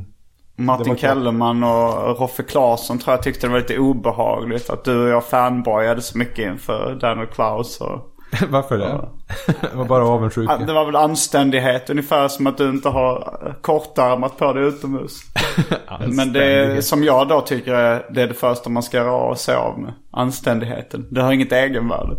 Martin 0.56 0.90
var 0.90 0.96
Kellerman 0.96 1.64
och 1.64 2.20
Roffe 2.20 2.44
Claesson 2.44 3.00
tror 3.00 3.14
jag 3.14 3.24
tyckte 3.24 3.48
det 3.48 3.52
var 3.52 3.60
lite 3.60 3.78
obehagligt 3.78 4.70
att 4.70 4.84
du 4.84 5.04
och 5.04 5.10
jag 5.10 5.26
fanboyade 5.26 6.02
så 6.02 6.18
mycket 6.18 6.52
inför 6.52 6.98
Daniel 7.02 7.28
Klaus 7.28 7.82
och... 7.82 8.11
Varför 8.50 8.78
det? 8.78 9.10
Det 9.62 9.70
var 9.78 9.86
bara 9.86 10.08
avundsjuka. 10.08 10.58
Det 10.58 10.74
var 10.74 10.86
väl 10.86 10.96
anständighet 10.96 11.90
ungefär 11.90 12.28
som 12.28 12.48
att 12.48 12.58
du 12.58 12.70
inte 12.70 12.90
har 12.90 13.38
kortärmat 13.62 14.38
på 14.38 14.54
dig 14.54 14.64
utomhus. 14.68 15.20
Men 16.08 16.34
det 16.34 16.86
som 16.86 17.04
jag 17.04 17.28
då 17.28 17.42
tycker 17.42 17.74
är 17.74 18.06
det, 18.14 18.22
är 18.22 18.28
det 18.28 18.34
första 18.34 18.70
man 18.70 18.84
ska 18.84 18.98
göra 18.98 19.12
och 19.12 19.38
se 19.38 19.54
av 19.54 19.80
med. 19.80 19.94
Anständigheten. 20.12 21.08
Det 21.10 21.22
har 21.22 21.32
inget 21.34 21.52
egenvärde. 21.52 22.16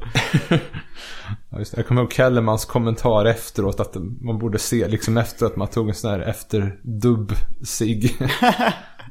Ja, 1.50 1.58
just 1.58 1.72
det. 1.72 1.78
Jag 1.78 1.86
kommer 1.86 2.02
ihåg 2.02 2.12
Kellermans 2.12 2.64
kommentar 2.64 3.24
efteråt 3.24 3.80
att 3.80 3.96
man 4.20 4.38
borde 4.38 4.58
se 4.58 4.88
liksom 4.88 5.16
efter 5.16 5.46
att 5.46 5.56
man 5.56 5.68
tog 5.68 5.88
en 5.88 5.94
sån 5.94 6.10
här 6.10 6.20
efterdubb-sig. 6.20 8.16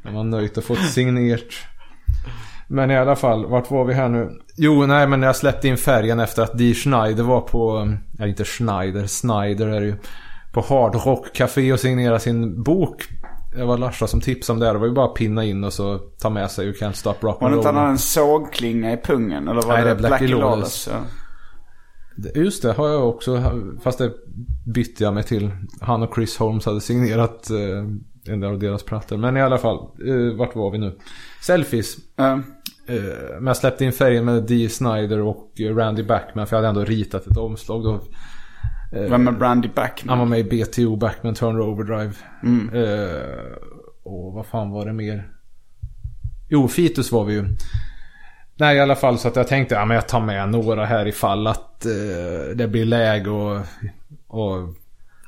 När 0.03 0.11
man 0.11 0.29
nöjt 0.29 0.57
och 0.57 0.63
fått 0.63 0.85
signerat. 0.85 1.41
Men 2.71 2.91
i 2.91 2.97
alla 2.97 3.15
fall, 3.15 3.45
vart 3.45 3.71
var 3.71 3.85
vi 3.85 3.93
här 3.93 4.09
nu? 4.09 4.31
Jo, 4.57 4.85
nej 4.85 5.07
men 5.07 5.21
jag 5.21 5.35
släppte 5.35 5.67
in 5.67 5.77
färgen 5.77 6.19
efter 6.19 6.43
att 6.43 6.57
Dee 6.57 6.73
Schneider 6.73 7.23
var 7.23 7.41
på, 7.41 7.93
ja 8.17 8.27
inte 8.27 8.45
Schneider, 8.45 9.07
Snyder 9.07 9.67
är 9.67 9.81
det 9.81 9.87
ju. 9.87 9.95
På 10.53 10.61
Hard 10.61 10.95
Rock 10.95 11.33
Café 11.33 11.73
och 11.73 11.79
signerade 11.79 12.19
sin 12.19 12.63
bok. 12.63 13.03
Det 13.55 13.63
var 13.63 13.77
Larsa 13.77 14.07
som 14.07 14.21
tipsade 14.21 14.55
om 14.55 14.59
det. 14.59 14.73
Det 14.73 14.79
var 14.79 14.87
ju 14.87 14.93
bara 14.93 15.05
att 15.05 15.15
pinna 15.15 15.45
in 15.45 15.63
och 15.63 15.73
så 15.73 15.97
ta 15.97 16.29
med 16.29 16.51
sig 16.51 16.65
You 16.65 16.75
Can't 16.75 16.91
Stop 16.91 17.15
Rock 17.19 17.41
Var 17.41 17.49
det 17.49 17.55
inte 17.55 17.69
han 17.69 17.89
en 17.89 17.97
sågklinga 17.97 18.93
i 18.93 18.97
pungen? 18.97 19.47
Eller 19.47 19.61
var 19.61 19.73
nej, 19.73 19.83
det, 19.83 19.89
det 19.89 19.95
Blackie 19.95 20.27
Lawless? 20.27 20.89
Ja. 20.91 20.99
Just 22.35 22.63
det, 22.63 22.73
har 22.73 22.89
jag 22.89 23.09
också. 23.09 23.43
Fast 23.83 23.97
det 23.97 24.11
bytte 24.73 25.03
jag 25.03 25.13
mig 25.13 25.23
till. 25.23 25.51
Han 25.81 26.03
och 26.03 26.15
Chris 26.15 26.37
Holmes 26.37 26.65
hade 26.65 26.81
signerat 26.81 27.49
eh, 27.49 27.57
en 28.27 28.43
av 28.43 28.59
deras 28.59 28.83
plattor. 28.83 29.17
Men 29.17 29.37
i 29.37 29.41
alla 29.41 29.57
fall, 29.57 29.77
eh, 30.07 30.37
vart 30.37 30.55
var 30.55 30.71
vi 30.71 30.77
nu? 30.77 30.97
Selfies. 31.41 31.97
Mm. 32.17 32.43
Eh, 32.87 32.95
men 33.35 33.47
jag 33.47 33.57
släppte 33.57 33.85
in 33.85 33.91
färgen 33.91 34.25
med 34.25 34.43
Dee 34.43 34.69
Snyder 34.69 35.19
och 35.19 35.51
Randy 35.59 36.03
Backman. 36.03 36.47
För 36.47 36.55
jag 36.55 36.63
hade 36.63 36.79
ändå 36.79 36.91
ritat 36.91 37.27
ett 37.27 37.37
omslag. 37.37 37.83
Då 37.83 38.01
Vem 38.91 39.27
är 39.27 39.31
Brandy 39.31 39.69
Backman? 39.75 40.09
Han 40.09 40.19
var 40.19 40.25
med 40.25 40.39
i 40.39 40.43
BTO, 40.43 40.95
Backman 40.95 41.33
Turner 41.33 41.61
Overdrive. 41.61 42.13
Mm. 42.43 42.69
Eh, 42.73 43.21
och 44.03 44.33
vad 44.33 44.45
fan 44.45 44.71
var 44.71 44.85
det 44.85 44.93
mer? 44.93 45.31
Jo, 46.49 46.67
Fitus 46.67 47.11
var 47.11 47.25
vi 47.25 47.33
ju. 47.33 47.45
Nej, 48.55 48.77
i 48.77 48.79
alla 48.79 48.95
fall 48.95 49.17
så 49.17 49.27
att 49.27 49.35
jag 49.35 49.47
tänkte 49.47 49.75
ja, 49.75 49.85
men 49.85 49.95
jag 49.95 50.07
tar 50.07 50.21
med 50.21 50.49
några 50.49 50.85
här 50.85 51.07
ifall 51.07 51.47
att 51.47 51.85
eh, 51.85 52.55
det 52.55 52.67
blir 52.67 52.85
läge 52.85 53.29
och, 53.29 53.57
och 54.27 54.69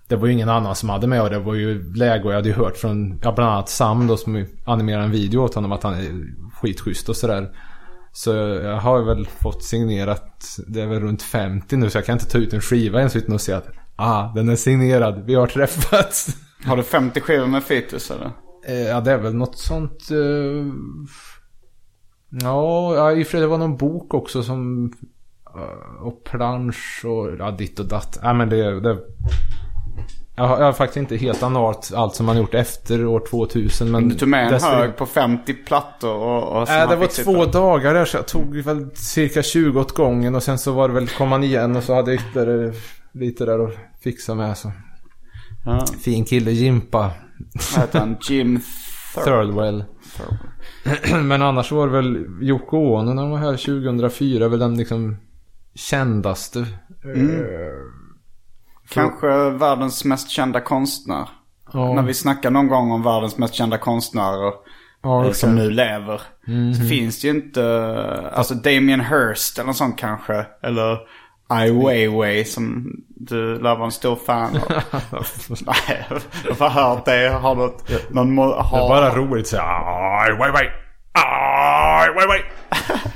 det 0.07 0.15
var 0.15 0.27
ju 0.27 0.33
ingen 0.33 0.49
annan 0.49 0.75
som 0.75 0.89
hade 0.89 1.07
med 1.07 1.21
och 1.21 1.29
det 1.29 1.39
var 1.39 1.53
ju 1.53 1.93
läge 1.93 2.23
och 2.23 2.31
jag 2.31 2.35
hade 2.35 2.49
ju 2.49 2.55
hört 2.55 2.77
från 2.77 3.19
ja, 3.23 3.31
bland 3.31 3.51
annat 3.51 3.69
Sam 3.69 4.07
då 4.07 4.17
som 4.17 4.45
animerar 4.65 5.01
en 5.01 5.11
video 5.11 5.39
åt 5.39 5.55
honom 5.55 5.71
att 5.71 5.83
han 5.83 5.93
är 5.93 6.25
skitschysst 6.61 7.09
och 7.09 7.15
sådär. 7.15 7.49
Så 8.11 8.33
jag 8.35 8.79
har 8.79 9.01
väl 9.01 9.27
fått 9.27 9.63
signerat, 9.63 10.57
det 10.67 10.81
är 10.81 10.87
väl 10.87 10.99
runt 10.99 11.21
50 11.21 11.77
nu 11.77 11.89
så 11.89 11.97
jag 11.97 12.05
kan 12.05 12.13
inte 12.13 12.29
ta 12.29 12.37
ut 12.37 12.53
en 12.53 12.61
skiva 12.61 12.99
ens 12.99 13.15
utan 13.15 13.35
att 13.35 13.41
säga 13.41 13.57
att 13.57 13.69
ah, 13.95 14.31
den 14.35 14.49
är 14.49 14.55
signerad, 14.55 15.23
vi 15.25 15.35
har 15.35 15.47
träffats. 15.47 16.37
Har 16.65 16.77
du 16.77 16.83
50 16.83 17.21
skivor 17.21 17.47
med 17.47 17.63
Fitus 17.63 18.11
eller? 18.11 18.31
Eh, 18.67 18.81
ja, 18.81 19.01
det 19.01 19.11
är 19.11 19.17
väl 19.17 19.35
något 19.35 19.57
sånt. 19.57 20.11
Uh... 20.11 20.73
Ja, 22.29 23.11
i 23.11 23.23
och 23.23 23.27
för 23.27 23.31
sig 23.31 23.41
det 23.41 23.47
var 23.47 23.57
någon 23.57 23.77
bok 23.77 24.13
också 24.13 24.43
som... 24.43 24.91
Uh, 25.55 26.05
och 26.05 26.23
plansch 26.23 27.01
och 27.05 27.35
ja, 27.39 27.51
ditt 27.51 27.79
och 27.79 27.85
datt. 27.85 28.19
Nej, 28.23 28.33
men 28.33 28.49
det... 28.49 28.79
det... 28.79 28.97
Jag 30.36 30.43
har, 30.43 30.57
jag 30.57 30.65
har 30.65 30.73
faktiskt 30.73 30.97
inte 30.97 31.17
helt 31.17 31.43
analt 31.43 31.91
allt 31.95 32.15
som 32.15 32.25
man 32.25 32.38
gjort 32.38 32.53
efter 32.53 33.05
år 33.05 33.23
2000. 33.29 33.91
Men 33.91 34.09
du 34.09 34.15
tog 34.15 34.29
med 34.29 34.45
en 34.45 34.51
dess... 34.51 34.63
hög 34.63 34.97
på 34.97 35.05
50 35.05 35.53
plattor 35.53 36.15
och... 36.15 36.61
och 36.61 36.67
Nej, 36.67 36.88
det 36.88 36.95
var 36.95 37.23
två 37.23 37.45
dagar 37.45 37.93
där 37.93 38.05
så 38.05 38.17
jag 38.17 38.27
tog 38.27 38.57
väl 38.57 38.95
cirka 38.95 39.43
20 39.43 39.79
åt 39.79 39.91
gången. 39.91 40.36
Och 40.36 40.43
sen 40.43 40.57
så 40.57 40.71
var 40.71 40.88
det 40.88 40.93
väl, 40.93 41.07
kom 41.07 41.29
man 41.29 41.43
igen 41.43 41.75
och 41.75 41.84
så 41.84 41.93
hade 41.93 42.13
jag 42.13 42.21
ytterligare 42.21 42.73
lite 43.11 43.45
där 43.45 43.65
att 43.65 43.73
fixa 44.03 44.36
med. 44.36 44.57
Så. 44.57 44.71
Ja. 45.65 45.86
Fin 46.01 46.25
kille, 46.25 46.51
Jimpa. 46.51 47.11
Vad 47.75 47.81
heter 47.81 47.99
han? 47.99 48.17
Jim 48.29 48.59
Thurlwell. 49.23 49.84
Men 51.23 51.41
annars 51.41 51.71
var 51.71 51.88
det 51.88 51.93
väl 51.93 52.25
Yoko 52.41 52.77
Ono 52.77 53.13
när 53.13 53.21
de 53.21 53.31
var 53.31 53.38
här 53.38 53.57
2004. 53.57 54.47
Väl 54.47 54.59
den 54.59 54.77
liksom 54.77 55.17
kändaste. 55.75 56.65
Mm. 57.03 57.29
Uh, 57.29 57.45
Kanske 58.93 59.49
världens 59.49 60.05
mest 60.05 60.29
kända 60.29 60.61
konstnär. 60.61 61.29
Ja. 61.73 61.93
När 61.93 62.01
vi 62.03 62.13
snackar 62.13 62.51
någon 62.51 62.67
gång 62.67 62.91
om 62.91 63.03
världens 63.03 63.37
mest 63.37 63.53
kända 63.53 63.77
konstnärer. 63.77 64.53
Ja, 65.03 65.19
okay. 65.19 65.33
Som 65.33 65.55
nu 65.55 65.69
lever. 65.69 66.21
Mm 66.47 66.71
-hmm. 66.71 66.73
Så 66.73 66.87
finns 66.87 67.21
det 67.21 67.27
ju 67.27 67.33
inte, 67.33 68.31
alltså 68.33 68.53
Damien 68.53 69.01
Hirst 69.01 69.57
eller 69.57 69.67
något 69.67 69.77
sånt 69.77 69.97
kanske. 69.97 70.45
Eller 70.63 70.99
Ai 71.47 71.71
Weiwei 71.71 72.45
som 72.45 72.95
du 73.07 73.59
lär 73.59 73.75
vara 73.75 73.85
en 73.85 73.91
stor 73.91 74.15
fan 74.15 74.55
av. 74.55 74.63
Nej, 75.65 76.05
jag 76.47 76.55
har 76.55 76.69
hört 76.69 77.05
det. 77.05 77.29
Har 77.41 77.55
du 77.55 77.71
någon... 78.09 78.37
Har... 78.37 78.77
Det 78.77 78.85
är 78.85 78.89
bara 78.89 79.15
roligt 79.15 79.41
att 79.41 79.47
säga 79.47 79.63
Ai 79.63 80.31
Weiwei. 80.31 80.69
Ai 81.13 82.09
Weiwei. 82.09 82.41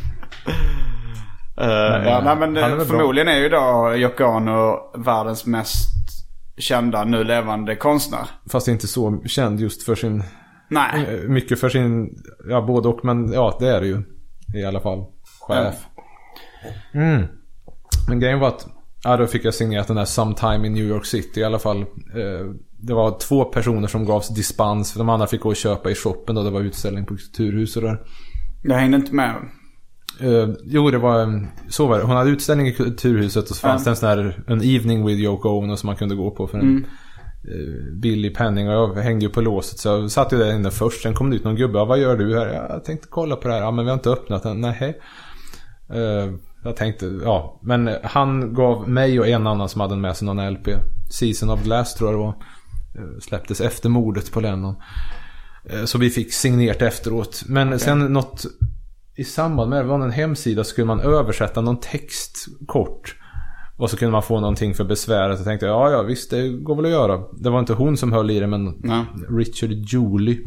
Uh, 1.62 1.68
ja, 1.68 2.22
nej, 2.24 2.36
men 2.36 2.58
är 2.58 2.86
förmodligen 2.86 3.26
bra. 3.26 3.36
är 3.36 3.40
ju 3.40 3.50
då 3.50 3.94
Yoko 3.96 4.24
Ono 4.24 4.80
världens 5.04 5.46
mest 5.46 5.98
kända 6.58 7.04
nu 7.04 7.24
levande 7.24 7.76
konstnär. 7.76 8.26
Fast 8.52 8.68
inte 8.68 8.88
så 8.88 9.24
känd 9.26 9.60
just 9.60 9.84
för 9.84 9.96
sin... 9.96 10.24
Nej. 10.70 11.06
Eh, 11.08 11.30
mycket 11.30 11.60
för 11.60 11.70
sin... 11.70 12.10
Ja, 12.50 12.62
både 12.62 12.88
och. 12.88 13.06
Men 13.06 13.32
ja, 13.32 13.58
det 13.60 13.68
är 13.68 13.82
det 13.82 13.88
ju. 13.88 14.04
I 14.56 14.66
alla 14.66 14.80
fall. 14.80 15.06
Chef. 15.40 15.76
Mm. 16.94 17.24
Men 18.10 18.20
grejen 18.20 18.40
var 18.40 18.48
att, 18.48 18.68
ja 19.04 19.18
då 19.18 19.28
fick 19.28 19.46
jag 19.46 19.54
signerat 19.54 19.88
den 19.88 19.96
där 19.96 20.06
Sometime 20.06 20.68
in 20.68 20.74
New 20.74 20.86
York 20.86 21.06
City 21.06 21.40
i 21.40 21.44
alla 21.44 21.60
fall. 21.60 21.82
Eh, 21.82 22.46
det 22.80 22.94
var 22.94 23.20
två 23.20 23.46
personer 23.46 23.88
som 23.88 24.06
gavs 24.06 24.30
dispens. 24.30 24.92
För 24.92 25.00
de 25.00 25.10
andra 25.10 25.28
fick 25.28 25.42
gå 25.42 25.50
och 25.50 25.56
köpa 25.56 25.92
i 25.92 25.96
shoppen 25.96 26.36
då 26.36 26.44
det 26.44 26.50
var 26.50 26.62
utställning 26.62 27.06
på 27.06 27.16
Kulturhuset 27.16 27.84
där. 27.84 28.00
Jag 28.64 28.76
hängde 28.76 28.98
inte 28.98 29.16
med. 29.16 29.36
Uh, 30.22 30.56
jo, 30.64 30.92
det 30.92 30.98
var 30.98 31.48
så 31.70 31.88
var 31.88 31.98
det. 31.98 32.04
Hon 32.04 32.16
hade 32.16 32.30
utställning 32.30 32.68
i 32.68 32.74
Kulturhuset 32.74 33.50
och 33.50 33.56
så 33.56 33.68
fanns 33.68 33.84
det 33.84 33.90
en 33.90 33.96
sån 33.96 34.10
här 34.10 34.44
en 34.48 34.62
evening 34.62 35.06
with 35.06 35.22
Yoko 35.22 35.50
Ono 35.50 35.78
som 35.78 35.88
man 35.88 35.96
kunde 35.96 36.16
gå 36.16 36.32
på 36.32 36.48
för 36.48 36.58
en 36.58 36.64
mm. 36.64 36.86
uh, 37.54 38.00
billig 38.02 38.36
penning. 38.36 38.70
Och 38.70 38.98
jag 38.98 39.04
hängde 39.04 39.26
ju 39.26 39.32
på 39.32 39.42
låset 39.42 39.80
så 39.80 39.90
jag 39.90 40.12
satt 40.12 40.34
ju 40.34 40.38
där 40.38 40.56
inne 40.56 40.72
först. 40.72 41.02
Sen 41.02 41.14
kom 41.14 41.30
det 41.30 41.36
ut 41.36 41.44
någon 41.44 41.56
gubbe. 41.56 41.86
vad 41.86 42.00
gör 42.00 42.18
du 42.18 42.40
här? 42.40 42.68
Jag 42.70 42.84
tänkte 42.84 43.08
kolla 43.10 43.36
på 43.36 43.48
det 43.48 43.54
här. 43.54 43.62
Ja, 43.62 43.72
men 43.72 43.86
vi 43.86 43.92
har 43.92 43.98
inte 43.98 44.10
öppnat 44.10 44.44
den. 44.44 44.62
Nej. 44.62 45.00
Uh, 45.94 46.36
jag 46.64 46.76
tänkte, 46.76 47.06
ja. 47.06 47.60
Men 47.64 47.90
han 48.04 48.54
gav 48.54 48.90
mig 48.90 49.20
och 49.20 49.28
en 49.28 49.48
annan 49.48 49.70
som 49.70 49.82
hade 49.82 49.96
med 49.96 50.18
sig 50.18 50.26
någon 50.26 50.54
LP. 50.54 50.68
Season 51.10 51.50
of 51.50 51.64
Glass 51.64 51.96
tror 51.96 52.12
jag 52.12 52.20
det 52.20 52.24
var. 52.24 52.36
Eh, 52.98 53.20
släpptes 53.20 53.62
efter 53.62 53.90
mordet 53.90 54.32
på 54.32 54.40
Lennon. 54.40 54.76
Så 55.86 55.98
vi 55.98 56.10
fick 56.10 56.34
signerat 56.34 56.82
efteråt. 56.82 57.44
Men 57.48 57.68
okay. 57.68 57.80
sen 57.80 58.00
något 58.00 58.46
i 59.18 59.24
samband 59.24 59.70
med 59.70 59.80
det 59.80 59.88
var 59.88 60.00
en 60.00 60.12
hemsida 60.12 60.64
så 60.64 60.76
kunde 60.76 60.96
man 60.96 61.00
översätta 61.00 61.62
någon 61.62 61.80
text 61.80 62.48
kort. 62.68 63.16
Och 63.78 63.90
så 63.90 63.98
kunde 63.98 64.12
man 64.12 64.24
få 64.24 64.40
någonting 64.40 64.74
för 64.74 64.84
besväret. 64.84 65.38
Jag 65.38 65.46
tänkte 65.46 65.66
ja, 65.66 65.92
ja 65.92 66.02
visst 66.02 66.32
det 66.32 66.50
går 66.50 66.76
väl 66.76 66.86
att 66.86 66.92
göra. 66.92 67.24
Det 67.32 67.50
var 67.50 67.60
inte 67.60 67.74
hon 67.74 67.98
som 67.98 68.12
höll 68.12 68.32
i 68.32 68.40
det 68.40 68.48
men 68.48 68.76
Nej. 68.80 69.06
Richard 69.30 69.70
Julie. 69.70 70.40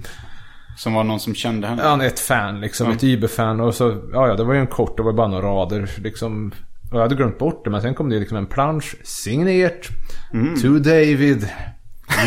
Som 0.77 0.95
var 0.95 1.05
någon 1.05 1.21
som 1.21 1.35
kände 1.35 1.67
henne? 1.67 1.83
Ja, 1.83 2.05
ett 2.05 2.21
fan 2.21 2.61
liksom. 2.61 2.87
Mm. 2.87 2.97
Ett 2.97 3.05
Uber-fan. 3.05 3.61
Och 3.61 3.75
så, 3.75 3.97
ja, 4.13 4.29
ja, 4.29 4.37
det 4.37 4.45
var 4.45 4.55
ju 4.55 4.61
en 4.61 4.67
kort, 4.67 4.97
det 4.97 5.03
var 5.03 5.13
bara 5.13 5.29
några 5.29 5.47
rader 5.47 5.91
liksom. 5.97 6.53
Och 6.91 6.97
jag 6.97 7.03
hade 7.03 7.15
glömt 7.15 7.39
bort 7.39 7.65
det, 7.65 7.71
men 7.71 7.83
sen 7.83 7.95
kom 7.95 8.09
det 8.09 8.19
liksom 8.19 8.37
en 8.37 8.47
plansch. 8.47 8.97
Signerat. 9.05 9.89
Mm. 10.33 10.61
To 10.61 10.69
David. 10.69 11.49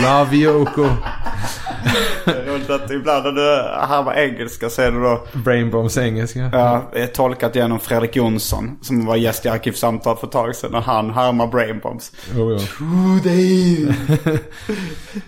Love 0.01 0.35
Yoko. 0.35 0.83
är 2.25 2.45
roligt 2.45 2.69
att 2.69 2.91
ibland 2.91 3.23
när 3.23 3.31
du 3.31 3.69
härmar 3.87 4.13
engelska 4.13 4.69
så 4.69 4.81
är 4.81 4.91
det 4.91 5.01
då... 5.01 5.23
Brainbombs 5.33 5.97
engelska. 5.97 6.49
Ja, 6.53 6.91
jag 6.93 7.13
tolkat 7.13 7.55
genom 7.55 7.79
Fredrik 7.79 8.15
Jonsson. 8.15 8.77
Som 8.81 9.05
var 9.05 9.15
gäst 9.15 9.45
i 9.45 9.49
Arkivsamtal 9.49 10.17
för 10.17 10.27
ett 10.27 10.33
tag 10.33 10.55
sedan. 10.55 10.75
Och 10.75 10.83
han 10.83 11.09
härmar 11.09 11.47
Brainbombs. 11.47 12.11
Oh, 12.35 12.51
ja. 12.51 12.59
To 12.59 13.29
David. 13.29 13.93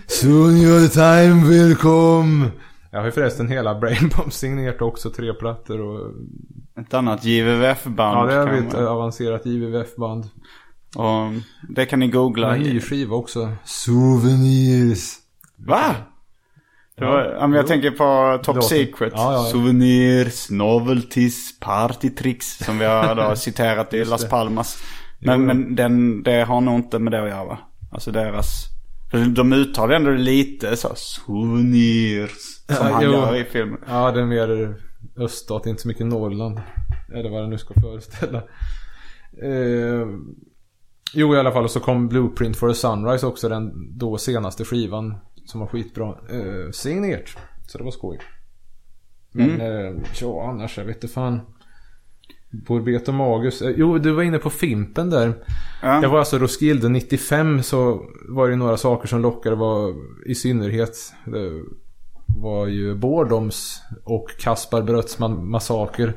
Soon 0.06 0.56
your 0.56 0.88
time 0.88 1.48
will 1.48 1.76
come. 1.76 2.50
Jag 2.90 2.98
har 2.98 3.06
ju 3.06 3.12
förresten 3.12 3.48
hela 3.48 3.74
Brainbomb 3.74 4.32
signerat 4.32 4.82
också, 4.82 5.10
tre 5.10 5.34
plattor 5.34 5.80
och... 5.80 6.12
Ett 6.80 6.94
annat 6.94 7.24
JVVF-band. 7.24 8.32
Ja, 8.32 8.44
det 8.44 8.50
vi 8.50 8.58
ett 8.58 8.74
avancerat 8.74 9.46
JVVF-band. 9.46 10.24
Och 10.94 11.32
det 11.68 11.86
kan 11.86 11.98
ni 11.98 12.08
googla. 12.08 12.56
En 12.56 12.62
ny 12.62 12.80
skiva 12.80 13.16
också. 13.16 13.52
Souvenirs. 13.64 15.14
Va? 15.56 15.94
Var, 17.00 17.36
ja, 17.40 17.46
men 17.46 17.56
jag 17.56 17.66
tänker 17.66 17.90
på 17.90 18.38
Top 18.44 18.56
Låten. 18.56 18.68
Secret. 18.68 19.12
Ja, 19.16 19.32
ja, 19.32 19.42
Souvenirs, 19.42 20.50
Novelties, 20.50 21.60
Partytricks. 21.60 22.58
Som 22.58 22.78
vi 22.78 22.84
har 22.84 23.34
citerat 23.34 23.94
i 23.94 24.04
Las 24.04 24.28
Palmas. 24.28 24.82
Men, 25.18 25.40
jo. 25.40 25.46
men 25.46 25.74
den, 25.74 26.22
det 26.22 26.44
har 26.44 26.60
nog 26.60 26.74
inte 26.74 26.98
med 26.98 27.12
det 27.12 27.22
att 27.22 27.28
göra? 27.28 27.58
Alltså 27.90 28.10
deras... 28.10 28.64
För 29.10 29.18
de 29.18 29.52
uttalar 29.52 29.94
ändå 29.94 30.10
lite 30.10 30.76
så 30.76 30.92
souvenirs. 30.94 32.64
Som 32.66 32.86
han 32.86 33.04
jo, 33.04 33.12
gör 33.12 33.36
i 33.36 33.44
filmen. 33.44 33.80
Ja, 33.88 34.12
det 34.12 34.20
är 34.20 34.26
mer 34.26 34.74
öststat, 35.16 35.66
inte 35.66 35.82
så 35.82 35.88
mycket 35.88 36.06
Norrland. 36.06 36.60
Eller 37.14 37.30
vad 37.30 37.42
det 37.42 37.48
nu 37.48 37.58
ska 37.58 37.80
föreställa. 37.80 38.38
Eh, 39.42 40.06
jo, 41.16 41.34
i 41.34 41.38
alla 41.38 41.52
fall. 41.52 41.64
Och 41.64 41.70
så 41.70 41.80
kom 41.80 42.08
Blueprint 42.08 42.56
for 42.56 42.70
a 42.70 42.74
Sunrise 42.74 43.26
också. 43.26 43.48
Den 43.48 43.98
då 43.98 44.18
senaste 44.18 44.64
skivan. 44.64 45.14
Som 45.46 45.60
var 45.60 45.66
skitbra. 45.66 46.08
Eh, 46.08 46.70
signerat. 46.72 47.28
Så 47.66 47.78
det 47.78 47.84
var 47.84 47.90
skoj. 47.90 48.18
Men 49.32 49.50
mm. 49.50 49.60
eh, 49.60 50.02
ja, 50.20 50.50
annars 50.50 50.78
jag 50.78 50.84
vet 50.84 50.96
inte 50.96 51.08
fan. 51.08 51.40
Borbet 52.50 53.08
och 53.08 53.14
Magus. 53.14 53.62
Eh, 53.62 53.74
jo, 53.76 53.98
du 53.98 54.12
var 54.12 54.22
inne 54.22 54.38
på 54.38 54.50
Fimpen 54.50 55.10
där. 55.10 55.34
Ja. 55.82 56.02
Jag 56.02 56.08
var 56.08 56.18
alltså 56.18 56.38
Roskilde 56.38 56.88
95 56.88 57.62
så 57.62 58.02
var 58.28 58.48
det 58.48 58.56
några 58.56 58.76
saker 58.76 59.08
som 59.08 59.20
lockade. 59.20 59.56
Var 59.56 59.94
i 60.26 60.34
synnerhet. 60.34 60.96
Var 62.38 62.66
ju 62.66 62.94
Bordoms 62.94 63.82
och 64.04 64.28
Kaspar 64.38 64.82
Brötsman 64.82 65.50
massaker. 65.50 66.14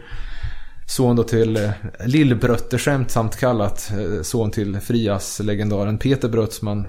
Son 0.90 1.16
då 1.16 1.24
till 1.24 1.58
eh, 1.58 1.72
Lillbrötte 2.06 2.78
skämtsamt 2.78 3.40
kallat. 3.40 3.92
Eh, 3.92 4.22
son 4.22 4.52
till 4.52 4.80
Frias-legendaren 4.80 5.98
Peter 5.98 6.30
Brötsman. 6.30 6.88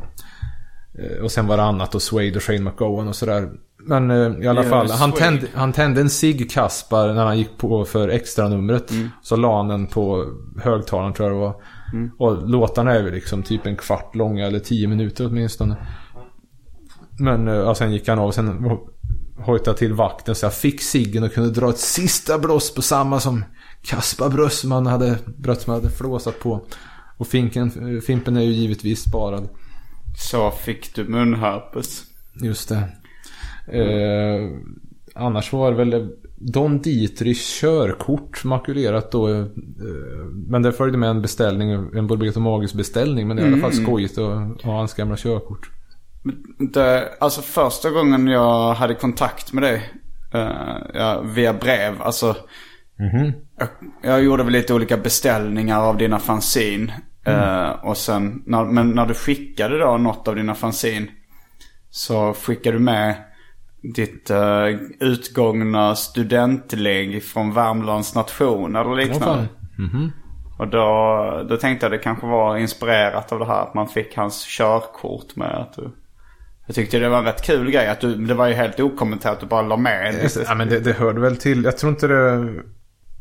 Eh, 0.99 1.23
och 1.23 1.31
sen 1.31 1.47
var 1.47 1.57
det 1.57 1.63
annat 1.63 1.95
och 1.95 2.03
Swade 2.03 2.37
och 2.37 2.43
Shane 2.43 2.61
McGowan 2.61 3.09
och 3.09 3.17
sådär. 3.17 3.51
Men 3.87 4.11
i 4.11 4.47
alla 4.47 4.61
yeah, 4.61 4.71
fall, 4.71 4.91
han 4.91 5.13
tände, 5.13 5.47
han 5.55 5.73
tände 5.73 6.01
en 6.01 6.11
sig 6.11 6.49
Kaspar 6.49 7.15
när 7.15 7.25
han 7.25 7.39
gick 7.39 7.59
på 7.59 7.85
för 7.85 8.09
extra 8.09 8.49
numret 8.49 8.91
mm. 8.91 9.09
Så 9.23 9.37
la 9.37 9.57
han 9.57 9.69
den 9.69 9.87
på 9.87 10.27
högtalaren 10.63 11.13
tror 11.13 11.29
jag 11.29 11.37
det 11.37 11.41
var. 11.41 11.63
Mm. 11.93 12.11
Och 12.19 12.49
låtarna 12.49 12.95
är 12.95 13.03
ju 13.03 13.11
liksom 13.11 13.43
typ 13.43 13.67
en 13.67 13.77
kvart 13.77 14.15
långa 14.15 14.47
eller 14.47 14.59
tio 14.59 14.89
minuter 14.89 15.27
åtminstone. 15.27 15.77
Men 17.19 17.47
ja, 17.47 17.75
sen 17.75 17.93
gick 17.93 18.09
han 18.09 18.19
av. 18.19 18.31
Sen 18.31 18.71
hojtade 19.45 19.77
till 19.77 19.93
vakten 19.93 20.35
så 20.35 20.47
jag 20.47 20.55
fick 20.55 20.83
ciggen 20.83 21.23
och 21.23 21.33
kunde 21.33 21.51
dra 21.51 21.71
ett 21.71 21.79
sista 21.79 22.39
blås 22.39 22.75
på 22.75 22.83
samma 22.83 23.21
som 23.21 23.45
Kaspar 23.83 24.29
Bröstman 24.29 24.87
hade, 24.87 25.19
Bröstman 25.37 25.77
hade 25.77 25.91
flåsat 25.91 26.41
på. 26.41 26.67
Och 27.17 27.27
finken, 27.27 28.01
Fimpen 28.07 28.37
är 28.37 28.41
ju 28.41 28.53
givetvis 28.53 29.03
sparad. 29.03 29.49
Så 30.29 30.51
fick 30.51 30.95
du 30.95 31.05
munherpes. 31.05 32.03
Just 32.43 32.69
det. 32.69 32.89
Eh, 33.79 34.51
annars 35.15 35.53
var 35.53 35.71
det 35.71 35.85
väl 35.85 36.11
Don 36.37 36.83
Dietrichs 36.83 37.61
körkort 37.61 38.45
makulerat 38.45 39.13
då. 39.13 39.29
Eh, 39.29 39.45
men 40.49 40.63
det 40.63 40.73
följde 40.73 40.99
med 40.99 41.11
en 41.11 41.23
beställning, 41.23 41.71
en 41.71 42.07
Bulbegato 42.07 42.41
Magis 42.41 42.75
beställning. 42.75 43.29
Men 43.29 43.37
det 43.37 43.43
är 43.43 43.47
mm. 43.47 43.61
i 43.61 43.63
alla 43.63 43.73
fall 43.73 43.85
skojigt 43.85 44.19
att 44.19 44.63
ha 44.63 44.77
hans 44.77 44.95
gamla 44.95 45.17
körkort. 45.17 45.71
Det, 46.59 47.15
alltså 47.21 47.43
första 47.43 47.91
gången 47.91 48.27
jag 48.27 48.75
hade 48.75 48.95
kontakt 48.95 49.53
med 49.53 49.63
dig 49.63 49.93
uh, 50.35 50.77
ja, 50.95 51.21
via 51.21 51.53
brev. 51.53 52.03
Alltså 52.03 52.37
mm 53.01 53.17
-hmm. 53.17 53.33
jag, 53.59 53.69
jag, 54.03 54.25
gjorde 54.25 54.43
väl 54.43 54.53
lite 54.53 54.75
olika 54.75 54.97
beställningar 54.97 55.81
av 55.81 55.97
dina 55.97 56.19
fanzin. 56.19 56.93
Mm. 57.25 57.41
Uh, 57.41 57.71
och 57.71 57.97
sen, 57.97 58.43
när, 58.47 58.65
men 58.65 58.91
när 58.91 59.07
du 59.07 59.15
skickade 59.15 59.79
då 59.79 59.97
något 59.97 60.29
av 60.29 60.37
dina 60.37 60.55
fanzin. 60.55 61.11
Så 61.91 62.35
skickade 62.35 62.77
du 62.77 62.83
med 62.83 63.15
ditt 63.95 64.31
uh, 64.31 64.81
utgångna 65.01 65.95
studentlägg 65.97 67.25
från 67.25 67.55
Värmlands 67.55 68.15
nation 68.15 68.77
eller 68.77 68.97
liknande. 68.97 69.49
Mm 69.79 69.91
-hmm. 69.91 70.11
Och 70.61 70.69
då, 70.69 71.47
då 71.49 71.57
tänkte 71.57 71.87
jag 71.87 71.93
det 71.93 71.99
kanske 71.99 72.27
var 72.27 72.57
inspirerat 72.57 73.33
av 73.33 73.39
det 73.39 73.47
här 73.47 73.63
att 73.63 73.75
man 73.75 73.89
fick 73.89 74.17
hans 74.17 74.45
körkort 74.45 75.37
med. 75.37 75.55
Att 75.55 75.73
du, 75.73 75.91
jag 76.67 76.75
tyckte 76.75 76.99
det 76.99 77.09
var 77.09 77.19
en 77.19 77.25
rätt 77.25 77.43
kul 77.43 77.71
grej. 77.71 77.89
Att 77.89 78.01
du, 78.01 78.15
det 78.15 78.35
var 78.35 78.47
ju 78.47 78.55
helt 78.55 78.81
okommenterat 78.81 79.35
att 79.35 79.41
du 79.41 79.47
bara 79.47 79.63
la 79.63 79.77
med. 79.77 80.31
Ja 80.47 80.55
men 80.55 80.69
det, 80.69 80.81
det 80.81 80.93
hörde 80.93 81.21
väl 81.21 81.37
till. 81.37 81.65
Jag 81.65 81.79
tror 81.79 81.93
inte 81.93 82.07
det... 82.07 82.55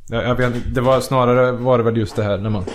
Jag, 0.09 0.23
jag 0.23 0.35
vet, 0.35 0.75
det 0.75 0.81
var 0.81 0.99
snarare 0.99 1.51
var 1.51 1.77
det 1.77 1.83
väl 1.83 1.97
just 1.97 2.15
det 2.15 2.23
här 2.23 2.37
när 2.37 2.49
man... 2.49 2.65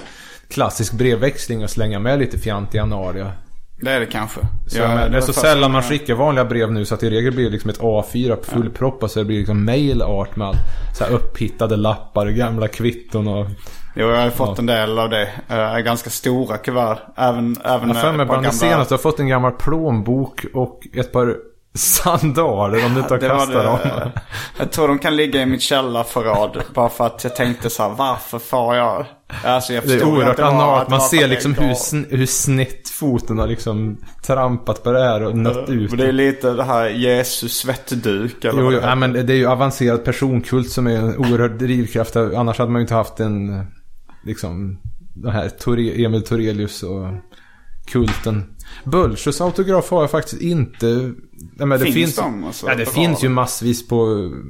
Klassisk 0.48 0.92
brevväxling 0.92 1.64
och 1.64 1.70
slänga 1.70 1.98
med 1.98 2.18
lite 2.18 2.38
fjantiga 2.38 2.82
anaria. 2.82 3.32
Det 3.80 3.90
är 3.90 4.00
det 4.00 4.06
kanske. 4.06 4.40
Så, 4.66 4.78
ja, 4.78 4.88
men, 4.88 5.12
det 5.12 5.16
är 5.16 5.20
så 5.20 5.32
sällan 5.32 5.72
man 5.72 5.82
skickar 5.82 6.14
vanliga 6.14 6.44
brev 6.44 6.72
nu 6.72 6.84
så 6.84 6.94
att 6.94 7.02
i 7.02 7.10
regel 7.10 7.32
blir 7.32 7.44
det 7.44 7.50
liksom 7.50 7.70
ett 7.70 7.80
A4 7.80 8.42
fullproppat 8.42 9.10
så 9.10 9.18
det 9.18 9.24
blir 9.24 9.38
liksom 9.38 9.64
mail 9.64 10.02
art 10.02 10.36
med 10.36 10.46
all, 10.48 10.56
så 10.98 11.04
här 11.04 11.10
upphittade 11.10 11.76
lappar, 11.76 12.26
gamla 12.26 12.68
kvitton 12.68 13.28
och... 13.28 13.46
Jo, 13.96 14.08
jag 14.08 14.22
har 14.22 14.30
fått 14.30 14.48
ja. 14.48 14.54
en 14.58 14.66
del 14.66 14.98
av 14.98 15.10
det. 15.10 15.28
Uh, 15.50 15.78
ganska 15.78 16.10
stora 16.10 16.56
kuvert. 16.56 16.98
Även, 17.16 17.56
även 17.64 17.88
jag 17.88 18.00
för 18.00 18.12
mig 18.12 18.26
bland 18.26 18.28
gamla... 18.28 18.48
det 18.48 18.54
senaste 18.54 18.94
har 18.94 18.98
fått 18.98 19.20
en 19.20 19.28
gammal 19.28 19.52
plånbok 19.52 20.44
och 20.54 20.80
ett 20.94 21.12
par 21.12 21.36
sandaler 21.74 22.86
om 22.86 22.94
du 22.94 23.00
inte 23.00 23.14
har 23.14 23.18
kastat 23.18 23.64
dem. 23.64 24.10
Jag 24.58 24.70
tror 24.70 24.88
de 24.88 24.98
kan 24.98 25.16
ligga 25.16 25.42
i 25.42 25.46
mitt 25.46 25.62
källarförråd. 25.62 26.62
bara 26.74 26.88
för 26.88 27.06
att 27.06 27.24
jag 27.24 27.36
tänkte 27.36 27.70
så 27.70 27.82
här, 27.82 27.90
varför 27.90 28.38
får 28.38 28.76
jag? 28.76 29.06
Alltså 29.44 29.72
jag 29.72 29.84
det 29.86 29.94
är 29.94 30.04
oerhört 30.04 30.38
analt. 30.38 30.88
Man 30.88 31.00
ser 31.00 31.28
liksom 31.28 31.54
hur, 31.54 32.16
hur 32.16 32.26
snett 32.26 32.88
foten 32.88 33.38
har 33.38 33.46
liksom 33.46 33.98
trampat 34.26 34.82
på 34.82 34.92
det 34.92 35.04
här 35.04 35.22
och 35.22 35.36
nött 35.36 35.68
ut. 35.68 35.96
det 35.96 36.06
är 36.06 36.12
lite 36.12 36.52
det 36.52 36.64
här 36.64 36.88
Jesus 36.88 37.58
svettduk 37.58 38.44
eller 38.44 38.62
Jo, 38.62 38.72
jo 38.72 38.80
ja, 38.82 38.94
men 38.94 39.12
det 39.12 39.32
är 39.32 39.36
ju 39.36 39.46
avancerad 39.46 40.04
personkult 40.04 40.70
som 40.70 40.86
är 40.86 40.96
en 40.96 41.16
oerhörd 41.16 41.58
drivkraft. 41.58 42.16
Annars 42.16 42.58
hade 42.58 42.70
man 42.70 42.80
ju 42.80 42.82
inte 42.82 42.94
haft 42.94 43.20
en, 43.20 43.66
liksom, 44.24 44.80
den 45.14 45.32
här 45.32 45.50
Emil 46.04 46.24
Torelius 46.24 46.82
och 46.82 47.06
kulten. 47.86 48.54
Bölsjös 48.84 49.40
autograf 49.40 49.90
har 49.90 50.00
jag 50.00 50.10
faktiskt 50.10 50.42
inte. 50.42 50.86
Nej, 50.86 51.66
men 51.66 51.70
det 51.70 51.78
finns, 51.78 51.94
finns 51.94 52.16
de? 52.16 52.44
Alltså, 52.44 52.66
ja, 52.66 52.74
det 52.74 52.86
finns 52.86 53.24
ju 53.24 53.28
massvis 53.28 53.88
på 53.88 54.04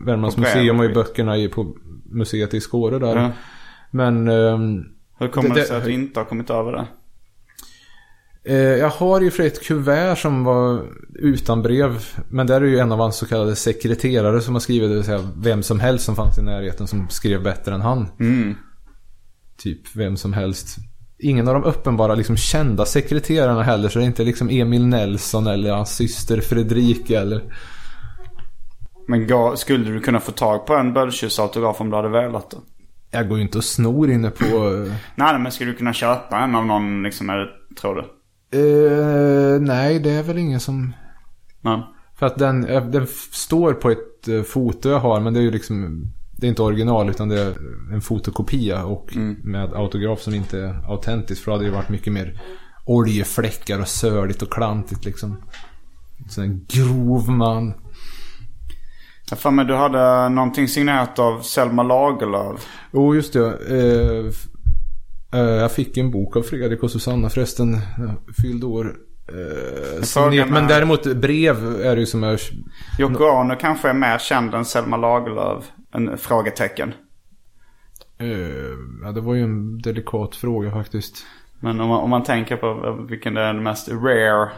Värmlands 0.07 0.37
på 0.37 0.41
museum 0.41 0.78
och 0.78 0.85
i 0.85 0.89
böckerna 0.89 1.39
i, 1.39 1.49
på 1.49 1.76
museet 2.05 2.55
i 2.55 2.61
Skåre 2.61 2.99
där. 2.99 3.16
Ja. 3.16 3.30
Men... 3.91 4.28
Um, 4.28 4.85
Hur 5.18 5.28
kommer 5.28 5.49
det, 5.49 5.61
det 5.61 5.66
sig 5.66 5.76
att 5.76 5.85
du 5.85 5.93
inte 5.93 6.20
har 6.20 6.24
kommit 6.24 6.51
över 6.51 6.72
det? 6.72 6.87
Eh, 8.47 8.57
jag 8.57 8.91
har 8.91 9.20
ju 9.20 9.30
för 9.30 9.43
ett 9.43 9.62
kuvert 9.62 10.16
som 10.16 10.45
var 10.45 10.82
utan 11.14 11.62
brev. 11.62 12.07
Men 12.28 12.47
där 12.47 12.61
är 12.61 12.66
ju 12.66 12.78
en 12.78 12.93
av 12.93 12.99
hans 12.99 13.16
så 13.16 13.26
kallade 13.26 13.57
sekreterare 13.57 14.41
som 14.41 14.55
har 14.55 14.61
skrivit, 14.61 14.91
det 14.91 14.95
vill 14.95 15.05
säga 15.05 15.30
vem 15.37 15.62
som 15.62 15.80
helst 15.80 16.05
som 16.05 16.16
fanns 16.16 16.39
i 16.39 16.43
närheten 16.43 16.87
som 16.87 17.09
skrev 17.09 17.43
bättre 17.43 17.74
än 17.74 17.80
han. 17.80 18.09
Mm. 18.20 18.55
Typ 19.57 19.97
vem 19.97 20.16
som 20.16 20.32
helst 20.32 20.78
ingen 21.25 21.49
av 21.49 21.55
de 21.55 21.64
uppenbara 21.64 22.14
liksom, 22.14 22.37
kända 22.37 22.85
sekreterarna 22.85 23.62
heller. 23.62 23.89
Så 23.89 23.99
det 23.99 24.05
är 24.05 24.07
inte 24.07 24.25
liksom 24.25 24.49
Emil 24.51 24.87
Nelson 24.87 25.47
eller 25.47 25.72
hans 25.72 25.97
syster 25.97 26.41
Fredrika 26.41 27.20
eller... 27.20 27.43
Men 29.09 29.27
ga, 29.27 29.57
skulle 29.57 29.91
du 29.91 30.01
kunna 30.01 30.20
få 30.20 30.33
tag 30.33 30.66
på 30.66 30.75
en 30.75 30.93
Bölltjus 30.93 31.39
autograf 31.39 31.81
om 31.81 31.91
du 31.91 31.97
hade 31.97 32.09
velat 32.09 32.51
det? 32.51 32.57
Jag 33.11 33.29
går 33.29 33.39
ju 33.39 33.45
inte 33.45 33.59
och 33.59 33.64
snor 33.64 34.11
inne 34.11 34.31
på... 34.31 34.45
nej, 35.14 35.39
men 35.39 35.53
skulle 35.53 35.70
du 35.70 35.77
kunna 35.77 35.93
köpa 35.93 36.39
en 36.39 36.55
av 36.55 36.66
någon 36.66 37.03
liksom, 37.03 37.31
eller, 37.31 37.51
tror 37.81 37.95
du? 37.95 38.59
Uh, 38.59 39.61
nej, 39.61 39.99
det 39.99 40.11
är 40.11 40.22
väl 40.22 40.39
ingen 40.39 40.61
som... 40.61 40.93
Nej. 41.61 41.83
För 42.18 42.27
att 42.27 42.39
den, 42.39 42.66
eh, 42.66 42.87
den 42.87 43.07
står 43.33 43.72
på 43.72 43.91
ett 43.91 44.29
eh, 44.29 44.43
foto 44.43 44.89
jag 44.89 45.01
har, 45.01 45.20
men 45.20 45.35
det 45.35 45.41
är 45.41 45.43
ju 45.43 45.51
liksom 45.51 46.07
det 46.37 46.47
är 46.47 46.49
inte 46.49 46.62
original 46.62 47.11
utan 47.11 47.28
det 47.28 47.41
är 47.41 47.55
en 47.93 48.01
fotokopia 48.01 48.85
och 48.85 49.16
mm. 49.16 49.37
med 49.45 49.74
autograf 49.74 50.20
som 50.20 50.35
inte 50.35 50.59
är 50.59 50.91
autentisk. 50.91 51.45
För 51.45 51.51
då 51.51 51.57
hade 51.57 51.68
det 51.68 51.76
varit 51.76 51.89
mycket 51.89 52.12
mer 52.12 52.41
oljefläckar 52.85 53.80
och 53.80 53.89
sörligt 53.89 54.43
och 54.43 54.53
klantigt 54.53 55.05
liksom. 55.05 55.43
Så 56.28 56.41
en 56.41 56.66
grov 56.68 57.30
man. 57.30 57.74
Jag 59.30 59.39
för 59.39 59.51
mig 59.51 59.64
du 59.64 59.74
hade 59.74 60.28
någonting 60.28 60.68
signerat 60.68 61.18
av 61.18 61.41
Selma 61.41 61.82
Lagerlöf. 61.82 62.66
Jo, 62.93 63.09
oh, 63.09 63.16
just 63.16 63.32
det. 63.32 63.47
Eh, 63.68 64.26
eh, 65.41 65.47
jag 65.47 65.72
fick 65.72 65.97
en 65.97 66.11
bok 66.11 66.37
av 66.37 66.43
Fredrik 66.43 66.82
och 66.82 66.91
Susanna 66.91 67.30
förresten. 67.30 67.80
Fyllde 68.43 68.66
år. 68.66 68.97
Eh, 69.28 70.03
signerat, 70.03 70.51
men 70.51 70.66
däremot 70.66 71.16
brev 71.16 71.80
är 71.80 71.95
det 71.95 72.01
ju 72.01 72.07
som 72.07 72.22
jag... 72.22 72.41
Yoko 72.99 73.24
Ono 73.24 73.57
kanske 73.61 73.89
är 73.89 73.95
mer 73.95 74.18
känd 74.18 74.55
än 74.55 74.64
Selma 74.64 74.97
Lagerlöf. 74.97 75.64
En 75.95 76.19
frågetecken. 76.19 76.95
Uh, 78.23 78.79
ja, 79.03 79.13
det 79.13 79.21
var 79.21 79.35
ju 79.35 79.43
en 79.43 79.79
delikat 79.79 80.37
fråga 80.37 80.71
faktiskt. 80.71 81.27
Men 81.61 81.81
om 81.81 81.89
man, 81.89 82.01
om 82.01 82.11
man 82.11 82.23
tänker 82.23 82.57
på 82.57 82.99
vilken 83.09 83.35
det 83.35 83.41
är 83.41 83.55
den 83.55 83.63
mest 83.63 83.89
rare. 83.89 84.51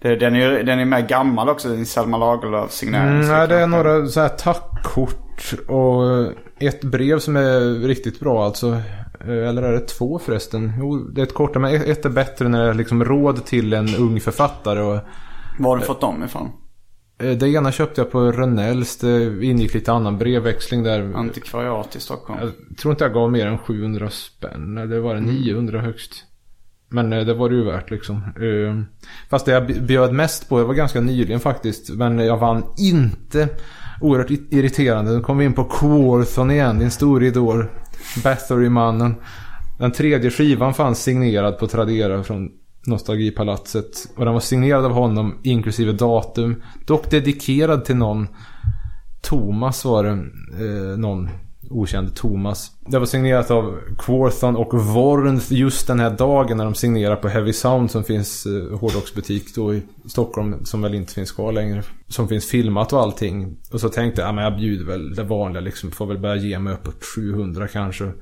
Det, 0.00 0.16
den, 0.16 0.36
är, 0.36 0.62
den 0.62 0.78
är 0.78 0.84
mer 0.84 1.00
gammal 1.00 1.48
också, 1.48 1.68
den 1.68 1.86
Selma 1.86 2.16
Lagerlöf 2.16 2.70
signering. 2.70 3.08
Mm, 3.08 3.28
nej, 3.28 3.48
det 3.48 3.56
är 3.56 3.66
några 3.66 4.06
så 4.06 4.20
här 4.20 4.28
tackkort 4.28 5.54
och 5.68 6.32
ett 6.58 6.84
brev 6.84 7.18
som 7.18 7.36
är 7.36 7.86
riktigt 7.86 8.20
bra 8.20 8.44
alltså. 8.44 8.68
Eh, 9.20 9.48
eller 9.48 9.62
är 9.62 9.72
det 9.72 9.88
två 9.88 10.18
förresten? 10.18 10.72
Jo, 10.78 10.96
det 10.96 11.20
är 11.20 11.26
ett 11.26 11.34
kort, 11.34 11.56
men 11.56 11.74
ett 11.74 12.04
är 12.04 12.10
bättre 12.10 12.48
när 12.48 12.64
det 12.64 12.70
är 12.70 12.74
liksom 12.74 13.04
råd 13.04 13.44
till 13.44 13.72
en 13.72 13.88
ung 13.98 14.20
författare. 14.20 14.80
Och, 14.80 14.98
Var 15.58 15.70
har 15.70 15.76
du 15.76 15.84
fått 15.84 16.00
dem 16.00 16.24
ifrån? 16.24 16.52
Eh, 17.18 17.30
det 17.30 17.48
ena 17.48 17.72
köpte 17.72 18.00
jag 18.00 18.10
på 18.10 18.32
Rönnells. 18.32 18.96
Det 18.96 19.44
ingick 19.44 19.74
lite 19.74 19.92
annan 19.92 20.18
brevväxling 20.18 20.82
där. 20.82 21.12
Antikvariat 21.14 21.96
i 21.96 22.00
Stockholm. 22.00 22.40
Jag 22.40 22.78
tror 22.78 22.92
inte 22.92 23.04
jag 23.04 23.14
gav 23.14 23.32
mer 23.32 23.46
än 23.46 23.58
700 23.58 24.10
spänn. 24.10 24.74
Det 24.74 25.00
var 25.00 25.14
det 25.14 25.20
900 25.20 25.78
mm. 25.78 25.86
högst. 25.86 26.24
Men 26.88 27.12
eh, 27.12 27.24
det 27.24 27.34
var 27.34 27.48
det 27.48 27.56
ju 27.56 27.64
värt 27.64 27.90
liksom. 27.90 28.16
Eh, 28.16 28.98
fast 29.30 29.46
det 29.46 29.52
jag 29.52 29.66
bjöd 29.66 30.12
mest 30.12 30.48
på, 30.48 30.58
det 30.58 30.64
var 30.64 30.74
ganska 30.74 31.00
nyligen 31.00 31.40
faktiskt. 31.40 31.90
Men 31.90 32.18
jag 32.18 32.36
vann 32.36 32.64
inte. 32.78 33.48
Oerhört 34.00 34.30
irriterande. 34.30 35.12
Nu 35.12 35.20
kom 35.20 35.38
vi 35.38 35.44
in 35.44 35.52
på 35.52 35.64
Quorthon 35.64 36.50
igen, 36.50 36.78
din 36.78 36.90
stora 36.90 37.24
idol. 37.24 37.64
Bathory-mannen. 38.24 39.14
Den 39.78 39.92
tredje 39.92 40.30
skivan 40.30 40.74
fanns 40.74 41.02
signerad 41.02 41.58
på 41.58 41.66
Tradera 41.66 42.22
från 42.22 42.50
Nostalgipalatset. 42.88 44.08
Och 44.16 44.24
den 44.24 44.34
var 44.34 44.40
signerad 44.40 44.84
av 44.84 44.92
honom 44.92 45.38
inklusive 45.42 45.92
datum. 45.92 46.62
Dock 46.86 47.10
dedikerad 47.10 47.84
till 47.84 47.96
någon. 47.96 48.28
Thomas 49.22 49.84
var 49.84 50.04
det. 50.04 50.10
Eh, 50.10 50.98
någon 50.98 51.28
okänd 51.70 52.14
Thomas. 52.14 52.70
Det 52.86 52.98
var 52.98 53.06
signerat 53.06 53.50
av 53.50 53.78
Quorthon 53.98 54.56
och 54.56 54.74
Warrenth 54.74 55.52
just 55.52 55.86
den 55.86 56.00
här 56.00 56.10
dagen 56.10 56.56
när 56.56 56.64
de 56.64 56.74
signerar 56.74 57.16
på 57.16 57.28
Heavy 57.28 57.52
Sound 57.52 57.90
som 57.90 58.04
finns 58.04 58.46
eh, 58.46 58.78
hårdrocksbutik 58.78 59.54
då 59.54 59.74
i 59.74 59.82
Stockholm 60.08 60.64
som 60.64 60.82
väl 60.82 60.94
inte 60.94 61.14
finns 61.14 61.32
kvar 61.32 61.52
längre. 61.52 61.82
Som 62.08 62.28
finns 62.28 62.46
filmat 62.46 62.92
och 62.92 63.00
allting. 63.00 63.56
Och 63.72 63.80
så 63.80 63.88
tänkte 63.88 64.20
jag, 64.20 64.28
ja 64.28 64.32
men 64.32 64.44
jag 64.44 64.56
bjuder 64.56 64.84
väl 64.84 65.14
det 65.14 65.22
vanliga 65.22 65.60
liksom. 65.60 65.90
Får 65.90 66.06
väl 66.06 66.18
börja 66.18 66.36
ge 66.36 66.58
mig 66.58 66.72
uppåt 66.72 67.04
700 67.16 67.68
kanske. 67.68 68.12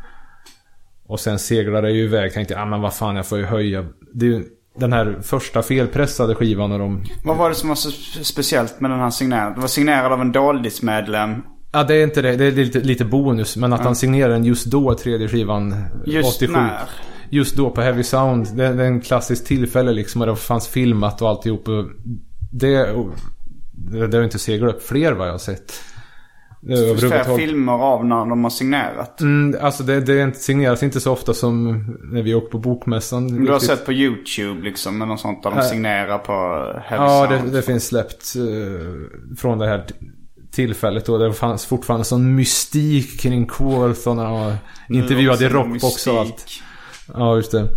Och 1.06 1.20
sen 1.20 1.38
seglade 1.38 1.88
jag 1.88 1.96
ju 1.96 2.04
iväg. 2.04 2.32
Tänkte, 2.32 2.54
ja 2.54 2.64
men 2.64 2.80
vad 2.80 2.94
fan 2.94 3.16
jag 3.16 3.26
får 3.26 3.38
ju 3.38 3.44
höja. 3.44 3.86
Det 4.14 4.26
är 4.26 4.30
ju 4.30 4.44
den 4.79 4.93
här 4.93 5.18
första 5.22 5.62
felpressade 5.62 6.35
skivan 6.35 6.72
och 6.72 6.79
de... 6.79 7.05
Vad 7.24 7.37
var 7.37 7.49
det 7.49 7.55
som 7.55 7.68
var 7.68 7.77
så 7.77 7.91
speciellt 8.22 8.81
med 8.81 8.91
den 8.91 9.01
här 9.01 9.11
signeringen? 9.11 9.55
Det 9.55 9.61
var 9.61 9.68
signerad 9.68 10.12
av 10.12 10.20
en 10.20 10.33
Doldis-medlem. 10.33 11.43
Ja 11.72 11.85
det 11.85 11.95
är 11.95 12.05
inte 12.05 12.22
det. 12.22 12.37
Det 12.37 12.45
är 12.45 12.53
lite, 12.53 12.81
lite 12.81 13.05
bonus. 13.05 13.57
Men 13.57 13.72
att 13.72 13.81
mm. 13.81 13.87
han 13.87 13.97
signerar 13.97 14.29
den 14.29 14.45
just 14.45 14.66
då, 14.66 14.95
tredje 14.95 15.29
skivan. 15.29 15.85
Just 16.07 16.37
87. 16.37 16.53
när? 16.53 16.81
Just 17.31 17.57
då 17.57 17.70
på 17.70 17.81
Heavy 17.81 18.03
Sound. 18.03 18.57
Det, 18.57 18.72
det 18.72 18.83
är 18.83 18.87
en 18.87 19.01
klassisk 19.01 19.47
tillfälle 19.47 19.93
liksom. 19.93 20.20
Och 20.20 20.27
det 20.27 20.37
fanns 20.37 20.68
filmat 20.68 21.22
och 21.22 21.29
alltihop. 21.29 21.66
Det, 22.53 22.95
det 24.07 24.16
har 24.16 24.24
inte 24.24 24.39
seglat 24.39 24.74
upp 24.74 24.83
fler 24.83 25.12
vad 25.12 25.27
jag 25.27 25.33
har 25.33 25.39
sett. 25.39 25.72
Det 26.68 26.86
finns 26.86 27.00
flera 27.00 27.36
filmer 27.36 27.72
av 27.72 28.06
när 28.06 28.16
de 28.16 28.44
har 28.44 28.50
signerat. 28.50 29.20
Mm, 29.20 29.58
alltså 29.60 29.82
det, 29.82 30.00
det 30.00 30.36
signeras 30.36 30.82
inte 30.82 31.00
så 31.00 31.12
ofta 31.12 31.34
som 31.34 31.84
när 32.02 32.22
vi 32.22 32.34
åker 32.34 32.48
på 32.48 32.58
bokmässan. 32.58 33.44
Du 33.44 33.52
har 33.52 33.58
sett 33.58 33.86
på 33.86 33.92
YouTube 33.92 34.62
liksom 34.62 34.98
med 34.98 35.08
något 35.08 35.20
sånt 35.20 35.42
där 35.42 35.50
de 35.50 35.62
signerar 35.62 36.18
på 36.18 36.32
Heavy 36.84 37.04
Ja, 37.04 37.26
det, 37.26 37.50
det, 37.50 37.62
finns 37.62 37.86
släppt 37.86 38.36
uh, 38.36 39.36
från 39.36 39.58
det 39.58 39.66
här 39.66 39.84
tillfället 40.52 41.06
då. 41.06 41.18
Det 41.18 41.32
fanns 41.32 41.66
fortfarande 41.66 42.04
sån 42.04 42.34
mystik 42.34 43.20
kring 43.20 43.46
Quorth 43.46 44.08
och 44.08 44.52
intervjuade 44.88 45.44
i 45.44 45.48
Rockbox 45.48 46.06
och 46.06 46.18
allt. 46.18 46.46
Ja, 47.14 47.36
just 47.36 47.52
det. 47.52 47.68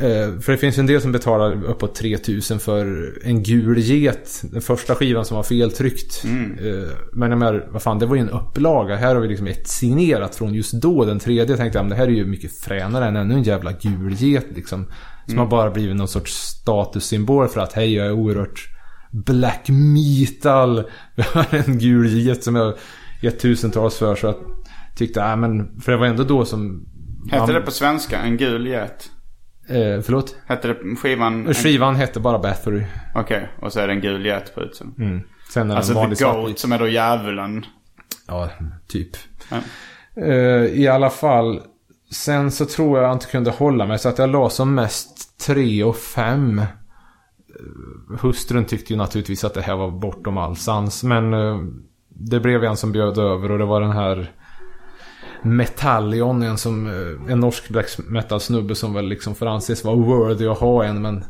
Eh, 0.00 0.40
för 0.40 0.52
det 0.52 0.58
finns 0.58 0.78
en 0.78 0.86
del 0.86 1.00
som 1.00 1.12
betalar 1.12 1.64
uppåt 1.64 1.94
3000 1.94 2.58
för 2.58 3.12
en 3.24 3.42
gul 3.42 3.78
get. 3.78 4.42
Den 4.52 4.62
första 4.62 4.94
skivan 4.94 5.24
som 5.24 5.36
var 5.36 5.44
feltryckt. 5.44 6.24
Mm. 6.24 6.58
Eh, 6.58 6.88
men 7.12 7.30
jag 7.30 7.38
menar, 7.38 7.68
vad 7.70 7.82
fan, 7.82 7.98
det 7.98 8.06
var 8.06 8.16
ju 8.16 8.22
en 8.22 8.30
upplaga. 8.30 8.96
Här 8.96 9.14
har 9.14 9.22
vi 9.22 9.28
liksom 9.28 9.46
ett 9.46 9.68
signerat 9.68 10.34
från 10.34 10.54
just 10.54 10.72
då. 10.72 11.04
Den 11.04 11.18
tredje 11.18 11.56
tänkte 11.56 11.78
jag, 11.78 11.88
det 11.88 11.94
här 11.94 12.06
är 12.06 12.10
ju 12.10 12.26
mycket 12.26 12.60
fränare 12.60 13.06
än 13.06 13.16
ännu 13.16 13.34
en 13.34 13.42
jävla 13.42 13.72
gul 13.72 14.14
get 14.14 14.46
liksom. 14.54 14.84
Som 15.24 15.34
mm. 15.34 15.38
har 15.38 15.50
bara 15.50 15.70
blivit 15.70 15.96
någon 15.96 16.08
sorts 16.08 16.32
statussymbol 16.32 17.48
för 17.48 17.60
att 17.60 17.72
hej, 17.72 17.94
jag 17.94 18.06
är 18.06 18.12
oerhört 18.12 18.68
black 19.10 19.68
metal. 19.68 20.84
Vi 21.14 21.22
har 21.22 21.54
en 21.54 21.78
gul 21.78 22.08
get 22.08 22.44
som 22.44 22.54
jag 22.54 22.74
gett 23.22 23.40
tusentals 23.40 23.96
för. 23.96 24.14
Så 24.14 24.26
jag 24.26 24.36
tyckte, 24.96 25.24
nej 25.24 25.36
men, 25.36 25.80
för 25.80 25.92
det 25.92 25.98
var 25.98 26.06
ändå 26.06 26.24
då 26.24 26.44
som... 26.44 26.88
Hette 27.30 27.46
man... 27.46 27.54
det 27.54 27.60
på 27.60 27.70
svenska, 27.70 28.18
en 28.18 28.36
gul 28.36 28.66
get? 28.66 29.10
Eh, 29.68 30.00
förlåt? 30.00 30.36
Hette 30.46 30.68
det 30.68 30.96
skivan? 30.96 31.54
Skivan 31.54 31.96
hette 31.96 32.20
bara 32.20 32.38
Bathory. 32.38 32.84
Okej, 33.14 33.36
okay. 33.36 33.48
och 33.60 33.72
så 33.72 33.80
är 33.80 33.86
det 33.86 33.92
en 33.92 34.00
gul 34.00 34.26
get 34.26 34.54
på 34.54 34.60
utsidan. 34.60 34.94
Mm. 34.98 35.20
Sen 35.48 35.70
är 35.70 35.76
alltså 35.76 36.14
The 36.14 36.24
Goat 36.24 36.58
som 36.58 36.72
är 36.72 36.78
då 36.78 36.88
djävulen. 36.88 37.66
Ja, 38.26 38.50
typ. 38.88 39.10
Ja. 39.50 39.56
Eh, 40.22 40.64
I 40.64 40.88
alla 40.88 41.10
fall. 41.10 41.60
Sen 42.10 42.50
så 42.50 42.66
tror 42.66 43.00
jag 43.00 43.12
inte 43.12 43.26
kunde 43.26 43.50
hålla 43.50 43.86
mig 43.86 43.98
så 43.98 44.08
att 44.08 44.18
jag 44.18 44.30
la 44.30 44.50
som 44.50 44.74
mest 44.74 45.38
3 45.46 45.84
och 45.84 45.96
5. 45.96 46.58
Eh, 46.58 46.64
hustrun 48.20 48.64
tyckte 48.64 48.92
ju 48.92 48.96
naturligtvis 48.96 49.44
att 49.44 49.54
det 49.54 49.62
här 49.62 49.76
var 49.76 49.90
bortom 49.90 50.38
all 50.38 50.56
sans. 50.56 51.04
Men 51.04 51.34
eh, 51.34 51.58
det 52.08 52.40
blev 52.40 52.64
en 52.64 52.76
som 52.76 52.92
bjöd 52.92 53.18
över 53.18 53.50
och 53.50 53.58
det 53.58 53.64
var 53.64 53.80
den 53.80 53.92
här 53.92 54.32
Metallion, 55.42 56.42
en, 56.42 56.58
som, 56.58 56.86
eh, 56.86 57.32
en 57.32 57.40
norsk 57.40 57.68
black 57.68 57.86
metal 57.98 58.40
snubbe 58.40 58.74
som 58.74 58.94
väl 58.94 59.08
liksom 59.08 59.34
får 59.34 59.46
anses 59.46 59.84
vara 59.84 59.96
worthy 59.96 60.46
att 60.46 60.58
ha 60.58 60.84
en 60.84 61.02
men 61.02 61.24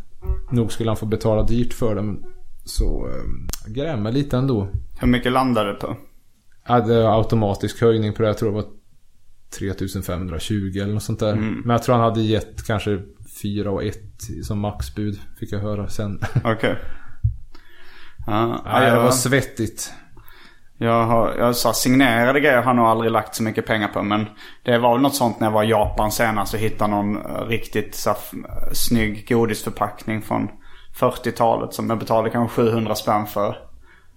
nog 0.51 0.73
skulle 0.73 0.91
han 0.91 0.97
få 0.97 1.07
betala 1.07 1.43
dyrt 1.43 1.73
för 1.73 1.95
den. 1.95 2.25
Så 2.65 3.09
äh, 3.09 3.73
grämer 3.73 4.13
lite 4.13 4.37
ändå. 4.37 4.69
Hur 5.01 5.09
mycket 5.09 5.33
landade 5.33 5.73
det 5.73 5.75
på? 5.75 5.97
Ja, 6.69 6.81
det 6.81 7.03
var 7.03 7.19
automatisk 7.19 7.81
höjning 7.81 8.13
på 8.13 8.23
det. 8.23 8.29
Jag 8.29 8.39
tror 8.39 8.51
det 8.51 8.57
var 8.57 8.67
3520 9.59 10.79
eller 10.83 10.95
något 10.95 11.03
sånt 11.03 11.21
där. 11.21 11.33
Mm. 11.33 11.55
Men 11.65 11.71
jag 11.71 11.83
tror 11.83 11.95
han 11.95 12.05
hade 12.05 12.21
gett 12.21 12.67
kanske 12.67 13.03
4 13.43 13.71
och 13.71 13.85
1 13.85 13.99
som 14.43 14.59
maxbud. 14.59 15.21
Fick 15.39 15.53
jag 15.53 15.59
höra 15.59 15.89
sen. 15.89 16.21
Okej. 16.35 16.53
Okay. 16.53 16.75
Ja, 18.27 18.63
ja, 18.65 18.95
det 18.95 18.97
var 18.97 19.11
svettigt. 19.11 19.93
Jag 20.81 21.07
har, 21.07 21.35
jag 21.39 21.57
sa 21.57 21.73
signerade 21.73 22.41
grejer 22.41 22.57
har 22.57 22.65
jag 22.65 22.77
nog 22.77 22.87
aldrig 22.87 23.11
lagt 23.11 23.35
så 23.35 23.43
mycket 23.43 23.67
pengar 23.67 23.89
på. 23.89 24.03
Men 24.03 24.27
det 24.65 24.79
var 24.79 24.93
väl 24.93 25.03
något 25.03 25.15
sånt 25.15 25.41
när 25.41 25.47
jag 25.47 25.53
var 25.53 25.65
i 25.65 25.71
Japan 25.71 26.13
senast 26.13 26.55
och 26.55 26.61
hittade 26.61 26.91
någon 26.91 27.17
eh, 27.17 27.47
riktigt 27.49 27.95
så, 27.95 28.15
snygg 28.73 29.29
godisförpackning 29.29 30.23
från 30.23 30.49
40-talet. 31.01 31.75
Som 31.75 31.91
jag 31.91 31.99
betalade 31.99 32.31
kanske 32.31 32.63
700 32.63 32.95
spänn 32.95 33.27
för. 33.27 33.57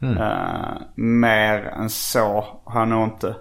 Mm. 0.01 0.17
Uh, 0.17 0.81
mer 0.95 1.57
än 1.57 1.89
så 1.89 2.45
har 2.65 2.79
jag 2.79 2.89
nog 2.89 3.03
inte. 3.03 3.35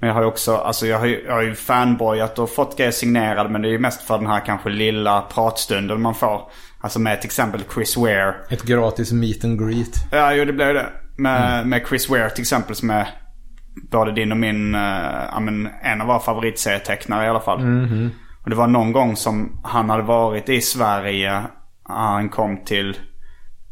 Men 0.00 0.08
jag 0.08 0.14
har 0.14 0.22
ju 0.22 0.28
också, 0.28 0.56
alltså 0.56 0.86
jag 0.86 0.98
har 0.98 1.06
ju, 1.06 1.24
jag 1.26 1.32
har 1.32 1.42
ju 1.42 1.54
fanboyat 1.54 2.38
och 2.38 2.50
fått 2.50 2.76
grejer 2.76 2.90
signerade. 2.90 3.48
Men 3.48 3.62
det 3.62 3.68
är 3.68 3.72
ju 3.72 3.78
mest 3.78 4.02
för 4.02 4.18
den 4.18 4.26
här 4.26 4.40
kanske 4.46 4.68
lilla 4.68 5.20
pratstunden 5.20 6.02
man 6.02 6.14
får. 6.14 6.40
Alltså 6.80 7.00
med 7.00 7.20
till 7.20 7.28
exempel 7.28 7.62
Chris 7.74 7.96
Ware. 7.96 8.34
Ett 8.50 8.62
gratis 8.62 9.12
meet 9.12 9.44
and 9.44 9.58
greet. 9.58 9.94
Ja, 10.12 10.34
jo 10.34 10.44
det 10.44 10.52
blev 10.52 10.74
det. 10.74 10.86
Med, 11.16 11.58
mm. 11.58 11.68
med 11.68 11.86
Chris 11.88 12.10
Ware 12.10 12.30
till 12.30 12.42
exempel 12.42 12.74
som 12.74 12.90
är 12.90 13.08
både 13.90 14.12
din 14.12 14.32
och 14.32 14.38
min, 14.38 14.74
uh, 14.74 15.40
men, 15.40 15.68
en 15.82 16.00
av 16.00 16.06
våra 16.06 16.18
favoritserietecknare 16.18 17.26
i 17.26 17.28
alla 17.28 17.40
fall. 17.40 17.60
Mm. 17.60 18.10
Och 18.42 18.50
det 18.50 18.56
var 18.56 18.66
någon 18.66 18.92
gång 18.92 19.16
som 19.16 19.60
han 19.64 19.90
hade 19.90 20.02
varit 20.02 20.48
i 20.48 20.60
Sverige. 20.60 21.42
Han 21.82 22.28
kom 22.28 22.64
till, 22.64 22.96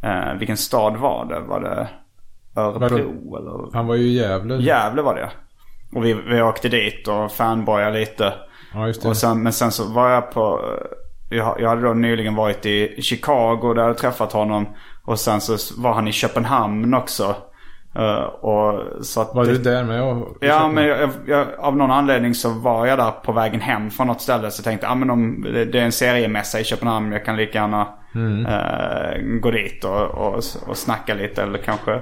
uh, 0.05 0.39
vilken 0.39 0.57
stad 0.57 0.97
var 0.97 1.27
det? 1.27 1.41
Var 1.41 1.61
det 1.61 1.89
Örebro 2.57 3.37
eller? 3.37 3.77
Han 3.77 3.87
var 3.87 3.95
ju 3.95 4.03
i 4.03 4.17
Gävle. 4.17 4.57
Gävle 4.57 5.03
var 5.03 5.15
det 5.15 5.31
Och 5.99 6.05
vi, 6.05 6.13
vi 6.13 6.43
åkte 6.43 6.69
dit 6.69 7.09
och 7.09 7.33
fanboyade 7.33 7.99
lite. 7.99 8.33
Ja, 8.75 8.87
just 8.87 9.03
det. 9.03 9.09
Och 9.09 9.17
sen, 9.17 9.43
men 9.43 9.53
sen 9.53 9.71
så 9.71 9.93
var 9.93 10.11
jag 10.11 10.31
på, 10.31 10.61
jag, 11.31 11.61
jag 11.61 11.69
hade 11.69 11.83
då 11.83 11.95
nyligen 11.95 12.35
varit 12.35 12.67
i 12.67 13.03
Chicago 13.03 13.75
där 13.75 13.81
jag 13.81 13.89
hade 13.89 13.99
träffat 13.99 14.33
honom. 14.33 14.67
Och 15.05 15.19
sen 15.19 15.41
så 15.41 15.83
var 15.83 15.93
han 15.93 16.09
i 16.09 16.13
Köpenhamn 16.13 16.95
också. 16.95 17.37
Uh, 17.99 18.23
och 18.23 19.05
så 19.05 19.21
att 19.21 19.35
var 19.35 19.45
du 19.45 19.59
där 19.59 19.85
med? 19.85 20.03
Och, 20.03 20.37
ja, 20.41 20.69
men 20.69 20.85
jag, 20.85 21.11
jag, 21.27 21.47
av 21.59 21.77
någon 21.77 21.91
anledning 21.91 22.35
så 22.35 22.51
var 22.51 22.87
jag 22.87 22.99
där 22.99 23.11
på 23.11 23.33
vägen 23.33 23.61
hem 23.61 23.91
från 23.91 24.07
något 24.07 24.21
ställe. 24.21 24.51
Så 24.51 24.63
tänkte 24.63 24.87
jag, 24.87 24.93
ah, 24.93 24.95
men 24.95 25.11
om 25.11 25.43
det 25.43 25.79
är 25.79 25.85
en 25.85 25.93
seriemässa 25.93 26.61
i 26.61 26.65
Köpenhamn. 26.65 27.13
Jag 27.13 27.25
kan 27.25 27.37
lika 27.37 27.59
gärna 27.59 27.89
mm. 28.15 28.47
uh, 28.47 29.41
gå 29.41 29.51
dit 29.51 29.85
och, 29.85 30.11
och, 30.11 30.35
och 30.67 30.77
snacka 30.77 31.15
lite. 31.15 31.43
Eller 31.43 31.59
kanske 31.59 32.01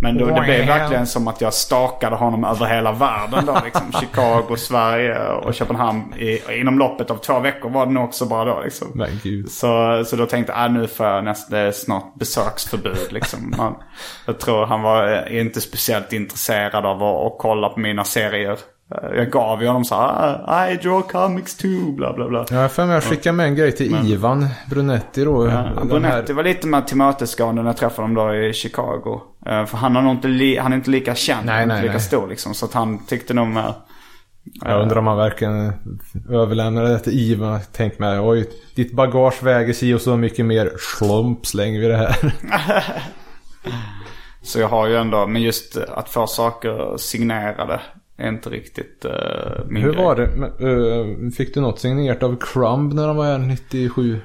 men 0.00 0.18
då, 0.18 0.26
det 0.26 0.40
blev 0.40 0.66
verkligen 0.66 1.06
som 1.06 1.28
att 1.28 1.40
jag 1.40 1.54
stakade 1.54 2.16
honom 2.16 2.44
över 2.44 2.66
hela 2.66 2.92
världen 2.92 3.46
då. 3.46 3.60
Liksom. 3.64 3.92
Chicago, 4.00 4.56
Sverige 4.56 5.28
och 5.28 5.54
Köpenhamn. 5.54 6.14
I, 6.18 6.40
inom 6.60 6.78
loppet 6.78 7.10
av 7.10 7.16
två 7.16 7.40
veckor 7.40 7.70
var 7.70 7.86
det 7.86 7.92
nog 7.92 8.04
också 8.04 8.26
bara 8.26 8.44
då. 8.44 8.60
Liksom. 8.64 8.88
Men 8.94 9.20
Gud. 9.22 9.50
Så, 9.50 10.02
så 10.06 10.16
då 10.16 10.26
tänkte 10.26 10.52
jag, 10.52 10.64
ah, 10.64 10.68
nu 10.68 10.86
får 10.86 11.06
jag 11.06 11.24
näst, 11.24 11.50
det 11.50 11.58
är 11.58 11.72
snart 11.72 12.14
besöksförbud. 12.14 13.12
Liksom. 13.12 13.54
Man, 13.58 13.74
jag 14.26 14.40
tror 14.40 14.66
han 14.66 14.82
var 14.82 15.28
inte 15.28 15.60
speciellt 15.60 16.12
intresserad 16.12 16.86
av 16.86 17.02
att, 17.02 17.26
att 17.26 17.38
kolla 17.38 17.68
på 17.68 17.80
mina 17.80 18.04
serier. 18.04 18.58
Eh, 18.90 19.16
jag 19.16 19.30
gav 19.30 19.62
ju 19.62 19.66
honom 19.66 19.84
så 19.84 19.94
här, 19.94 20.44
ah, 20.46 20.68
I 20.68 20.76
draw 20.76 21.02
comics 21.02 21.56
too, 21.56 21.92
bla 21.92 22.12
bla 22.12 22.28
bla. 22.28 22.46
Ja, 22.50 22.68
för 22.68 22.86
mig 22.86 22.94
jag 22.94 23.02
skickade 23.02 23.36
med 23.36 23.46
en 23.46 23.54
grej 23.54 23.72
till 23.72 23.90
Men, 23.90 24.06
Ivan 24.06 24.46
Brunetti 24.70 25.24
då. 25.24 25.48
Ja, 25.48 25.84
Brunetti 25.84 26.32
här... 26.32 26.34
var 26.34 26.44
lite 26.44 26.66
mer 26.66 26.80
tillmötesgående 26.80 27.62
när 27.62 27.68
jag 27.68 27.76
träffade 27.76 28.08
honom 28.08 28.26
då 28.26 28.34
i 28.34 28.52
Chicago. 28.52 29.20
Uh, 29.48 29.64
för 29.64 29.76
han, 29.76 29.96
har 29.96 30.02
nog 30.02 30.12
inte 30.12 30.60
han 30.62 30.72
är 30.72 30.76
inte 30.76 30.90
lika 30.90 31.14
känd, 31.14 31.46
nej, 31.46 31.66
nej, 31.66 31.76
inte 31.76 31.82
lika 31.82 31.92
nej. 31.92 32.02
stor 32.02 32.28
liksom. 32.28 32.54
Så 32.54 32.64
att 32.64 32.72
han 32.72 33.06
tyckte 33.06 33.34
nog 33.34 33.48
mer... 33.48 33.74
Jag 34.64 34.82
undrar 34.82 34.98
om 34.98 35.06
han 35.06 35.16
verkligen 35.16 35.72
överlämnade 36.30 36.88
det 36.88 36.98
till 36.98 37.12
Ivan. 37.12 37.60
Tänk 37.72 37.98
mig, 37.98 38.20
oj, 38.20 38.50
ditt 38.76 38.92
bagage 38.92 39.42
väger 39.42 39.72
si 39.72 39.94
och 39.94 40.00
så 40.00 40.16
mycket 40.16 40.46
mer. 40.46 40.72
Slump 40.78 41.46
slänger 41.46 41.80
vi 41.80 41.86
det 41.88 41.96
här. 41.96 42.16
så 44.42 44.60
jag 44.60 44.68
har 44.68 44.86
ju 44.86 44.96
ändå, 44.96 45.26
men 45.26 45.42
just 45.42 45.76
att 45.76 46.08
få 46.08 46.26
saker 46.26 46.96
signerade 46.96 47.80
inte 48.22 48.50
riktigt 48.50 49.04
uh, 49.04 49.12
min 49.68 49.82
Hur 49.82 49.92
grej. 49.92 50.04
var 50.04 50.16
det? 50.16 50.64
Uh, 50.64 51.30
fick 51.30 51.54
du 51.54 51.60
något 51.60 51.80
signerat 51.80 52.22
av 52.22 52.36
Crumb 52.40 52.92
när 52.92 53.06
de 53.06 53.16
var 53.16 53.24
här 53.24 53.38
97? 53.38 54.20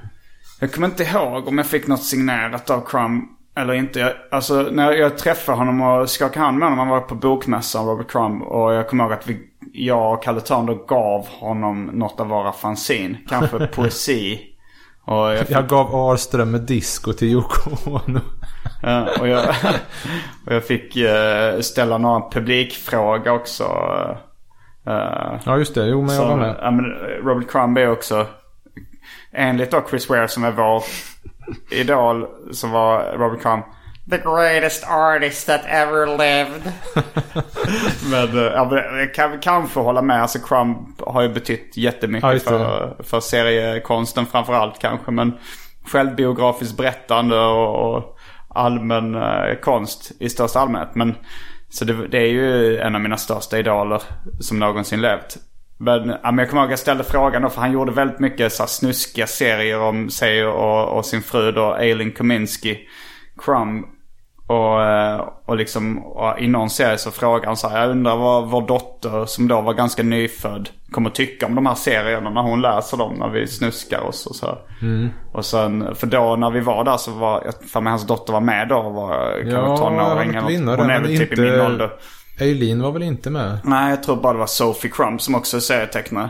Jag 0.59 0.71
kommer 0.71 0.87
inte 0.87 1.03
ihåg 1.03 1.47
om 1.47 1.57
jag 1.57 1.67
fick 1.67 1.87
något 1.87 2.03
signerat 2.03 2.69
av 2.69 2.85
Crumb 2.85 3.23
eller 3.55 3.73
inte. 3.73 3.99
Jag, 3.99 4.13
alltså 4.31 4.61
när 4.71 4.91
jag 4.91 5.17
träffade 5.17 5.57
honom 5.57 5.81
och 5.81 6.09
skakade 6.09 6.45
hand 6.45 6.57
med 6.57 6.65
honom. 6.69 6.79
Han 6.79 6.87
var 6.87 7.01
på 7.01 7.15
bokmässan, 7.15 7.85
Robert 7.85 8.11
Crumb. 8.11 8.41
Och 8.41 8.73
jag 8.73 8.89
kommer 8.89 9.03
ihåg 9.03 9.13
att 9.13 9.27
vi, 9.27 9.39
jag 9.73 10.13
och 10.13 10.23
Kalle 10.23 10.41
Törn 10.41 10.79
gav 10.87 11.27
honom 11.27 11.85
något 11.85 12.19
av 12.19 12.27
våra 12.27 12.51
fanzin. 12.51 13.17
Kanske 13.27 13.67
poesi. 13.75 14.39
Och 15.09 15.33
jag, 15.33 15.39
fick... 15.39 15.51
jag 15.51 15.67
gav 15.67 15.95
Arström 15.95 16.51
med 16.51 16.61
disco 16.61 17.13
till 17.13 17.27
Yoko 17.27 17.69
Ono. 17.85 18.19
Ja, 18.81 19.07
och, 19.19 19.27
jag, 19.27 19.49
och 20.45 20.53
jag 20.53 20.63
fick 20.63 20.97
uh, 20.97 21.61
ställa 21.61 21.97
några 21.97 22.29
publikfrågor 22.29 23.31
också. 23.31 23.63
Uh, 24.87 25.39
ja 25.45 25.57
just 25.57 25.75
det, 25.75 25.85
jo 25.85 26.01
men 26.01 26.15
jag 26.15 26.27
var 26.27 26.37
med. 26.37 26.55
Ja, 26.61 26.71
men 26.71 26.85
Robert 27.23 27.51
Crumb 27.51 27.77
är 27.77 27.91
också, 27.91 28.25
enligt 29.31 29.71
då 29.71 29.83
Chris 29.89 30.09
Ware 30.09 30.27
som 30.27 30.43
är 30.43 30.51
vår 30.51 30.83
idol, 31.71 32.27
så 32.51 32.67
var 32.67 33.17
Robert 33.17 33.41
Crumb 33.41 33.63
The 34.09 34.17
greatest 34.17 34.83
artist 34.87 35.47
that 35.47 35.61
ever 35.65 36.05
lived. 36.05 36.73
men 38.11 38.37
uh, 38.37 38.99
jag 38.99 39.13
kan 39.13 39.39
kanske 39.39 39.79
hålla 39.79 40.01
med. 40.01 40.21
Alltså 40.21 40.39
Crumb 40.39 41.01
har 41.07 41.21
ju 41.21 41.29
betytt 41.29 41.77
jättemycket 41.77 42.33
ja, 42.33 42.39
för, 42.39 42.95
för 43.03 43.19
seriekonsten 43.19 44.25
framförallt 44.25 44.79
kanske. 44.79 45.11
Men 45.11 45.37
självbiografiskt 45.85 46.77
berättande 46.77 47.39
och, 47.39 47.95
och 47.95 48.17
allmän 48.49 49.15
eh, 49.15 49.55
konst 49.61 50.11
i 50.19 50.29
största 50.29 50.59
allmänhet. 50.59 50.95
Men 50.95 51.15
så 51.69 51.85
det, 51.85 52.07
det, 52.07 52.17
är 52.17 52.27
ju 52.27 52.77
en 52.77 52.95
av 52.95 53.01
mina 53.01 53.17
största 53.17 53.59
idoler 53.59 54.01
som 54.39 54.59
någonsin 54.59 55.01
levt. 55.01 55.37
Men, 55.77 56.09
ja, 56.09 56.31
men 56.31 56.37
jag 56.37 56.49
kommer 56.49 56.61
ihåg 56.61 56.67
att 56.67 56.71
jag 56.71 56.79
ställde 56.79 57.03
frågan 57.03 57.41
då 57.41 57.49
för 57.49 57.61
han 57.61 57.71
gjorde 57.71 57.91
väldigt 57.91 58.19
mycket 58.19 58.53
så 58.53 58.63
här, 58.63 58.67
snuskiga 58.67 59.27
serier 59.27 59.79
om 59.79 60.09
sig 60.09 60.45
och, 60.45 60.97
och 60.97 61.05
sin 61.05 61.21
fru 61.21 61.51
då, 61.51 61.75
Eileen 61.75 62.11
Kominsky, 62.11 62.77
Crumb. 63.37 63.85
Och, 64.49 64.83
eh, 64.83 65.27
och 65.45 65.55
liksom 65.55 65.97
och 66.05 66.39
i 66.39 66.47
någon 66.47 66.69
serie 66.69 66.97
så 66.97 67.11
frågar 67.11 67.45
han 67.45 67.57
så 67.57 67.69
här, 67.69 67.81
jag 67.81 67.89
undrar 67.89 68.15
vad 68.15 68.49
vår 68.49 68.67
dotter 68.67 69.25
som 69.25 69.47
då 69.47 69.61
var 69.61 69.73
ganska 69.73 70.03
nyfödd 70.03 70.69
kommer 70.91 71.09
tycka 71.09 71.45
om 71.45 71.55
de 71.55 71.65
här 71.65 71.75
serierna 71.75 72.29
när 72.29 72.41
hon 72.41 72.61
läser 72.61 72.97
dem 72.97 73.13
när 73.13 73.29
vi 73.29 73.47
snuskar 73.47 74.01
oss 74.01 74.25
och 74.25 74.35
så. 74.35 74.57
Mm. 74.81 75.09
Och 75.33 75.45
sen, 75.45 75.95
för 75.95 76.07
då 76.07 76.35
när 76.35 76.51
vi 76.51 76.59
var 76.59 76.83
där 76.83 76.97
så 76.97 77.11
var, 77.11 77.41
jag 77.45 77.69
för 77.69 77.81
mig 77.81 77.91
hans 77.91 78.07
dotter 78.07 78.33
var 78.33 78.41
med 78.41 78.67
då 78.67 78.77
och 78.77 78.93
var 78.93 79.31
kanske 79.33 79.51
ja, 79.51 79.77
tonåring 79.77 80.29
eller 80.29 80.59
något. 80.59 80.79
Hon 80.79 80.89
är 80.89 80.99
väl 80.99 81.17
typ 81.17 81.31
inte... 81.31 81.41
i 81.41 81.51
min 81.51 81.61
ålder. 81.61 81.91
Eileen 82.39 82.81
var 82.81 82.91
väl 82.91 83.03
inte 83.03 83.29
med? 83.29 83.59
Nej, 83.63 83.89
jag 83.89 84.03
tror 84.03 84.15
bara 84.15 84.33
det 84.33 84.39
var 84.39 84.47
Sophie 84.47 84.91
Crumb 84.91 85.21
som 85.21 85.35
också 85.35 85.57
är 85.57 85.61
serietecknare. 85.61 86.29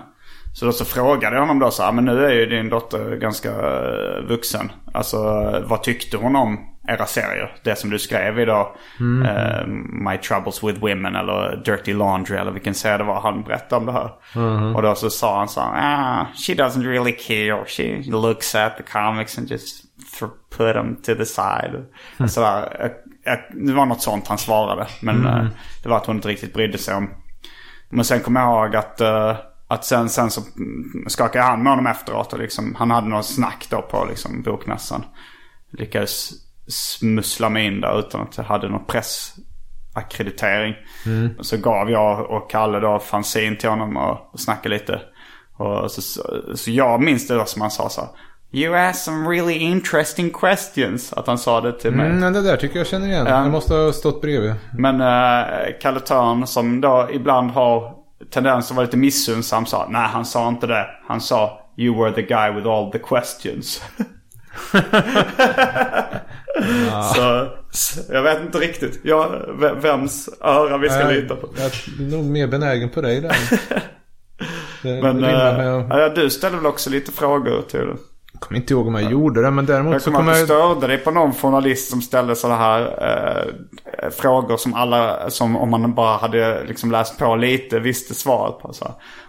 Så 0.54 0.66
då 0.66 0.72
så 0.72 0.86
frågade 0.86 1.36
jag 1.36 1.42
honom 1.42 1.60
då 1.60 1.72
så 1.72 1.84
här, 1.84 1.92
men 1.92 2.06
nu 2.06 2.26
är 2.26 2.32
ju 2.32 2.46
din 2.46 2.70
dotter 2.70 3.16
ganska 3.16 3.50
eh, 3.50 4.24
vuxen. 4.28 4.72
Alltså 4.94 5.18
vad 5.66 5.84
tyckte 5.84 6.18
hon 6.18 6.36
om 6.36 6.60
era 6.88 7.06
serier? 7.06 7.56
Det 7.64 7.76
som 7.76 7.90
du 7.90 8.00
skrev 8.00 8.40
idag. 8.40 8.76
Mm. 9.00 9.30
Uh, 9.30 9.68
My 10.12 10.18
Troubles 10.18 10.64
with 10.64 10.80
Women 10.80 11.16
eller 11.16 11.62
Dirty 11.66 11.94
Laundry 11.94 12.38
eller 12.38 12.52
vilken 12.52 12.74
serie 12.74 12.98
det 12.98 13.04
var 13.04 13.22
han 13.22 13.44
berättade 13.44 13.76
om 13.76 13.86
det 13.86 13.92
här. 13.92 14.12
Mm. 14.36 14.76
Och 14.76 14.82
då 14.82 14.96
så 14.96 15.10
sa 15.10 15.38
han 15.38 15.48
så 15.48 15.62
här, 15.62 15.70
ah, 15.74 16.26
she 16.48 16.54
doesn't 16.54 16.84
really 16.84 17.12
care. 17.12 17.66
She 17.66 18.12
looks 18.12 18.56
at 18.56 18.78
the 18.78 18.84
comics 18.84 19.38
and 19.38 19.52
just 19.52 19.84
put 20.58 20.74
them 20.74 20.96
to 20.96 21.16
the 21.16 21.26
side. 21.26 21.86
Mm. 22.20 22.30
Så 22.30 22.42
där, 22.42 22.92
det 23.52 23.74
var 23.74 23.86
något 23.86 24.02
sånt 24.02 24.28
han 24.28 24.38
svarade. 24.38 24.88
Men 25.02 25.26
mm. 25.26 25.48
det 25.84 25.90
var 25.90 25.98
att 25.98 26.06
hon 26.06 26.16
inte 26.16 26.28
riktigt 26.28 26.54
brydde 26.54 26.78
sig 26.78 26.96
om. 26.96 27.10
Men 27.90 28.06
sen 28.06 28.20
kommer 28.20 28.42
jag 28.42 28.50
ihåg 28.50 28.76
att 28.76 29.02
att 29.72 29.86
sen, 29.86 30.10
sen 30.10 30.32
så 30.32 30.42
skakade 31.08 31.38
jag 31.38 31.46
hand 31.46 31.64
med 31.64 31.72
honom 31.72 31.88
efteråt 31.88 32.34
och 32.34 32.40
liksom, 32.40 32.76
han 32.76 32.92
hade 32.92 33.08
någon 33.08 33.24
snack 33.24 33.68
då 33.70 33.82
på 33.82 34.06
liksom 34.10 34.42
bokmässan. 34.42 35.06
Lyckades 35.72 36.32
smussla 36.68 37.50
mig 37.50 37.66
in 37.66 37.82
där 37.82 38.00
utan 38.00 38.22
att 38.22 38.38
jag 38.38 38.44
hade 38.44 38.70
någon 38.70 38.86
pressackreditering. 38.86 40.76
Mm. 41.06 41.30
Så 41.40 41.58
gav 41.58 41.90
jag 41.90 42.32
och 42.32 42.52
Kalle 42.52 42.80
då 42.80 43.00
fanzine 43.00 43.56
till 43.56 43.70
honom 43.70 43.98
och, 43.98 44.34
och 44.34 44.40
snackade 44.40 44.76
lite. 44.76 45.02
Och 45.58 45.92
så, 45.92 46.02
så, 46.02 46.44
så 46.56 46.72
jag 46.72 47.02
minns 47.02 47.28
det 47.28 47.36
då 47.36 47.46
som 47.46 47.62
han 47.62 47.72
sa 47.72 47.90
så 47.90 48.10
You 48.52 48.76
ask 48.76 49.04
some 49.04 49.30
really 49.30 49.54
interesting 49.54 50.30
questions. 50.30 51.14
Att 51.14 51.28
han 51.28 51.38
sa 51.38 51.62
det 51.62 51.80
till 51.80 51.92
mig. 51.92 52.10
Mm, 52.10 52.34
det 52.34 52.42
där 52.42 52.58
tycker 52.58 52.78
jag 52.78 52.88
känner 52.88 53.08
igen. 53.08 53.26
Ja. 53.28 53.42
Jag 53.42 53.52
måste 53.52 53.74
ha 53.74 53.92
stått 53.92 54.22
bredvid. 54.22 54.54
Men 54.78 55.02
uh, 55.02 55.80
Kalle 55.82 56.00
Törn 56.00 56.48
som 56.48 56.82
då 56.82 57.10
ibland 57.12 57.52
har 57.52 57.99
tendens 58.30 58.72
att 58.72 58.78
vara 58.78 58.86
lite 58.86 58.98
missunnsam 58.98 59.66
sa 59.66 59.88
nej 59.90 60.08
han 60.08 60.26
sa 60.26 60.48
inte 60.48 60.68
det. 60.68 60.88
Han 61.08 61.22
sa 61.22 61.70
you 61.78 62.04
were 62.04 62.12
the 62.12 62.22
guy 62.22 62.52
with 62.52 62.68
all 62.68 62.92
the 62.92 63.00
questions. 63.00 63.82
så, 67.16 67.48
så, 67.72 68.14
jag 68.14 68.24
vet 68.24 68.42
inte 68.42 68.58
riktigt. 68.58 69.00
Jag, 69.04 69.30
vems 69.82 70.30
öra 70.42 70.78
vi 70.78 70.90
ska 70.90 71.02
äh, 71.02 71.12
lita 71.12 71.36
på. 71.36 71.50
Jag 71.58 71.66
är 71.66 72.12
nog 72.12 72.26
mer 72.26 72.48
benägen 72.48 72.90
på 72.90 73.02
dig 73.02 73.22
där. 73.22 73.36
Men 75.02 75.24
äh, 75.24 75.86
ja, 75.90 76.10
du 76.10 76.30
ställde 76.30 76.58
väl 76.58 76.66
också 76.66 76.90
lite 76.90 77.12
frågor 77.12 77.62
till 77.62 77.80
det? 77.80 77.96
Jag 78.40 78.48
kommer 78.48 78.60
inte 78.60 78.74
ihåg 78.74 78.88
om 78.88 78.96
jag 78.96 79.12
gjorde 79.12 79.42
det 79.42 79.52
men 79.52 79.66
däremot 79.66 79.94
jag 79.94 80.02
så 80.02 80.12
kommer 80.12 80.34
jag... 80.34 80.46
störde 80.46 80.88
dig 80.88 80.98
på 80.98 81.12
någon 81.12 81.34
journalist 81.34 81.90
som 81.92 82.02
ställde 82.02 82.36
sådana 82.36 82.60
här 82.60 82.82
eh, 84.04 84.10
frågor 84.10 84.58
som 84.58 84.74
alla, 84.74 85.30
som 85.30 85.56
om 85.56 85.70
man 85.70 85.94
bara 85.94 86.18
hade 86.18 86.64
liksom 86.64 86.92
läst 86.92 87.20
på 87.20 87.36
lite 87.36 87.80
visste 87.80 88.14
svaret 88.14 88.60
på. 88.60 88.74
Så. 88.74 88.86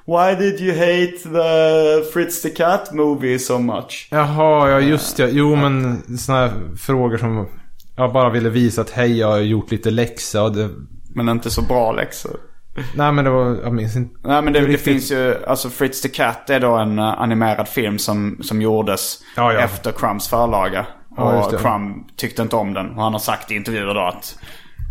Why 0.07 0.35
did 0.35 0.61
you 0.61 0.73
hate 0.73 1.17
the 1.23 2.13
Fritz 2.13 2.43
the 2.43 2.51
Cat 2.51 2.93
movie 2.93 3.39
so 3.39 3.59
much? 3.59 4.09
Jaha, 4.11 4.71
ja 4.71 4.81
just 4.81 5.17
det. 5.17 5.31
Jo 5.31 5.57
men 5.57 6.03
sådana 6.19 6.43
här 6.43 6.53
frågor 6.77 7.19
som 7.19 7.47
jag 7.97 8.13
bara 8.13 8.31
ville 8.31 8.51
visa 8.51 8.81
att 8.81 8.91
hej 8.91 9.19
jag 9.19 9.29
har 9.29 9.39
gjort 9.39 9.71
lite 9.71 9.91
läxa 9.91 10.43
och 10.43 10.53
det... 10.53 10.69
Men 11.15 11.29
inte 11.29 11.51
så 11.51 11.63
bra 11.63 11.93
läxor. 11.93 12.37
Nej 12.95 13.12
men 13.12 13.25
det 13.25 13.31
var, 13.31 13.57
jag 13.62 13.73
minns 13.73 13.97
inte. 13.97 14.29
Nej 14.29 14.43
men 14.43 14.53
det, 14.53 14.66
det 14.66 14.79
finns 14.79 15.12
ju, 15.12 15.45
alltså 15.47 15.71
Fritz 15.71 16.01
the 16.01 16.09
Cat 16.09 16.51
är 16.51 16.61
då 16.61 16.77
en 16.77 16.99
uh, 16.99 17.05
animerad 17.05 17.68
film 17.68 17.99
som, 17.99 18.39
som 18.43 18.62
gjordes 18.62 19.18
ja, 19.37 19.53
ja. 19.53 19.61
efter 19.61 19.93
Crumbs 19.93 20.29
förlaga. 20.29 20.87
Ja, 21.16 21.47
och 21.47 21.61
Crumb 21.61 22.16
tyckte 22.16 22.43
inte 22.43 22.57
om 22.57 22.75
den. 22.75 22.91
Och 22.91 23.03
han 23.03 23.12
har 23.12 23.21
sagt 23.21 23.51
i 23.51 23.55
intervjuer 23.55 23.95
då 23.95 24.01
att 24.01 24.39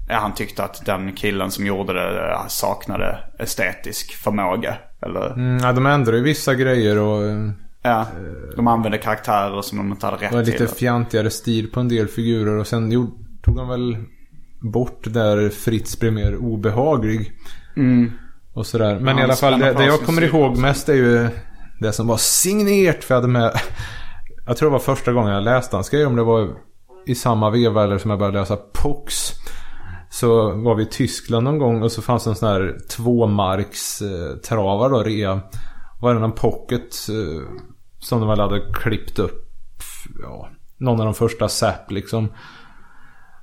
ja, 0.10 0.16
han 0.16 0.34
tyckte 0.34 0.64
att 0.64 0.86
den 0.86 1.14
killen 1.14 1.52
som 1.52 1.66
gjorde 1.66 1.94
det 1.94 2.10
uh, 2.10 2.48
saknade 2.48 3.20
estetisk 3.40 4.14
förmåga. 4.16 4.78
Eller... 5.02 5.34
Mm, 5.34 5.58
ja, 5.58 5.74
de 5.74 5.86
ändrade 5.86 6.18
ju 6.18 6.24
vissa 6.24 6.56
grejer 6.56 6.98
och... 6.98 7.22
Uh, 7.22 7.52
ja, 7.82 8.06
de 8.56 8.68
använde 8.68 8.98
karaktärer 8.98 9.62
som 9.62 9.78
de 9.78 9.92
inte 9.92 10.06
hade 10.06 10.18
rätt 10.18 10.30
till. 10.30 10.38
Det 10.38 10.52
var 10.52 10.60
lite 10.60 10.76
fjantigare 10.76 11.30
stil 11.30 11.72
på 11.72 11.80
en 11.80 11.88
del 11.88 12.08
figurer 12.08 12.58
och 12.58 12.68
sen 12.68 12.92
gjorde, 12.92 13.12
tog 13.42 13.56
de 13.56 13.68
väl 13.68 13.98
bort 14.60 15.04
där 15.04 15.50
Fritz 15.50 16.00
blev 16.00 16.14
mer 16.14 16.36
obehaglig. 16.36 17.32
Mm. 17.80 18.12
Och 18.54 18.66
sådär. 18.66 19.00
Men 19.00 19.18
ja, 19.18 19.22
i 19.22 19.24
alla 19.24 19.36
fall 19.36 19.60
det, 19.60 19.74
det 19.74 19.86
jag 19.86 20.00
kommer 20.00 20.24
ihåg 20.24 20.58
mest 20.58 20.90
är 20.90 20.94
ju 20.94 21.30
det 21.80 21.94
som 21.94 22.08
var 22.08 22.18
signerat. 22.18 23.04
För 23.04 23.16
jag 23.16 23.22
hade 23.22 23.34
med... 23.34 23.52
Jag 24.46 24.58
tror 24.58 24.70
det 24.70 24.74
var 24.74 24.80
första 24.80 25.12
gången 25.12 25.34
jag 25.34 25.44
läste 25.44 25.76
han 25.76 25.84
skrev 25.84 26.08
om 26.08 26.16
det 26.16 26.24
var 26.24 26.50
i 27.06 27.16
samma 27.16 27.50
veva 27.50 27.84
eller 27.84 27.98
som 27.98 28.12
jag 28.12 28.20
började 28.20 28.40
läsa 28.40 28.56
Pox. 28.56 29.14
Så 30.10 30.52
var 30.52 30.76
vi 30.76 30.84
i 30.84 30.86
Tyskland 30.86 31.44
någon 31.44 31.58
gång 31.58 31.84
och 31.84 31.92
så 31.92 32.02
fanns 32.02 32.24
det 32.24 32.30
en 32.30 32.36
sån 32.36 32.50
här 32.50 32.78
tvåmarks 32.90 34.02
eh, 34.02 34.36
travar 34.36 34.90
då, 34.90 35.04
rea. 35.04 35.42
Var 36.02 36.14
det 36.14 36.20
någon 36.20 36.32
pocket 36.32 37.10
eh, 37.10 37.60
som 38.00 38.20
de 38.20 38.30
väl 38.30 38.40
hade 38.40 38.62
klippt 38.74 39.20
upp. 39.20 39.50
Ja, 40.22 40.50
någon 40.78 41.00
av 41.00 41.06
de 41.06 41.14
första 41.14 41.50
SAP 41.50 41.92
liksom. 41.92 42.28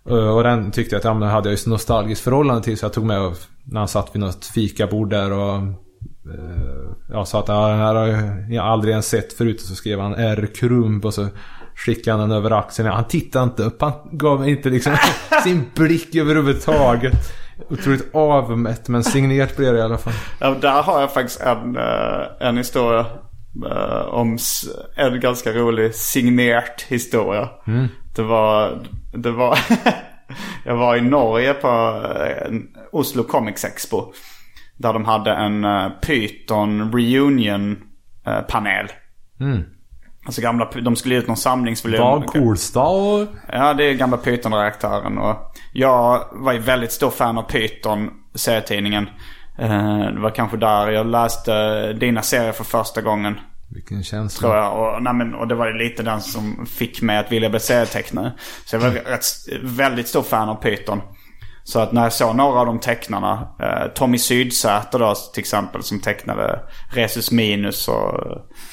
Eh, 0.09 0.37
och 0.37 0.43
den 0.43 0.71
tyckte 0.71 0.95
jag 0.95 0.99
att 0.99 1.05
ja, 1.05 1.11
den 1.11 1.23
hade 1.23 1.49
jag 1.49 1.53
ju 1.53 1.61
ett 1.61 1.67
nostalgiskt 1.67 2.25
förhållande 2.25 2.63
till 2.63 2.79
så 2.79 2.85
jag 2.85 2.93
tog 2.93 3.05
med 3.05 3.33
när 3.65 3.81
han 3.81 3.89
satt 3.89 4.15
vid 4.15 4.21
något 4.21 4.45
fikabord 4.45 5.11
där 5.11 5.33
och 5.33 5.57
eh, 5.57 6.77
jag 7.09 7.29
sa 7.29 7.39
att 7.41 7.49
ja, 7.49 7.69
den 7.69 7.79
här 7.79 7.95
har 7.95 8.07
jag 8.51 8.67
aldrig 8.67 8.93
ens 8.93 9.09
sett 9.09 9.33
förut. 9.33 9.61
Och 9.61 9.67
så 9.67 9.75
skrev 9.75 10.01
han 10.01 10.15
R. 10.15 10.49
Krump 10.55 11.05
och 11.05 11.15
så 11.15 11.29
skickade 11.75 12.19
han 12.19 12.29
den 12.29 12.39
över 12.39 12.51
axeln. 12.51 12.89
Han 12.89 13.05
tittade 13.05 13.45
inte 13.45 13.63
upp. 13.63 13.81
Han 13.81 13.93
gav 14.13 14.49
inte 14.49 14.71
liksom 14.71 14.97
sin 15.45 15.65
blick 15.75 16.15
överhuvudtaget. 16.15 17.33
Otroligt 17.71 18.15
avmätt 18.15 18.89
men 18.89 19.05
signerat 19.05 19.57
blev 19.57 19.73
det 19.73 19.79
i 19.79 19.83
alla 19.83 19.99
fall. 19.99 20.13
Ja, 20.41 20.57
där 20.61 20.83
har 20.83 21.01
jag 21.01 21.13
faktiskt 21.13 21.41
en, 21.41 21.77
eh, 21.77 22.49
en 22.49 22.57
historia. 22.57 23.07
Om 24.11 24.39
en 24.97 25.21
ganska 25.21 25.53
rolig 25.53 25.95
signerat 25.95 26.85
historia. 26.89 27.49
Mm. 27.67 27.89
Det 28.17 28.23
var 28.23 28.79
det 29.17 29.31
var... 29.31 29.59
jag 30.65 30.77
var 30.77 30.97
i 30.97 31.01
Norge 31.01 31.55
på 31.55 32.03
eh, 32.27 32.55
Oslo 32.93 33.23
Comics 33.23 33.65
Expo. 33.65 34.13
Där 34.77 34.93
de 34.93 35.05
hade 35.05 35.33
en 35.33 35.65
uh, 35.65 35.89
Python 36.03 36.93
reunion 36.93 37.71
uh, 38.29 38.41
panel. 38.41 38.87
Mm. 39.41 39.65
Alltså 40.27 40.43
gamla, 40.43 40.71
de 40.83 40.97
skulle 40.97 41.15
ut 41.15 41.27
någon 41.27 41.37
samlingsvolym. 41.37 42.01
Vad 42.01 42.27
Kolstad? 42.27 43.27
Ja, 43.53 43.75
det 43.75 43.85
är 43.85 43.95
gamla 43.95 44.17
Python-redaktören. 44.17 45.19
Och 45.19 45.37
jag 45.73 46.25
var 46.33 46.53
ju 46.53 46.59
väldigt 46.59 46.93
stor 46.93 47.11
fan 47.11 47.39
av 47.39 47.43
Python, 47.43 48.11
serietidningen. 48.35 49.09
Det 50.15 50.21
var 50.21 50.31
kanske 50.31 50.57
där 50.57 50.91
jag 50.91 51.07
läste 51.07 51.93
dina 51.93 52.23
serier 52.23 52.53
för 52.53 52.65
första 52.65 53.03
gången. 53.03 53.41
Vilken 53.69 54.03
känsla. 54.03 54.49
Tror 54.49 54.57
jag. 54.57 54.97
Och, 54.97 55.03
nej, 55.03 55.15
men, 55.15 55.35
och 55.35 55.49
det 55.49 55.55
var 55.55 55.73
lite 55.73 56.03
den 56.03 56.21
som 56.21 56.67
fick 56.67 57.03
mig 57.03 57.19
att 57.19 57.33
vilja 57.33 57.51
bli 57.51 57.61
serietecknare. 57.61 58.33
Så 58.65 58.77
jag 58.77 58.81
var 58.81 58.91
rätt, 58.91 59.25
väldigt 59.63 60.09
stor 60.09 60.23
fan 60.23 60.49
av 60.49 60.55
Python. 60.55 61.01
Så 61.67 61.81
att 61.81 61.93
när 61.93 62.03
jag 62.03 62.13
såg 62.13 62.37
några 62.37 62.61
av 62.61 62.67
de 62.67 62.81
tecknarna. 62.81 63.49
Eh, 63.61 63.93
Tommy 63.95 64.19
Sydsäter 64.19 64.99
då 64.99 65.15
till 65.33 65.41
exempel 65.41 65.83
som 65.83 66.01
tecknade 66.01 66.61
Resus 66.93 67.31
Minus 67.31 67.89
och 67.89 68.15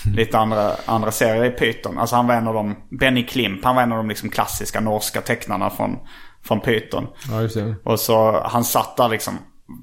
mm. 0.05 0.17
lite 0.17 0.37
andra, 0.37 0.71
andra 0.85 1.11
serier 1.11 1.45
i 1.45 1.49
Python. 1.51 1.97
Alltså 1.97 2.15
han 2.15 2.27
var 2.27 2.35
en 2.35 2.47
av 2.47 2.53
de, 2.53 2.75
Benny 2.99 3.25
Klimp, 3.25 3.63
han 3.63 3.75
var 3.75 3.83
en 3.83 3.91
av 3.91 3.97
de 3.97 4.09
liksom 4.09 4.29
klassiska 4.29 4.79
norska 4.79 5.21
tecknarna 5.21 5.69
från, 5.69 5.97
från 6.43 6.61
Python. 6.61 7.07
Ja, 7.31 7.41
just 7.41 7.55
det. 7.55 7.75
Och 7.83 7.99
så 7.99 8.41
han 8.45 8.63
satt 8.63 8.97
där 8.97 9.09
liksom, 9.09 9.37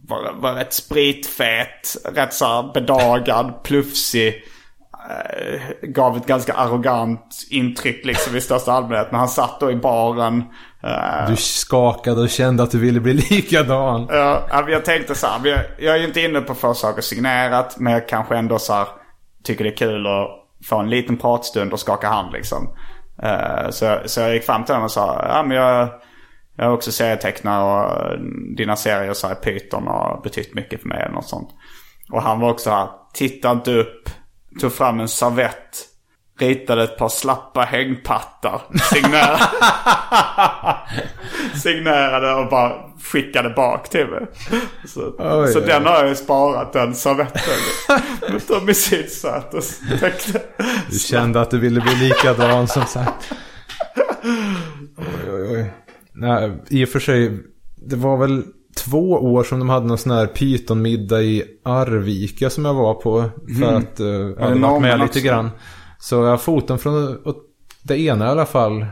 var, 0.08 0.32
var 0.40 0.54
rätt 0.54 0.72
spritfet, 0.72 1.96
rätt 2.14 2.34
så 2.34 2.70
bedagad, 2.74 3.62
plufsig. 3.64 4.42
Eh, 5.08 5.60
gav 5.82 6.16
ett 6.16 6.26
ganska 6.26 6.52
arrogant 6.52 7.36
intryck 7.50 8.04
liksom 8.04 8.36
i 8.36 8.40
största 8.40 8.72
allmänhet. 8.72 9.08
Men 9.10 9.20
han 9.20 9.28
satt 9.28 9.60
då 9.60 9.70
i 9.70 9.76
baren. 9.76 10.44
Uh, 10.84 11.30
du 11.30 11.36
skakade 11.36 12.20
och 12.20 12.28
kände 12.28 12.62
att 12.62 12.70
du 12.70 12.78
ville 12.78 13.00
bli 13.00 13.12
likadan. 13.30 14.06
Ja, 14.10 14.66
jag 14.68 14.84
tänkte 14.84 15.14
så 15.14 15.26
här. 15.26 15.66
Jag, 15.78 15.94
är 15.94 15.98
ju 15.98 16.06
inte 16.06 16.20
inne 16.20 16.40
på 16.40 16.54
få 16.54 16.74
saker 16.74 17.02
signerat. 17.02 17.78
Men 17.78 17.92
jag 17.92 18.08
kanske 18.08 18.36
ändå 18.36 18.58
så 18.58 18.72
här, 18.72 18.86
tycker 19.44 19.64
det 19.64 19.70
är 19.70 19.76
kul 19.76 20.06
att 20.06 20.28
få 20.68 20.78
en 20.78 20.90
liten 20.90 21.16
pratstund 21.16 21.72
och 21.72 21.80
skaka 21.80 22.08
hand 22.08 22.32
liksom. 22.32 22.76
Uh, 23.22 23.70
så, 23.70 23.98
så 24.06 24.20
jag 24.20 24.34
gick 24.34 24.44
fram 24.44 24.64
till 24.64 24.74
honom 24.74 24.84
och 24.84 24.90
sa. 24.90 25.26
Ja 25.28 25.42
men 25.42 25.56
jag, 25.56 25.88
jag 26.56 26.66
är 26.66 26.72
också 26.72 26.92
serietecknare 26.92 27.62
och 27.62 28.18
dina 28.56 28.76
serier 28.76 29.12
så 29.12 29.28
här 29.28 29.34
Python 29.34 29.86
har 29.86 30.20
betytt 30.24 30.54
mycket 30.54 30.80
för 30.80 30.88
mig 30.88 31.02
eller 31.02 31.14
något 31.14 31.28
sånt. 31.28 31.48
Och 32.12 32.22
han 32.22 32.40
var 32.40 32.50
också 32.50 32.70
här. 32.70 32.88
Titta 33.14 33.50
inte 33.50 33.74
upp 33.74 34.10
tog 34.60 34.72
fram 34.72 35.00
en 35.00 35.08
servett. 35.08 35.86
ritade 36.40 36.82
ett 36.84 36.98
par 36.98 37.08
slappa 37.08 37.60
hängpattar. 37.60 38.62
Signerade, 38.92 39.40
signerade 41.62 42.34
och 42.34 42.50
bara 42.50 42.72
skickade 43.12 43.50
bak 43.50 43.88
till 43.88 44.06
mig. 44.06 44.26
Så, 44.86 45.00
Oj, 45.18 45.52
så 45.52 45.58
oj. 45.60 45.66
den 45.66 45.86
har 45.86 45.94
jag 45.94 46.08
ju 46.08 46.14
sparat, 46.14 46.72
den 46.72 46.94
servetten. 46.94 48.66
Misitsvart 48.66 49.54
och 49.54 49.62
tecknade. 50.00 50.44
Du 50.90 50.98
kände 50.98 51.40
att 51.40 51.50
du 51.50 51.58
ville 51.58 51.80
bli 51.80 51.94
likadan 51.94 52.68
som 52.68 52.84
sagt. 52.84 53.32
Oj, 54.98 55.30
oj, 55.32 55.56
oj. 55.56 55.72
Nej, 56.14 56.62
i 56.70 56.84
och 56.84 56.88
för 56.88 57.00
sig. 57.00 57.38
Det 57.76 57.96
var 57.96 58.16
väl 58.16 58.42
två 58.76 59.10
år 59.10 59.44
som 59.44 59.58
de 59.58 59.68
hade 59.68 59.86
någon 59.86 59.98
sån 59.98 60.12
här 60.12 60.26
pytonmiddag 60.26 61.22
i 61.22 61.44
Arvika 61.64 62.50
som 62.50 62.64
jag 62.64 62.74
var 62.74 62.94
på. 62.94 63.24
För 63.58 63.74
att 63.74 64.00
uh, 64.00 64.06
jag 64.06 64.40
hade 64.40 64.60
varit 64.60 64.82
med 64.82 65.00
lite 65.00 65.20
grann. 65.20 65.50
Så 65.98 66.14
jag 66.14 66.30
har 66.30 66.36
foton 66.36 66.78
från 66.78 67.16
det 67.82 68.00
ena 68.00 68.26
i 68.26 68.28
alla 68.28 68.46
fall. 68.46 68.86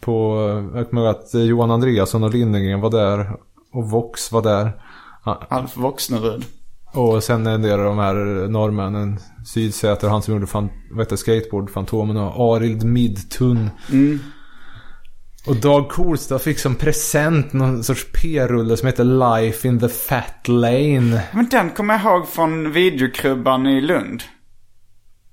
På, 0.00 0.38
jag 0.74 0.90
kommer 0.90 1.02
ihåg 1.02 1.10
att 1.10 1.34
Johan 1.34 1.70
Andreasson 1.70 2.24
och 2.24 2.34
Lindegren 2.34 2.80
var 2.80 2.90
där. 2.90 3.36
Och 3.72 3.90
Vox 3.90 4.32
var 4.32 4.42
där. 4.42 4.72
Alf 5.48 5.76
Voxnerud. 5.76 6.44
och 6.92 7.22
sen 7.22 7.46
en 7.46 7.62
del 7.62 7.80
av 7.80 7.84
de 7.84 7.98
här 7.98 8.48
norrmännen. 8.48 9.18
Sydsäter, 9.46 10.08
han 10.08 10.22
som 10.22 10.34
gjorde 10.34 10.46
fan, 10.46 10.68
vad 10.90 11.00
heter 11.00 11.16
skateboard, 11.16 11.70
Fantomen 11.70 12.16
och 12.16 12.56
Arild 12.56 12.84
Midtun. 12.84 13.70
Och 15.46 15.56
Dag 15.56 15.88
Kolstad 15.88 16.38
fick 16.38 16.58
som 16.58 16.74
present 16.74 17.52
någon 17.52 17.84
sorts 17.84 18.06
p-rulle 18.22 18.76
som 18.76 18.86
heter 18.86 19.04
Life 19.04 19.68
in 19.68 19.80
the 19.80 19.88
Fat 19.88 20.48
Lane. 20.48 21.22
Men 21.32 21.48
den 21.50 21.70
kommer 21.70 21.94
jag 21.94 22.02
ihåg 22.02 22.28
från 22.28 22.72
videokrubban 22.72 23.66
i 23.66 23.80
Lund. 23.80 24.22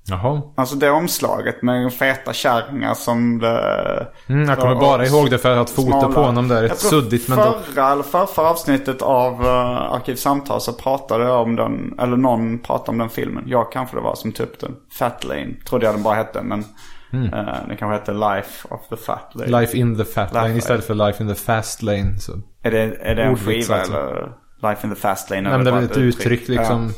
Jaha. 0.06 0.42
Alltså 0.56 0.76
det 0.76 0.92
omslaget 0.92 1.62
med 1.62 1.94
feta 1.94 2.34
kärringar 2.34 2.94
som 2.94 3.40
det... 3.40 4.08
Mm, 4.28 4.50
jag 4.50 4.60
kommer 4.60 4.76
bara 4.76 5.06
ihåg 5.06 5.30
det 5.30 5.38
för 5.38 5.50
att 5.50 5.56
jag 5.56 5.86
har 5.86 6.00
foto 6.00 6.14
på 6.14 6.22
honom 6.22 6.48
där. 6.48 6.64
Ett 6.64 6.80
suddigt 6.80 7.28
men 7.28 7.38
förra, 7.38 7.52
dock. 7.52 7.78
eller 7.78 8.04
förra 8.04 8.50
avsnittet 8.50 9.02
av 9.02 9.42
uh, 9.42 9.94
Arkivsamtal 9.94 10.62
så 10.62 10.74
pratade 10.74 11.24
jag 11.24 11.42
om 11.42 11.56
den, 11.56 12.00
eller 12.00 12.18
någon 12.18 12.60
pratade 12.60 12.92
om 12.92 12.98
den 12.98 13.10
filmen. 13.10 13.44
Jag 13.48 13.72
kanske 13.72 13.98
det 13.98 14.02
var 14.02 14.16
som 14.16 14.32
tog 14.32 14.48
upp 14.48 14.60
den. 14.60 14.76
Fat 14.92 15.24
Lane, 15.24 15.54
trodde 15.66 15.86
jag 15.86 15.96
den 15.96 16.04
bara 16.04 16.16
hette 16.16 16.42
men 16.42 16.66
Mm. 17.14 17.34
eh, 17.34 17.68
den 17.68 17.78
kanske 17.78 17.94
hette 17.94 18.14
Life 18.14 18.68
of 18.70 18.88
the 18.90 18.98
Fat 18.98 19.32
Lane. 19.34 19.62
Life 19.62 19.78
in 19.78 19.98
the 19.98 20.06
Fat 20.06 20.34
Lane 20.34 20.58
istället 20.58 20.86
för 20.86 20.94
Life 20.94 21.24
in 21.24 21.30
the 21.30 21.36
Fast 21.36 21.82
Lane. 21.82 22.20
Så. 22.20 22.32
Är 22.64 22.72
det, 22.72 22.98
är 23.02 23.16
det 23.16 23.24
en 23.24 23.38
skiva 23.38 23.76
alltså. 23.76 23.94
eller 23.94 24.32
Life 24.70 24.88
in 24.88 24.94
the 24.94 25.00
Fast 25.00 25.30
Lane? 25.30 25.42
Nej, 25.42 25.52
men 25.52 25.66
det 25.66 25.72
är 25.72 25.76
väl 25.76 25.84
ett 25.84 25.98
uttryck 25.98 26.48
liksom. 26.48 26.94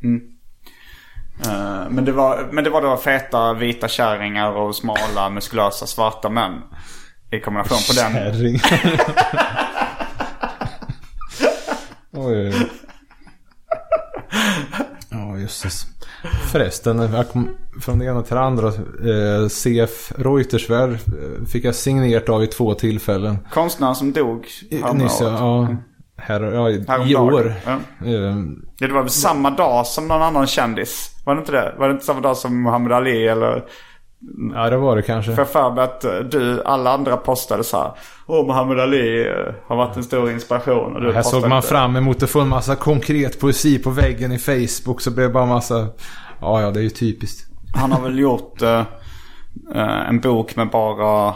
Ja. 0.00 0.08
Eh, 1.46 1.90
men, 1.90 2.04
det 2.04 2.12
var, 2.12 2.48
men 2.52 2.64
det 2.64 2.70
var 2.70 2.82
då 2.82 2.96
feta 2.96 3.54
vita 3.54 3.88
kärringar 3.88 4.52
och 4.52 4.76
smala 4.76 5.30
muskulösa 5.30 5.86
svarta 5.86 6.28
män. 6.28 6.62
I 7.30 7.40
kombination 7.40 7.78
på 7.88 7.92
den. 7.92 8.12
Kärring. 8.12 8.54
oj, 12.12 12.36
oj, 12.36 12.48
oj. 12.48 12.70
Jösses. 15.40 15.86
Förresten, 16.52 17.08
från 17.82 17.98
det 17.98 18.04
ena 18.04 18.22
till 18.22 18.34
det 18.34 18.40
andra. 18.42 18.66
Eh, 18.68 19.48
CF 19.48 20.12
Reuterswärd 20.16 20.90
eh, 20.90 21.44
fick 21.52 21.64
jag 21.64 21.74
signerat 21.74 22.28
av 22.28 22.42
i 22.42 22.46
två 22.46 22.74
tillfällen. 22.74 23.38
Konstnären 23.52 23.94
som 23.94 24.12
dog 24.12 24.46
I- 24.70 24.82
Nyss, 24.94 25.18
ja. 25.20 25.26
ja. 25.38 25.76
Här, 26.22 26.40
ja, 26.40 26.70
i, 26.70 26.84
Häromdagen. 26.88 27.16
år. 27.34 27.52
Ja. 27.66 27.72
Eh, 28.06 28.36
Ja, 28.78 28.86
det 28.86 28.92
var 28.94 29.00
väl 29.00 29.10
samma 29.10 29.50
dag 29.50 29.86
som 29.86 30.08
någon 30.08 30.22
annan 30.22 30.46
kändis? 30.46 31.10
Var 31.26 31.34
det 31.34 31.38
inte 31.40 31.52
det? 31.52 31.74
Var 31.78 31.88
det 31.88 31.92
inte 31.92 32.04
samma 32.06 32.20
dag 32.20 32.36
som 32.36 32.62
Muhammad 32.62 32.92
Ali 32.92 33.26
eller? 33.28 33.64
Ja, 34.54 34.70
det 34.70 34.76
var 34.76 34.96
det 34.96 35.02
kanske. 35.02 35.32
För 35.34 35.40
jag 35.42 35.48
för 35.50 35.70
mig 35.74 35.84
att 35.84 36.04
eh, 36.04 36.18
du, 36.18 36.62
alla 36.64 36.90
andra 36.92 37.16
postade 37.16 37.64
så 37.64 37.76
här. 37.76 37.90
Åh, 38.26 38.46
Muhammad 38.46 38.80
Ali 38.80 39.28
eh, 39.28 39.54
har 39.66 39.76
varit 39.76 39.96
en 39.96 40.04
stor 40.04 40.30
inspiration. 40.30 40.96
Och 40.96 41.02
du 41.02 41.12
Här 41.12 41.22
såg 41.22 41.48
man 41.48 41.56
inte. 41.58 41.68
fram 41.68 41.96
emot 41.96 42.22
att 42.22 42.30
få 42.30 42.40
en 42.40 42.48
massa 42.48 42.76
konkret 42.76 43.40
poesi 43.40 43.78
på 43.78 43.90
väggen 43.90 44.32
i 44.32 44.38
Facebook. 44.38 45.00
Så 45.00 45.10
blev 45.10 45.26
det 45.28 45.32
bara 45.34 45.46
massa... 45.46 45.88
Ja, 46.40 46.62
ja, 46.62 46.70
det 46.70 46.80
är 46.80 46.84
ju 46.84 46.90
typiskt. 46.90 47.46
Han 47.74 47.92
har 47.92 48.02
väl 48.02 48.18
gjort 48.18 48.62
eh, 48.62 48.80
eh, 49.74 50.08
en 50.08 50.20
bok 50.20 50.56
med 50.56 50.70
bara 50.70 51.34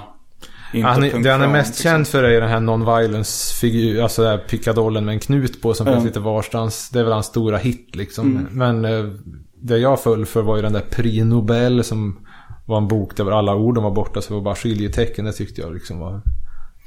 Han, 0.72 1.04
är- 1.04 1.22
det 1.22 1.30
han 1.30 1.42
är 1.42 1.48
mest 1.48 1.68
liksom. 1.68 1.82
känd 1.90 2.08
för 2.08 2.22
är 2.22 2.40
den 2.40 2.50
här 2.50 2.60
non-violence 2.60 3.60
figur, 3.60 4.02
alltså 4.02 4.22
den 4.22 4.30
här 4.30 4.38
pickadollen 4.38 5.04
med 5.04 5.12
en 5.12 5.20
knut 5.20 5.62
på 5.62 5.74
som 5.74 5.86
Mm. 5.86 5.96
finns 5.96 6.06
lite 6.06 6.20
varstans. 6.20 6.90
Det 6.90 6.98
är 6.98 7.04
väl 7.04 7.12
hans 7.12 7.26
stora 7.26 7.56
hit 7.56 7.90
liksom. 7.96 8.46
Men 8.50 8.84
eh, 8.84 9.04
det 9.62 9.78
jag 9.78 10.00
föll 10.00 10.26
för 10.26 10.42
var 10.42 10.56
ju 10.56 10.62
den 10.62 10.72
där 10.72 10.84
Prix 10.90 11.24
Nobel 11.24 11.84
som 11.84 12.23
var 12.66 12.78
en 12.78 12.88
bok 12.88 13.16
där 13.16 13.30
alla 13.30 13.54
orden 13.54 13.82
var 13.84 13.90
borta 13.90 14.20
så 14.22 14.28
det 14.28 14.34
var 14.34 14.42
bara 14.42 14.54
skiljetecken. 14.54 15.24
Det 15.24 15.32
tyckte 15.32 15.60
jag 15.60 15.74
liksom 15.74 15.98
var 15.98 16.20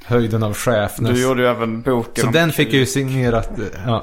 höjden 0.06 0.42
av 0.42 0.54
chefness. 0.54 1.12
Du 1.14 1.22
gjorde 1.22 1.42
ju 1.42 1.48
även 1.48 1.82
boken 1.82 2.20
så 2.22 2.26
om 2.26 2.32
den 2.32 2.52
fick 2.52 2.68
jag 2.68 2.74
ju 2.74 2.86
signerat. 2.86 3.58
eh, 3.58 3.64
Ja. 3.86 4.02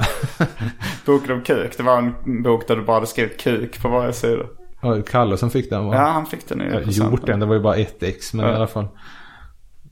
Boken 1.06 1.32
om 1.36 1.42
kuk. 1.42 1.78
Det 1.78 1.84
var 1.84 1.98
en 1.98 2.44
bok 2.44 2.68
där 2.68 2.76
du 2.76 2.82
bara 2.82 2.94
hade 2.98 3.08
skrivit 3.08 3.40
kuk 3.40 3.82
på 3.82 3.90
varje 3.90 4.14
sida. 4.14 4.44
Ja, 4.82 5.02
Kalle 5.02 5.38
som 5.38 5.50
fick 5.52 5.70
den 5.70 5.86
va? 5.86 5.96
Ja, 5.96 6.02
han 6.02 6.26
fick 6.26 6.50
den 6.50 6.62
gjort 6.90 7.26
den, 7.26 7.40
det 7.40 7.46
var 7.46 7.56
ju 7.56 7.62
bara 7.62 7.76
ett 7.76 8.04
ex. 8.04 8.34
Men 8.34 8.46
Ja. 8.46 8.52
i 8.52 8.56
alla 8.56 8.68
fall. 8.68 8.88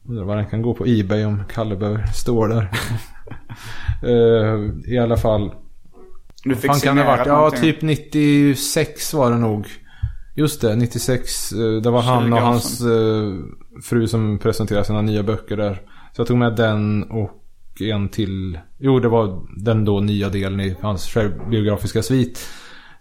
Undrar 0.10 0.24
vad 0.26 0.38
den 0.38 0.46
kan 0.46 0.62
gå 0.62 0.74
på 0.74 0.84
Ebay 0.88 1.26
om 1.26 1.44
Kalle 1.54 1.76
behöver 1.76 2.06
stå 2.08 2.48
där. 2.48 2.68
Eh, 4.04 4.94
I 4.94 4.98
alla 5.00 5.18
fall. 5.18 5.52
Du 6.44 6.56
fick 6.56 6.84
kan 6.84 6.96
det 6.96 7.04
varit? 7.04 7.28
Ja, 7.28 7.52
typ 7.52 7.82
96 7.82 9.14
var 9.14 9.32
det 9.32 9.38
nog. 9.38 9.68
Just 10.36 10.62
det, 10.62 10.76
96. 10.76 11.52
eh, 11.52 11.82
Det 11.82 11.90
var 11.90 12.02
han 12.02 12.24
20 12.26 12.34
och 12.34 12.40
hans 12.42 12.82
eh, 12.82 13.34
fru 13.84 14.08
som 14.08 14.40
presenterade 14.40 14.86
sina 14.86 15.02
nya 15.02 15.24
böcker 15.24 15.58
där. 15.58 15.74
Så 16.16 16.20
jag 16.22 16.28
tog 16.28 16.38
med 16.38 16.56
den 16.56 17.04
och 17.04 17.32
en 17.80 18.10
till. 18.10 18.60
Jo, 18.80 19.00
det 19.00 19.08
var 19.08 19.42
den 19.64 19.86
då 19.86 20.00
nya 20.00 20.30
delen 20.30 20.60
i 20.60 20.76
hans 20.82 21.08
självbiografiska 21.08 22.04
svit. 22.04 22.48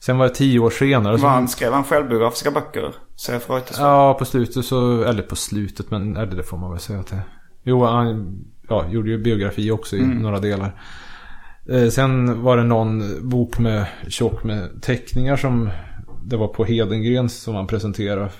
Sen 0.00 0.18
var 0.18 0.28
det 0.28 0.34
tio 0.34 0.58
år 0.58 0.70
senare. 0.70 1.18
Som- 1.18 1.28
han 1.28 1.48
skrev 1.48 1.72
han 1.72 1.84
självbiografiska 1.84 2.50
böcker? 2.50 2.94
Säger 3.16 3.38
Freutersson. 3.38 3.86
Ja, 3.86 4.14
på 4.18 4.24
slutet 4.24 4.64
så, 4.64 5.02
eller 5.04 5.22
på 5.22 5.36
slutet, 5.36 5.90
men 5.90 6.16
eller 6.16 6.36
det 6.36 6.42
får 6.42 6.56
man 6.58 6.70
väl 6.70 6.80
säga 6.80 7.00
att 7.00 7.06
det 7.06 7.22
Jo, 7.64 7.84
han 7.84 8.38
ja, 8.68 8.86
gjorde 8.90 9.10
ju 9.10 9.18
biografi 9.22 9.70
också 9.70 9.96
i 9.96 10.02
några 10.06 10.38
delar. 10.40 10.82
Eh, 11.70 11.88
sen 11.88 12.42
var 12.42 12.56
det 12.56 12.62
någon 12.64 13.02
bok 13.28 13.58
med 13.58 13.86
tjock 14.08 14.44
med 14.44 14.82
teckningar 14.82 15.36
som 15.36 15.70
det 16.24 16.36
var 16.36 16.48
på 16.48 16.64
Hedengrens 16.64 17.42
som 17.42 17.54
han 17.54 17.66
presenterade. 17.66 18.30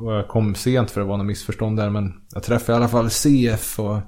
Och 0.00 0.12
jag 0.12 0.28
kom 0.28 0.54
sent 0.54 0.90
för 0.90 1.00
det 1.00 1.06
var 1.06 1.16
något 1.16 1.26
missförstånd 1.26 1.76
där, 1.76 1.90
men 1.90 2.14
jag 2.34 2.42
träffade 2.42 2.72
i 2.72 2.76
alla 2.76 2.88
fall 2.88 3.10
CF 3.10 3.80
och 3.80 3.98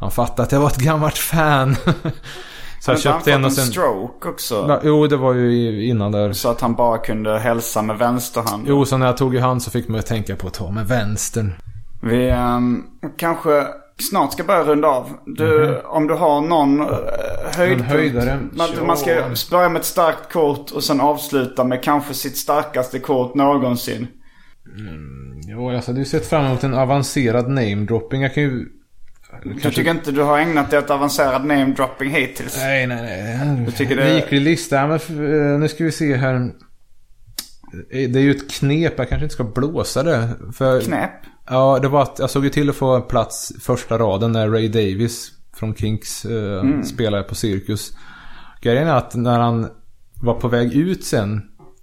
han 0.00 0.10
fattade 0.10 0.42
att 0.42 0.52
jag 0.52 0.60
var 0.60 0.66
ett 0.66 0.76
gammalt 0.76 1.18
fan. 1.18 1.76
så 2.80 2.90
jag 2.90 3.00
köpte 3.00 3.32
en 3.32 3.44
och 3.44 3.52
sen... 3.52 3.64
stroke 3.64 4.28
också. 4.28 4.64
Ja, 4.68 4.80
Jo, 4.84 5.06
det 5.06 5.16
var 5.16 5.34
ju 5.34 5.86
innan 5.86 6.12
där. 6.12 6.32
Så 6.32 6.50
att 6.50 6.60
han 6.60 6.74
bara 6.74 6.98
kunde 6.98 7.38
hälsa 7.38 7.82
med 7.82 7.98
vänsterhanden. 7.98 8.66
Jo, 8.68 8.84
så 8.84 8.96
när 8.96 9.06
jag 9.06 9.16
tog 9.16 9.34
i 9.34 9.38
hand 9.38 9.62
så 9.62 9.70
fick 9.70 9.88
man 9.88 10.02
tänka 10.02 10.36
på 10.36 10.46
att 10.46 10.54
ta 10.54 10.70
med 10.70 10.86
vänstern. 10.88 11.52
Vi 12.02 12.30
ehm, 12.30 12.82
kanske 13.16 13.66
snart 14.10 14.32
ska 14.32 14.44
börja 14.44 14.62
runda 14.64 14.88
av. 14.88 15.08
Du, 15.26 15.80
Om 15.84 16.06
du 16.06 16.14
har 16.14 16.40
någon 16.40 16.80
uh, 16.80 16.86
höjdpunkt. 17.56 18.56
Man, 18.56 18.86
man 18.86 18.96
ska 18.96 19.22
börja 19.50 19.68
med 19.68 19.80
ett 19.80 19.86
starkt 19.86 20.32
kort 20.32 20.70
och 20.70 20.84
sen 20.84 21.00
avsluta 21.00 21.64
med 21.64 21.82
kanske 21.82 22.14
sitt 22.14 22.36
starkaste 22.36 22.98
kort 22.98 23.34
någonsin. 23.34 24.06
Jo, 25.48 25.70
alltså 25.70 25.92
du 25.92 25.98
har 26.00 26.04
sett 26.04 26.26
fram 26.26 26.44
emot 26.44 26.64
en 26.64 26.74
avancerad 26.74 27.48
namedropping. 27.48 28.22
Jag 28.22 28.34
kan 28.34 28.42
ju... 28.42 28.66
Du 29.44 29.60
tycker 29.60 29.90
inte 29.90 30.12
du 30.12 30.22
har 30.22 30.38
ägnat 30.38 30.70
dig 30.70 30.78
åt 30.78 30.90
avancerad 30.90 31.44
namedropping 31.44 32.10
hittills? 32.10 32.56
Nej, 32.56 32.86
nej, 32.86 33.02
nej. 33.02 33.64
Du 33.66 33.72
tycker 33.72 33.96
det- 33.96 34.16
Riklig 34.16 34.40
lista. 34.40 34.76
Ja, 34.76 34.86
Men 34.86 34.96
eh, 35.54 35.58
nu 35.60 35.68
ska 35.68 35.84
vi 35.84 35.92
se 35.92 36.16
här. 36.16 36.34
Eh, 36.34 38.10
Det 38.10 38.18
är 38.18 38.22
ju 38.22 38.30
ett 38.30 38.50
knep. 38.50 38.92
Jag 38.96 39.08
kanske 39.08 39.24
inte 39.24 39.34
ska 39.34 39.44
blåsa 39.44 40.02
det. 40.02 40.28
För, 40.54 40.80
Knäpp? 40.80 41.10
Ja, 41.50 41.78
det 41.82 41.88
var 41.88 42.02
att 42.02 42.16
jag 42.18 42.30
såg 42.30 42.44
ju 42.44 42.50
till 42.50 42.70
att 42.70 42.76
få 42.76 43.00
plats 43.00 43.52
första 43.60 43.98
raden 43.98 44.32
när 44.32 44.48
Ray 44.50 44.68
Davis 44.68 45.32
från 45.56 45.74
Kinks 45.74 46.24
eh, 46.24 46.60
Mm. 46.60 46.82
spelade 46.84 47.22
på 47.22 47.34
Cirkus. 47.34 47.92
Grejen 48.62 48.88
är 48.88 48.94
att 48.94 49.14
när 49.14 49.40
han 49.40 49.68
var 50.22 50.34
på 50.34 50.48
väg 50.48 50.72
ut 50.72 51.04
sen 51.04 51.42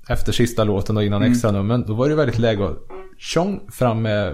efter 0.10 0.32
sista 0.32 0.64
låten 0.64 0.98
och 0.98 1.04
innan 1.04 1.22
Mm. 1.22 1.32
extra 1.32 1.52
numren, 1.52 1.84
då 1.88 1.94
var 1.94 2.10
det 2.10 2.16
väldigt 2.16 2.40
läge 2.40 2.66
att 2.66 2.78
tjong 3.18 3.60
fram 3.72 4.02
med 4.02 4.34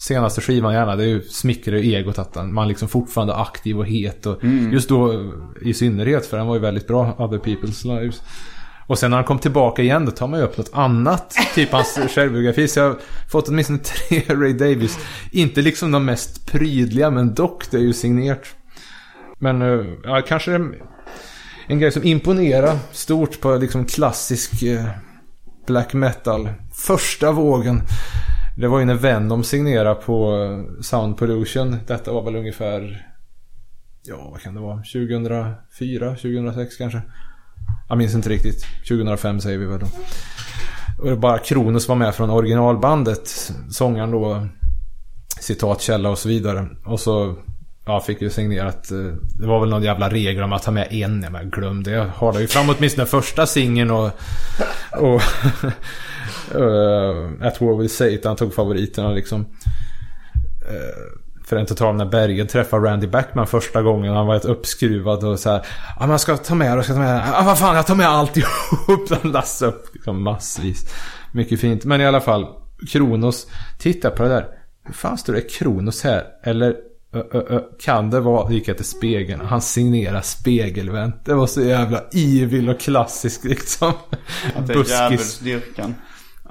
senaste 0.00 0.40
skivan 0.40 0.74
gärna. 0.74 0.96
Det 0.96 1.02
är 1.04 1.08
ju 1.08 1.22
smickrar 1.22 1.76
egot 1.76 2.18
att 2.18 2.48
man 2.50 2.68
liksom 2.68 2.88
fortfarande 2.88 3.32
är 3.34 3.42
aktiv 3.42 3.78
och 3.78 3.86
het. 3.86 4.26
Och 4.26 4.44
Mm. 4.44 4.72
Just 4.72 4.88
då 4.88 5.32
i 5.62 5.74
synnerhet 5.74 6.26
för 6.26 6.38
han 6.38 6.46
var 6.46 6.54
ju 6.54 6.60
väldigt 6.60 6.86
bra, 6.86 7.14
Other 7.18 7.38
People's 7.38 7.86
Lives. 8.00 8.22
Och 8.88 8.98
sen 8.98 9.10
när 9.10 9.16
han 9.16 9.24
kom 9.24 9.38
tillbaka 9.38 9.82
igen 9.82 10.04
då 10.04 10.10
tar 10.10 10.26
man 10.26 10.40
ju 10.40 10.46
upp 10.46 10.58
något 10.58 10.70
annat. 10.72 11.34
Typ 11.54 11.72
hans 11.72 11.98
självbiografi. 12.14 12.68
Så 12.68 12.80
jag 12.80 12.88
har 12.88 12.96
fått 13.30 13.48
åtminstone 13.48 13.78
tre 13.78 14.22
Ray 14.34 14.52
Davis. 14.52 14.98
Inte 15.32 15.62
liksom 15.62 15.90
de 15.90 16.04
mest 16.04 16.46
prydliga 16.46 17.10
men 17.10 17.34
dock 17.34 17.70
det 17.70 17.76
är 17.76 17.80
ju 17.80 17.92
signerat. 17.92 18.46
Men 19.38 19.62
eh, 19.62 19.86
ja, 20.04 20.22
kanske 20.28 20.54
en, 21.68 21.78
grej 21.78 21.92
som 21.92 22.04
imponerar 22.04 22.78
stort 22.92 23.40
på 23.40 23.56
liksom 23.56 23.84
klassisk 23.84 24.62
eh, 24.62 24.84
black 25.66 25.94
metal. 25.94 26.48
Första 26.72 27.32
vågen. 27.32 27.82
Det 28.56 28.68
var 28.68 28.78
ju 28.78 28.84
när 28.84 28.94
Venom 28.94 29.44
signerade 29.44 29.94
på 29.94 30.44
eh, 30.44 30.82
Sound 30.82 31.16
Pollution. 31.16 31.76
Detta 31.86 32.12
var 32.12 32.22
väl 32.22 32.36
ungefär... 32.36 33.06
Ja, 34.02 34.28
vad 34.30 34.40
kan 34.40 34.54
det 34.54 34.60
vara? 34.60 34.76
2004, 34.76 36.08
2006 36.10 36.76
kanske? 36.76 37.02
Jag 37.88 37.98
minns 37.98 38.14
inte 38.14 38.28
riktigt. 38.28 38.66
2005 38.88 39.40
säger 39.40 39.58
vi 39.58 39.66
väl 39.66 39.78
då. 39.78 39.86
Och 40.98 41.10
det 41.10 41.16
bara 41.16 41.38
Kronos 41.38 41.88
var 41.88 41.96
med 41.96 42.14
från 42.14 42.30
originalbandet. 42.30 43.52
Sångaren 43.70 44.10
då. 44.10 44.46
Citat, 45.40 45.80
källa 45.80 46.10
och 46.10 46.18
så 46.18 46.28
vidare. 46.28 46.68
Och 46.84 47.00
så 47.00 47.36
ja, 47.86 48.00
fick 48.00 48.22
ju 48.22 48.30
signerat. 48.30 48.90
Eh, 48.90 48.98
det 49.38 49.46
var 49.46 49.60
väl 49.60 49.68
någon 49.68 49.82
jävla 49.82 50.10
regel 50.10 50.42
om 50.42 50.52
att 50.52 50.62
ta 50.62 50.70
med 50.70 50.88
en. 50.90 51.20
Men 51.20 51.50
glöm 51.50 51.82
det. 51.82 51.90
Jag 51.90 52.06
har 52.06 52.32
det 52.32 52.40
ju 52.40 52.46
fram 52.46 52.70
åtminstone 52.70 53.06
första 53.06 53.46
singeln 53.46 53.90
och... 53.90 54.10
och 54.92 55.22
uh, 56.54 57.32
At 57.46 57.60
War 57.60 57.82
With 57.82 57.94
Satan 57.94 58.36
tog 58.36 58.54
favoriterna 58.54 59.12
liksom. 59.12 59.40
Uh, 59.40 61.27
för 61.48 61.56
en 61.56 61.66
total 61.66 61.94
när 61.94 62.06
Berget 62.06 62.48
träffade 62.48 62.88
Randy 62.88 63.06
Backman 63.06 63.46
första 63.46 63.82
gången. 63.82 64.14
Han 64.14 64.26
var 64.26 64.36
ett 64.36 64.44
uppskruvad 64.44 65.24
och 65.24 65.38
så 65.38 65.50
här. 65.50 65.66
Ja 65.96 66.00
men 66.00 66.10
jag 66.10 66.20
ska 66.20 66.36
ta 66.36 66.54
med 66.54 66.70
det, 66.70 66.74
jag 66.76 66.84
ska 66.84 66.94
ta 66.94 67.00
med 67.00 67.14
det. 67.14 67.24
Ja 67.32 67.42
vad 67.44 67.58
fan 67.58 67.76
jag 67.76 67.86
tar 67.86 67.94
med 67.94 68.08
alltihop. 68.08 69.10
Han 69.22 69.32
lassade 69.32 69.72
upp 69.72 69.94
liksom 69.94 70.22
massvis. 70.22 70.94
Mycket 71.32 71.60
fint. 71.60 71.84
Men 71.84 72.00
i 72.00 72.06
alla 72.06 72.20
fall. 72.20 72.46
Kronos. 72.88 73.46
Titta 73.78 74.10
på 74.10 74.22
det 74.22 74.28
där. 74.28 74.46
Hur 74.84 74.94
fan 74.94 75.18
står 75.18 75.32
det 75.32 75.40
Kronos 75.40 76.04
här? 76.04 76.24
Eller 76.42 76.74
Ö, 77.12 77.22
ö, 77.32 77.42
ö, 77.48 77.60
kan 77.80 78.10
det 78.10 78.20
vara, 78.20 78.52
gick 78.52 78.68
jag 78.68 78.76
till 78.76 78.86
spegeln, 78.86 79.40
han 79.40 79.60
signerar 79.62 80.20
spegelvänt. 80.20 81.24
Det 81.24 81.34
var 81.34 81.46
så 81.46 81.62
jävla 81.62 82.02
evil 82.12 82.68
och 82.68 82.80
klassisk 82.80 83.44
liksom. 83.44 83.92
Det 84.66 84.88
djävulsdyrkan. 84.88 85.94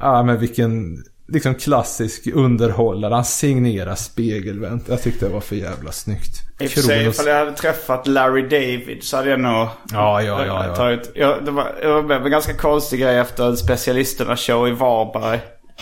Ja 0.01 0.23
men 0.23 0.39
vilken 0.39 0.97
liksom 1.27 1.55
klassisk 1.55 2.27
underhållare. 2.27 3.13
Han 3.13 3.25
signerar 3.25 3.95
spegelvänt. 3.95 4.89
Jag 4.89 5.01
tyckte 5.01 5.25
det 5.25 5.33
var 5.33 5.41
för 5.41 5.55
jävla 5.55 5.91
snyggt. 5.91 6.41
I 6.59 6.67
och 6.67 6.71
för 6.71 6.81
sig 6.81 7.07
ifall 7.07 7.27
jag 7.27 7.39
hade 7.39 7.51
träffat 7.51 8.07
Larry 8.07 8.41
David 8.41 9.03
så 9.03 9.17
hade 9.17 9.29
jag 9.29 9.39
nog 9.39 9.51
ja, 9.51 10.21
ja, 10.21 10.45
ja, 10.45 10.65
ja. 10.67 10.75
tagit... 10.75 11.11
Ja, 11.15 11.37
det, 11.45 11.51
var, 11.51 11.75
det 11.81 12.01
var 12.01 12.25
en 12.25 12.31
ganska 12.31 12.53
konstig 12.53 12.99
grej 12.99 13.17
efter 13.17 13.55
specialisterna-show 13.55 14.67
i 14.67 14.71
Varberg. 14.71 15.39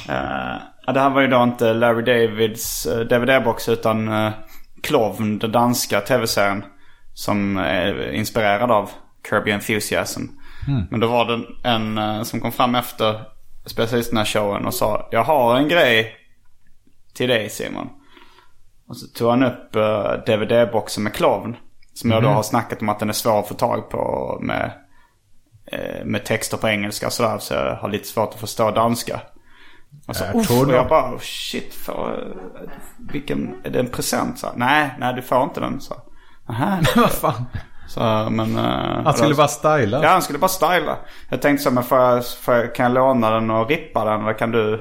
Uh, 0.10 0.94
det 0.94 1.00
här 1.00 1.10
var 1.10 1.22
ju 1.22 1.28
då 1.28 1.44
inte 1.44 1.74
Larry 1.74 2.02
Davids 2.02 2.88
uh, 2.88 3.00
DVD-box 3.00 3.70
utan 3.70 4.08
uh, 4.10 4.32
Klovn, 4.84 5.40
den 5.40 5.52
danska 5.52 6.02
tv-serien. 6.02 6.64
Som 7.14 7.58
är 7.58 8.12
inspirerad 8.12 8.72
av 8.72 8.90
Kirby 9.30 9.52
Enthusiasm. 9.52 10.22
Mm. 10.68 10.84
Men 10.92 11.00
då 11.00 11.08
var 11.08 11.26
det 11.26 11.70
en 11.70 11.98
uh, 11.98 12.24
som 12.24 12.40
kom 12.40 12.52
fram 12.52 12.76
efter 12.76 13.35
specialisterna-showen 13.66 14.66
och 14.66 14.74
sa 14.74 15.08
Jag 15.12 15.24
har 15.24 15.58
en 15.58 15.68
grej 15.68 16.16
till 17.14 17.30
dig 17.30 17.50
Simon. 17.50 17.90
Och 18.88 18.98
så 18.98 19.08
tog 19.08 19.30
han 19.30 19.44
upp 19.44 19.76
uh, 19.76 20.26
DVD-boxen 20.26 21.04
med 21.04 21.14
Klovn. 21.14 21.56
Som 21.94 22.12
mm. 22.12 22.16
jag 22.16 22.24
då 22.24 22.30
mhm. 22.30 22.36
har 22.36 22.44
snackat 22.44 22.82
om 22.82 22.90
att 22.90 23.00
den 23.00 23.10
är 23.10 23.14
svår 23.14 23.40
att 23.40 23.48
få 23.48 23.54
tag 23.54 23.90
på 23.90 24.38
med, 24.42 24.72
uh, 25.74 26.06
med 26.06 26.26
texter 26.26 26.58
på 26.58 26.68
engelska 26.68 27.08
och 27.08 27.14
sådär. 27.14 27.38
Så 27.38 27.54
jag 27.54 27.76
har 27.76 27.90
lite 27.90 28.08
svårt 28.08 28.34
att 28.34 28.40
förstå 28.40 28.72
danska. 28.72 29.22
Och 30.08 30.16
så, 30.16 30.26
uff, 30.34 30.52
och 30.52 30.74
jag 30.74 30.88
bara, 30.88 31.16
oh, 31.16 31.20
shit, 31.20 31.74
för, 31.74 32.34
vilken, 33.12 33.56
är 33.64 33.70
det 33.70 33.80
en 33.80 33.90
present? 33.90 34.40
Så, 34.40 34.48
nej, 34.56 34.96
nej 35.00 35.14
du 35.14 35.22
får 35.22 35.44
inte 35.44 35.60
den. 35.60 35.82
Så, 35.82 35.96
Aha, 36.50 36.80
vad 36.96 37.12
fan? 37.12 37.46
Så, 37.88 38.28
men, 38.32 38.58
uh, 38.58 39.04
han 39.04 39.14
skulle 39.14 39.30
då, 39.30 39.38
bara 39.38 39.48
styla? 39.48 40.04
Ja, 40.04 40.10
han 40.10 40.22
skulle 40.22 40.40
bara 40.40 40.48
styla. 40.48 40.98
Jag 41.30 41.42
tänkte 41.42 41.64
så, 41.64 41.72
men 41.72 41.84
får 41.84 41.98
jag, 41.98 42.28
får 42.28 42.54
jag, 42.54 42.76
kan 42.76 42.84
jag 42.84 42.94
låna 42.94 43.30
den 43.30 43.50
och 43.50 43.70
rippa 43.70 44.06
den? 44.06 44.22
Eller 44.22 44.34
kan 44.34 44.52
du 44.52 44.74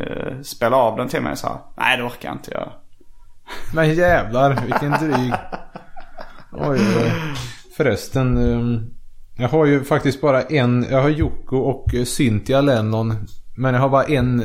uh, 0.00 0.42
spela 0.42 0.76
av 0.76 0.96
den 0.96 1.08
till 1.08 1.22
mig? 1.22 1.36
Så, 1.36 1.60
nej, 1.76 1.96
det 1.96 2.02
orkar 2.02 2.28
jag 2.28 2.34
inte 2.34 2.50
göra. 2.50 2.72
Men 3.74 3.94
jävlar, 3.94 4.60
vilken 4.64 4.90
dryg. 4.92 5.32
Oj. 6.52 6.80
Förresten. 7.76 8.36
Um, 8.36 8.90
jag 9.36 9.48
har 9.48 9.66
ju 9.66 9.84
faktiskt 9.84 10.20
bara 10.20 10.42
en. 10.42 10.86
Jag 10.90 11.02
har 11.02 11.08
Jocko 11.08 11.56
och 11.56 11.94
Cynthia 12.06 12.60
Lennon 12.60 13.26
men 13.54 13.74
jag 13.74 13.80
har 13.80 13.88
bara 13.88 14.04
en 14.04 14.44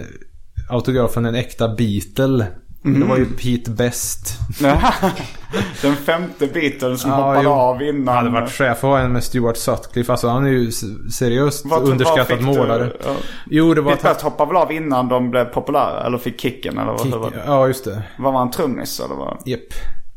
autograf 0.70 1.14
från 1.14 1.26
en 1.26 1.36
äkta 1.36 1.76
Beatle. 1.76 2.48
Mm. 2.86 3.00
Det 3.00 3.06
var 3.06 3.18
ju 3.18 3.26
Pete 3.26 3.72
Best. 3.72 4.40
Den 5.82 5.96
femte 5.96 6.48
Beatles 6.48 7.02
som 7.02 7.12
ja, 7.12 7.18
hoppade 7.18 7.44
jo. 7.44 7.50
av 7.50 7.82
innan. 7.82 8.08
Han 8.08 8.18
hade 8.18 8.30
varit 8.30 8.52
chef 8.52 8.84
och 8.84 9.00
en 9.00 9.12
med 9.12 9.24
Stuart 9.24 9.58
Sutcliffe. 9.58 10.12
Alltså 10.12 10.28
han 10.28 10.46
är 10.46 10.50
ju 10.50 10.72
seriöst 11.12 11.66
var, 11.66 11.84
underskattad 11.84 12.42
målare. 12.42 12.92
Ja. 13.06 13.16
Jo 13.46 13.74
det 13.74 13.82
var... 13.82 13.92
Pete 13.92 14.04
Best 14.04 14.22
hoppade 14.22 14.48
väl 14.48 14.58
av 14.58 14.72
innan 14.72 15.10
de 15.10 15.32
blev 15.32 15.46
populära? 15.46 16.06
Eller 16.06 16.18
fick 16.18 16.42
kicken 16.42 16.78
eller 16.78 16.98
Kick, 16.98 17.16
vad? 17.16 17.34
Ja 17.46 17.68
just 17.68 17.86
det. 17.86 18.04
Var 18.20 18.32
han 18.32 18.52
trummis 18.52 19.00
eller 19.00 19.16
vad? 19.16 19.38
Japp. 19.46 19.74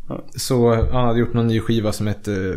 Ja. 0.08 0.24
Så 0.36 0.74
han 0.74 1.06
hade 1.06 1.18
gjort 1.20 1.34
någon 1.34 1.46
ny 1.46 1.61
skiva 1.61 1.92
som 1.92 2.06
hette 2.06 2.56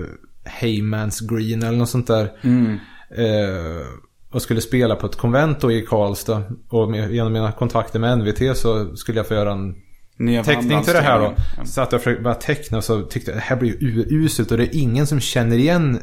Heyman's 0.62 1.36
Green 1.36 1.64
eller 1.64 1.78
något 1.78 1.90
sånt 1.90 2.08
där. 2.08 2.32
Mm. 2.42 2.80
Eh, 3.18 3.86
och 4.32 4.42
skulle 4.42 4.62
spela 4.62 4.96
på 4.96 5.06
ett 5.06 5.16
konvent 5.16 5.60
då 5.60 5.72
i 5.72 5.82
Karlstad. 5.82 6.44
Och 6.70 6.90
med, 6.90 7.12
genom 7.12 7.34
mina 7.34 7.52
kontakter 7.52 8.00
med 8.00 8.18
NVT 8.18 8.58
så 8.58 8.96
skulle 8.96 9.20
jag 9.20 9.28
få 9.28 9.34
göra 9.34 9.52
en 9.52 9.76
Nya 10.18 10.44
teckning 10.44 10.84
till 10.84 10.94
det 10.94 11.02
här 11.02 11.20
då. 11.20 11.34
Så 11.66 11.82
att 11.82 11.92
jag 11.92 12.02
försökte 12.02 12.24
bara 12.24 12.36
teckna 12.36 12.78
och 12.78 12.84
så 12.84 13.02
tyckte 13.02 13.32
jag 13.32 13.38
det 13.38 13.44
här 13.44 13.56
blir 13.56 13.84
ju 13.84 14.06
uselt 14.10 14.52
och 14.52 14.58
det 14.58 14.64
är 14.64 14.80
ingen 14.80 15.08
som 15.08 15.20
känner 15.20 15.58
igen 15.58 16.00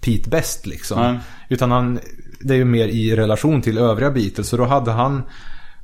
Pete 0.00 0.30
bäst 0.30 0.66
liksom. 0.66 1.02
Mm. 1.02 1.16
Utan 1.48 1.70
han, 1.70 1.98
det 2.40 2.54
är 2.54 2.58
ju 2.58 2.64
mer 2.64 2.88
i 2.88 3.16
relation 3.16 3.62
till 3.62 3.78
övriga 3.78 4.10
Beatles. 4.10 4.48
Så 4.48 4.56
då 4.56 4.64
hade 4.64 4.90
han 4.90 5.22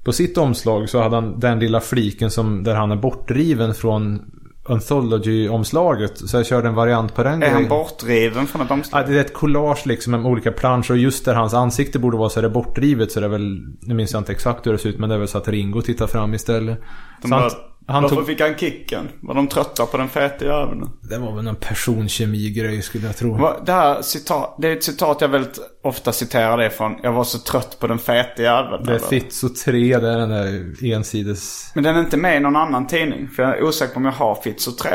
på 0.04 0.12
sitt 0.12 0.38
omslag 0.38 0.88
så 0.88 1.02
hade 1.02 1.16
han 1.16 1.40
den 1.40 1.58
lilla 1.58 1.80
fliken 1.80 2.30
som 2.30 2.64
där 2.64 2.74
han 2.74 2.90
är 2.90 2.96
bortdriven 2.96 3.74
från 3.74 4.22
Anthology-omslaget. 4.68 6.28
Så 6.28 6.36
jag 6.36 6.46
körde 6.46 6.68
en 6.68 6.74
variant 6.74 7.14
på 7.14 7.22
den 7.22 7.42
Är 7.42 7.50
han 7.50 7.68
bortriven 7.68 8.46
från 8.46 8.62
ett 8.62 8.70
omslag? 8.70 9.02
Ja, 9.02 9.06
det 9.06 9.16
är 9.16 9.20
ett 9.20 9.34
collage 9.34 9.86
liksom 9.86 10.10
med 10.10 10.26
olika 10.26 10.52
planscher. 10.52 10.90
Och 10.90 10.98
just 10.98 11.24
där 11.24 11.34
hans 11.34 11.54
ansikte 11.54 11.98
borde 11.98 12.16
vara 12.16 12.28
så 12.28 12.38
är 12.38 12.42
det 12.42 12.50
bortrivet. 12.50 13.12
Så 13.12 13.20
det 13.20 13.26
är 13.26 13.30
väl, 13.30 13.58
nu 13.80 13.94
minns 13.94 14.12
jag 14.12 14.20
inte 14.20 14.32
exakt 14.32 14.66
hur 14.66 14.72
det 14.72 14.78
ser 14.78 14.88
ut. 14.88 14.98
Men 14.98 15.08
det 15.08 15.14
är 15.14 15.18
väl 15.18 15.28
så 15.28 15.38
att 15.38 15.48
Ringo 15.48 15.82
tittar 15.82 16.06
fram 16.06 16.34
istället. 16.34 16.80
De 17.22 17.28
så 17.28 17.34
han, 17.34 17.50
han 17.87 18.03
Varför 18.03 18.16
tog... 18.16 18.26
fick 18.26 18.41
han 18.41 18.55
kicken? 18.57 19.09
Var 19.20 19.35
de 19.35 19.49
trötta 19.49 19.87
på 19.87 19.97
den 19.97 20.09
feta 20.09 20.45
jäveln? 20.45 20.91
Det 21.11 21.18
var 21.18 21.35
väl 21.35 21.45
någon 21.45 21.57
personkemi-grej 21.57 22.82
skulle 22.82 23.07
jag 23.07 23.16
tro. 23.16 23.51
Det 23.66 23.72
här 23.72 24.03
citat, 24.03 24.57
det 24.59 24.68
är 24.68 24.72
ett 24.76 24.85
citat 24.85 25.20
jag 25.20 25.28
väldigt 25.28 25.59
ofta 25.82 26.12
citerar 26.12 26.59
det 26.59 26.70
från. 26.70 26.97
Jag 27.03 27.12
var 27.12 27.24
så 27.24 27.39
trött 27.39 27.76
på 27.80 27.87
den 27.87 27.99
feta 27.99 28.43
jäveln. 28.43 28.85
Det 28.85 28.95
är 28.95 28.99
Fitzo 28.99 29.49
3, 29.64 29.99
det 29.99 30.09
är 30.09 30.18
den 30.18 30.30
där 30.30 30.85
ensides... 30.85 31.72
Men 31.74 31.85
den 31.85 31.97
är 31.97 32.01
inte 32.01 32.16
med 32.16 32.37
i 32.37 32.41
någon 32.41 32.57
annan 32.57 32.87
tidning. 32.87 33.28
För 33.28 33.43
jag 33.43 33.59
är 33.59 33.62
osäker 33.62 33.95
på 33.95 33.99
om 33.99 34.05
jag 34.05 34.12
har 34.12 34.35
Fitzo 34.35 34.72
3. 34.72 34.91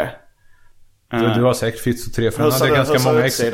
Du, 1.11 1.33
du 1.33 1.43
har 1.43 1.53
säkert 1.53 1.79
Fitzo 1.79 2.11
3 2.11 2.31
för 2.31 2.43
hur 2.43 2.51
den 2.51 2.59
hade 2.59 2.75
ganska 2.75 3.11
många 3.11 3.25
ex... 3.25 3.43
ut? 3.43 3.51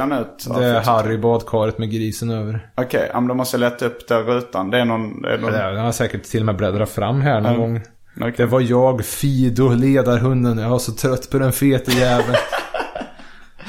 Det 0.57 0.65
är 0.65 0.81
Harry 0.81 1.17
badkaret 1.17 1.77
med 1.77 1.91
grisen 1.91 2.29
över. 2.29 2.69
Okej, 2.75 2.85
okay, 2.85 3.09
men 3.13 3.27
då 3.27 3.33
måste 3.33 3.57
jag 3.57 3.71
leta 3.71 3.85
upp 3.85 4.07
den 4.07 4.23
rutan. 4.23 4.71
Det 4.71 4.79
är 4.79 4.85
någon... 4.85 5.21
Det 5.21 5.33
är 5.33 5.37
någon... 5.37 5.53
Ja, 5.53 5.71
den 5.71 5.85
har 5.85 5.91
säkert 5.91 6.23
till 6.23 6.39
och 6.39 6.45
med 6.45 6.55
bläddrat 6.55 6.89
fram 6.89 7.21
här 7.21 7.41
någon 7.41 7.55
mm. 7.55 7.61
gång. 7.61 7.81
Okay. 8.17 8.31
Det 8.37 8.45
var 8.45 8.61
jag, 8.61 9.05
Fido, 9.05 9.69
ledarhunden. 9.69 10.57
Jag 10.57 10.69
var 10.69 10.79
så 10.79 10.91
trött 10.91 11.29
på 11.29 11.37
den 11.37 11.51
fete 11.51 11.91
jäveln. 11.91 12.37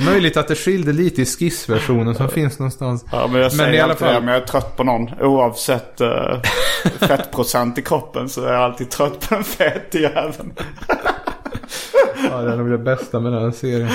Möjligt 0.05 0.37
att 0.37 0.49
det 0.49 0.55
skilde 0.55 0.93
lite 0.93 1.23
i 1.23 1.27
skissversionen 1.27 2.15
som 2.15 2.29
finns 2.29 2.59
någonstans. 2.59 3.05
Ja, 3.13 3.27
men 3.33 3.41
jag 3.41 3.53
säger 3.53 3.65
men 3.65 3.75
i 3.75 3.81
alla 3.81 3.95
fall... 3.95 4.15
det, 4.15 4.21
men 4.21 4.35
jag 4.35 4.43
är 4.43 4.47
trött 4.47 4.77
på 4.77 4.85
någon. 4.85 5.09
Oavsett 5.21 6.01
uh, 6.01 6.43
fettprocent 7.01 7.79
i 7.79 7.83
kroppen 7.83 8.29
så 8.29 8.45
är 8.45 8.53
jag 8.53 8.63
alltid 8.63 8.91
trött 8.91 9.29
på 9.29 9.35
den 9.35 9.45
fete 9.45 9.99
jäveln. 9.99 10.53
ja, 12.31 12.43
det 12.43 12.53
är 12.53 12.57
nog 12.57 12.71
det 12.71 12.79
bästa 12.79 13.21
med 13.21 13.33
den 13.33 13.53
serien. 13.53 13.91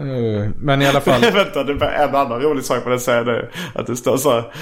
Uh, 0.00 0.50
men 0.56 0.82
i 0.82 0.86
alla 0.86 1.00
fall. 1.00 1.20
Vänta, 1.32 1.64
det 1.64 1.72
är 1.86 2.08
en 2.08 2.14
annan 2.14 2.40
rolig 2.40 2.64
sak 2.64 2.84
på 2.84 2.90
den 2.90 3.00
serien. 3.00 3.46
Att 3.74 3.86
det 3.86 3.96
står 3.96 4.16
så 4.16 4.30
här 4.30 4.52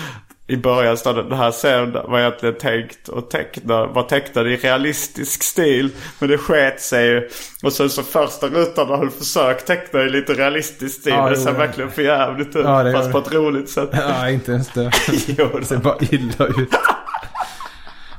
i 0.49 0.57
början 0.57 0.97
stod 0.97 1.17
det, 1.17 1.23
den 1.23 1.39
här 1.39 1.51
serien 1.51 1.93
var 1.93 2.21
egentligen 2.21 2.55
tänkt 2.55 3.09
och 3.09 3.31
teckna, 3.31 3.87
var 3.87 4.03
tecknad 4.03 4.47
i 4.47 4.57
realistisk 4.57 5.43
stil. 5.43 5.91
Men 6.19 6.29
det 6.29 6.39
sket 6.39 6.81
sig 6.81 7.07
ju. 7.07 7.29
Och 7.63 7.73
sen 7.73 7.91
så 7.91 8.03
första 8.03 8.47
rutan 8.47 8.89
har 8.89 9.05
du 9.05 9.11
försökt 9.11 9.67
teckna 9.67 10.03
i 10.03 10.09
lite 10.09 10.33
realistisk 10.35 11.01
stil. 11.01 11.13
Ja, 11.13 11.31
det 11.31 11.37
ser 11.37 11.53
verkligen 11.53 11.91
för 11.91 12.03
jävligt 12.03 12.57
ut. 12.57 12.65
Ja, 12.65 12.93
fast 12.93 13.13
på 13.13 13.19
ett 13.19 13.33
roligt 13.33 13.71
sätt. 13.71 13.91
Ja, 13.93 14.31
inte 14.31 14.53
ens 14.53 14.69
det. 14.69 14.91
jo, 15.27 15.49
det 15.59 15.65
ser 15.65 15.77
bara 15.77 15.97
illa 16.01 16.47
ut. 16.47 16.71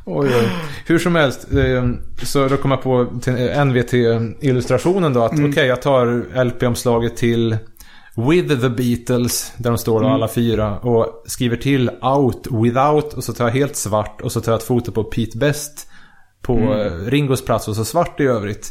Oj, 0.10 0.30
oj. 0.40 0.50
Hur 0.86 1.00
som 1.00 1.16
helst, 1.16 1.48
eh, 1.52 1.90
så 2.24 2.48
då 2.48 2.58
kom 2.58 2.72
jag 2.72 2.82
på 2.82 3.08
till 3.22 3.34
NVT-illustrationen 3.66 5.14
då 5.14 5.24
att 5.24 5.32
mm. 5.32 5.44
okej, 5.44 5.52
okay, 5.52 5.66
jag 5.66 5.82
tar 5.82 6.44
LP-omslaget 6.44 7.18
till 7.18 7.58
With 8.18 8.62
the 8.62 8.70
Beatles, 8.70 9.54
där 9.58 9.70
de 9.70 9.78
står 9.78 10.00
mm. 10.00 10.12
alla 10.12 10.28
fyra. 10.28 10.80
Och 10.80 11.24
skriver 11.26 11.58
till 11.58 11.90
Out 11.90 12.48
Without 12.52 13.14
och 13.14 13.24
så 13.24 13.34
tar 13.34 13.46
jag 13.46 13.52
helt 13.52 13.76
svart. 13.76 14.22
Och 14.22 14.32
så 14.32 14.42
tar 14.42 14.52
jag 14.52 14.60
ett 14.60 14.68
foto 14.68 14.92
på 14.92 15.04
Pete 15.04 15.38
Best 15.38 15.88
på 16.42 16.58
mm. 16.58 17.06
Ringos 17.06 17.46
plats 17.46 17.68
och 17.68 17.76
så 17.76 17.86
svart 17.86 18.20
i 18.20 18.24
övrigt. 18.24 18.70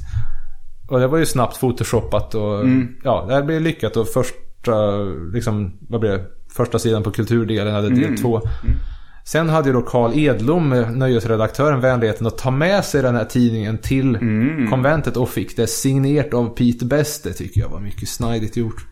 Och 0.88 1.00
det 1.00 1.06
var 1.06 1.18
ju 1.18 1.26
snabbt 1.26 1.60
photoshoppat 1.60 2.34
och 2.34 2.60
mm. 2.60 2.88
ja, 3.04 3.24
det 3.28 3.34
här 3.34 3.42
blev 3.42 3.62
lyckat. 3.62 3.96
Och 3.96 4.08
första, 4.08 4.98
liksom, 5.32 5.78
vad 5.88 6.00
blev 6.00 6.12
det? 6.12 6.24
Första 6.56 6.78
sidan 6.78 7.02
på 7.02 7.10
kulturdelen 7.10 7.74
hade 7.74 7.88
del 7.88 8.04
mm. 8.04 8.16
två. 8.16 8.36
Mm. 8.36 8.76
Sen 9.24 9.48
hade 9.48 9.68
ju 9.68 9.72
då 9.72 9.82
Carl 9.82 10.18
Edlom, 10.18 10.68
nöjesredaktören, 10.94 11.80
vänligheten 11.80 12.26
att 12.26 12.38
ta 12.38 12.50
med 12.50 12.84
sig 12.84 13.02
den 13.02 13.14
här 13.14 13.24
tidningen 13.24 13.78
till 13.78 14.14
mm. 14.16 14.70
konventet 14.70 15.16
och 15.16 15.28
fick 15.28 15.56
det 15.56 15.66
signerat 15.66 16.34
av 16.34 16.48
Peter 16.48 16.86
Best. 16.86 17.24
Det 17.24 17.32
tycker 17.32 17.60
jag 17.60 17.68
var 17.68 17.80
mycket 17.80 18.08
snajdigt 18.08 18.56
gjort. 18.56 18.86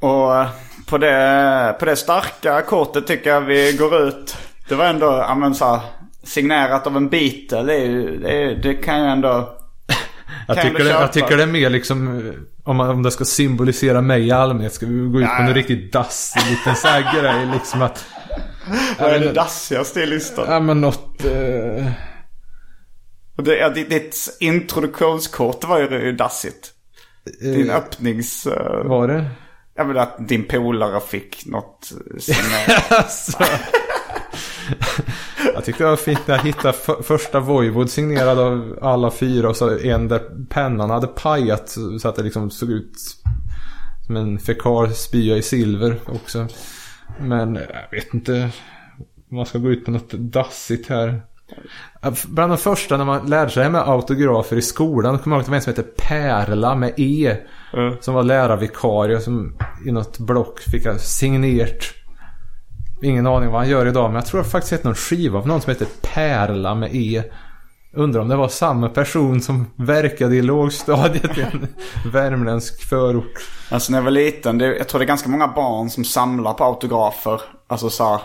Och 0.00 0.36
eh, 0.36 0.48
på 0.86 0.98
det, 0.98 1.76
på 1.78 1.84
det 1.84 1.96
starka 1.96 2.62
kortet 2.62 3.06
tycker 3.06 3.30
jag 3.30 3.40
vi 3.40 3.72
går 3.72 4.08
ut. 4.08 4.36
Det 4.68 4.74
var 4.74 4.84
ändå, 4.84 5.06
ja 5.06 5.34
men 5.34 5.54
så 5.54 5.64
här, 5.64 5.80
signerat 6.24 6.86
av 6.86 6.96
en 6.96 7.08
Beatle. 7.08 7.62
Det, 7.62 7.88
det, 8.18 8.54
det 8.54 8.74
kan 8.74 9.00
ju 9.00 9.06
ändå... 9.06 9.54
Jag 10.48 10.62
tycker, 10.62 10.84
det, 10.84 10.90
jag 10.90 11.12
tycker 11.12 11.36
det 11.36 11.42
är 11.42 11.46
mer 11.46 11.70
liksom 11.70 12.22
om, 12.64 12.76
man, 12.76 12.90
om 12.90 13.02
det 13.02 13.10
ska 13.10 13.24
symbolisera 13.24 14.00
mig 14.00 14.26
i 14.26 14.30
allmänhet. 14.30 14.72
Ska 14.72 14.86
vi 14.86 15.08
gå 15.08 15.20
ut 15.20 15.26
på 15.36 15.42
en 15.42 15.54
riktigt 15.54 15.92
dassig 15.92 16.42
liten 16.50 16.76
så 16.76 16.88
här 16.88 17.20
grej 17.20 17.46
liksom 17.52 17.82
att... 17.82 18.04
Vad 19.00 19.10
är 19.10 19.20
det 19.20 19.32
dassigaste 19.32 20.00
i 20.00 20.06
listan? 20.06 20.46
Ja 20.48 20.60
men 20.60 20.80
något... 20.80 21.24
Uh... 21.24 21.90
Det, 23.36 23.56
ja, 23.56 23.68
ditt, 23.68 23.90
ditt 23.90 24.36
introduktionskort 24.40 25.64
var 25.64 25.78
ju 25.78 26.12
dassigt. 26.12 26.72
Din 27.40 27.70
öppnings... 27.70 28.46
Var 28.84 29.08
det? 29.08 29.24
Jag 29.78 29.86
menar 29.86 30.00
att 30.00 30.28
din 30.28 30.44
polare 30.44 31.00
fick 31.00 31.46
något. 31.46 31.92
Eh, 32.28 32.76
alltså. 32.98 33.38
Jag 35.54 35.64
tyckte 35.64 35.84
det 35.84 35.90
var 35.90 35.96
fint 35.96 36.26
när 36.26 36.36
jag 36.36 36.44
hittade 36.44 37.02
första 37.02 37.40
Voivod 37.40 37.90
signerad 37.90 38.38
av 38.38 38.78
alla 38.82 39.10
fyra 39.10 39.48
och 39.48 39.56
så 39.56 39.78
en 39.78 40.08
där 40.08 40.46
pennan 40.48 40.90
hade 40.90 41.06
pajat 41.06 41.76
så 42.00 42.08
att 42.08 42.16
det 42.16 42.22
liksom 42.22 42.50
såg 42.50 42.70
ut 42.70 42.92
som 44.06 44.16
en 44.16 44.38
fekal 44.38 44.94
spya 44.94 45.36
i 45.36 45.42
silver 45.42 45.96
också. 46.06 46.46
Men 47.20 47.56
eh, 47.56 47.62
jag 47.62 47.98
vet 47.98 48.14
inte 48.14 48.50
om 49.30 49.36
man 49.36 49.46
ska 49.46 49.58
gå 49.58 49.70
ut 49.70 49.84
på 49.84 49.90
något 49.90 50.12
dassigt 50.12 50.88
här. 50.88 51.22
Bland 52.26 52.52
de 52.52 52.58
första 52.58 52.96
när 52.96 53.04
man 53.04 53.30
lärde 53.30 53.50
sig 53.50 53.70
med 53.70 53.88
autografer 53.88 54.56
i 54.56 54.62
skolan. 54.62 55.18
kommer 55.18 55.36
jag 55.36 55.38
ihåg 55.38 55.40
att 55.40 55.46
det 55.46 55.50
var 55.50 55.56
en 55.56 55.62
som 55.62 55.70
hette 55.70 56.02
Perla 56.08 56.74
med 56.74 56.94
E. 56.96 57.36
Mm. 57.72 57.94
Som 58.00 58.14
var 58.14 58.22
lärarvikarie 58.22 59.20
som 59.20 59.56
i 59.86 59.92
något 59.92 60.18
block 60.18 60.60
fick 60.60 60.84
jag 60.84 61.00
signerat. 61.00 61.84
Ingen 63.02 63.26
aning 63.26 63.50
vad 63.50 63.60
han 63.60 63.70
gör 63.70 63.86
idag 63.86 64.10
men 64.10 64.14
jag 64.14 64.26
tror 64.26 64.42
jag 64.42 64.50
faktiskt 64.50 64.70
sett 64.70 64.84
någon 64.84 64.94
skiva 64.94 65.38
av 65.38 65.46
någon 65.46 65.60
som 65.60 65.70
heter 65.70 65.88
Perla 66.14 66.74
med 66.74 66.90
E. 66.92 67.22
Undrar 67.92 68.20
om 68.20 68.28
det 68.28 68.36
var 68.36 68.48
samma 68.48 68.88
person 68.88 69.40
som 69.40 69.66
verkade 69.76 70.36
i 70.36 70.42
lågstadiet 70.42 71.38
i 71.38 71.40
en 71.40 71.68
värmländsk 72.12 72.88
förort. 72.88 73.48
Alltså 73.70 73.92
när 73.92 73.98
jag 73.98 74.04
var 74.04 74.10
liten, 74.10 74.58
det, 74.58 74.76
jag 74.76 74.88
tror 74.88 74.98
det 74.98 75.04
är 75.04 75.06
ganska 75.06 75.28
många 75.28 75.48
barn 75.48 75.90
som 75.90 76.04
samlar 76.04 76.54
på 76.54 76.64
autografer. 76.64 77.40
Alltså 77.70 77.90
så 77.90 78.04
här, 78.04 78.20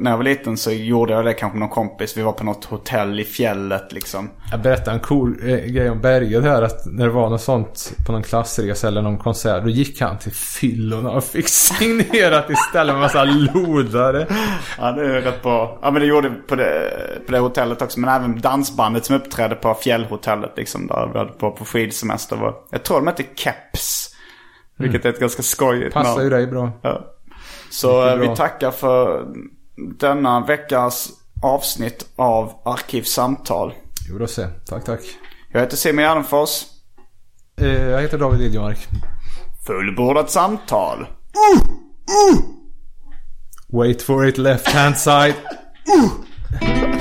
när 0.00 0.10
jag 0.10 0.16
var 0.16 0.24
liten 0.24 0.56
så 0.56 0.70
gjorde 0.70 1.12
jag 1.12 1.24
det 1.24 1.34
kanske 1.34 1.58
med 1.58 1.60
någon 1.60 1.74
kompis. 1.74 2.16
Vi 2.16 2.22
var 2.22 2.32
på 2.32 2.44
något 2.44 2.64
hotell 2.64 3.20
i 3.20 3.24
fjället 3.24 3.92
liksom. 3.92 4.30
Jag 4.50 4.60
berättade 4.62 4.90
en 4.90 5.00
cool 5.00 5.38
eh, 5.42 5.56
grej 5.56 5.90
om 5.90 6.00
Berget 6.00 6.42
här. 6.42 6.62
Att 6.62 6.86
när 6.86 7.04
det 7.04 7.12
var 7.12 7.30
något 7.30 7.40
sånt 7.40 7.92
på 8.06 8.12
någon 8.12 8.22
klassresa 8.22 8.88
eller 8.88 9.02
någon 9.02 9.18
konsert. 9.18 9.62
Då 9.62 9.68
gick 9.68 10.00
han 10.00 10.18
till 10.18 10.32
fyllorna 10.32 11.10
och 11.10 11.24
fick 11.24 11.48
signerat 11.78 12.50
istället 12.50 12.94
med 12.94 13.00
massa 13.00 13.24
lodare. 13.24 14.26
Ja 14.78 14.92
det 14.92 15.02
är 15.02 15.20
rätt 15.20 15.42
bra. 15.42 15.78
Ja 15.82 15.90
men 15.90 16.02
det 16.02 16.08
gjorde 16.08 16.30
på 16.30 16.54
det, 16.54 16.92
på 17.26 17.32
det 17.32 17.38
hotellet 17.38 17.82
också. 17.82 18.00
Men 18.00 18.10
även 18.10 18.40
dansbandet 18.40 19.04
som 19.04 19.16
uppträdde 19.16 19.54
på 19.54 19.74
fjällhotellet 19.74 20.52
liksom. 20.56 20.86
Där 20.86 21.10
vi 21.12 21.18
hade 21.18 21.32
på, 21.32 21.50
på 21.50 21.64
skidsemester. 21.64 22.36
Var, 22.36 22.54
jag 22.70 22.82
tror 22.82 22.96
de 22.96 23.06
hette 23.06 23.24
Keps. 23.34 24.11
Vilket 24.76 25.04
är 25.04 25.10
ett 25.10 25.20
ganska 25.20 25.42
skojigt 25.42 25.94
Passar 25.94 26.10
namn. 26.10 26.24
ju 26.24 26.30
dig 26.30 26.46
bra. 26.46 26.70
Ja. 26.82 27.14
Så 27.70 28.08
eh, 28.08 28.16
vi 28.16 28.36
tackar 28.36 28.70
för 28.70 29.26
denna 29.98 30.46
veckas 30.46 31.10
avsnitt 31.42 32.06
av 32.16 32.52
Arkivsamtal. 32.64 33.72
Jo 34.08 34.18
då 34.18 34.26
se. 34.26 34.46
Tack, 34.66 34.84
tack. 34.84 35.00
Jag 35.52 35.60
heter 35.60 35.76
Simon 35.76 36.04
Gärdenfors. 36.04 36.64
Eh, 37.60 37.82
jag 37.88 38.00
heter 38.00 38.18
David 38.18 38.40
Liljemark. 38.40 38.88
Fullbordat 39.66 40.30
samtal. 40.30 40.98
Uh, 41.00 41.62
uh. 42.32 42.40
Wait 43.68 44.02
for 44.02 44.26
it 44.26 44.38
left 44.38 44.68
hand 44.68 44.96
side. 44.98 45.34
uh. 45.96 46.88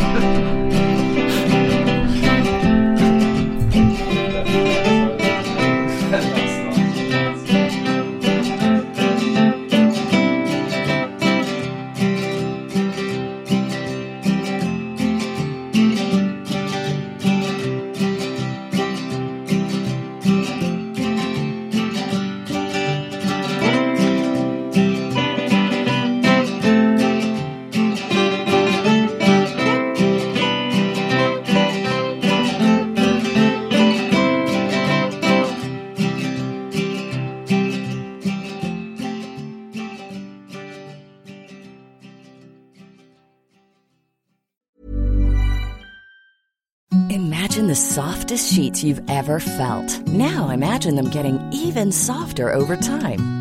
ever 49.21 49.39
felt. 49.39 49.99
Now 50.07 50.49
imagine 50.49 50.95
them 50.95 51.07
getting 51.11 51.37
even 51.53 51.91
softer 51.91 52.51
over 52.51 52.75
time. 52.75 53.40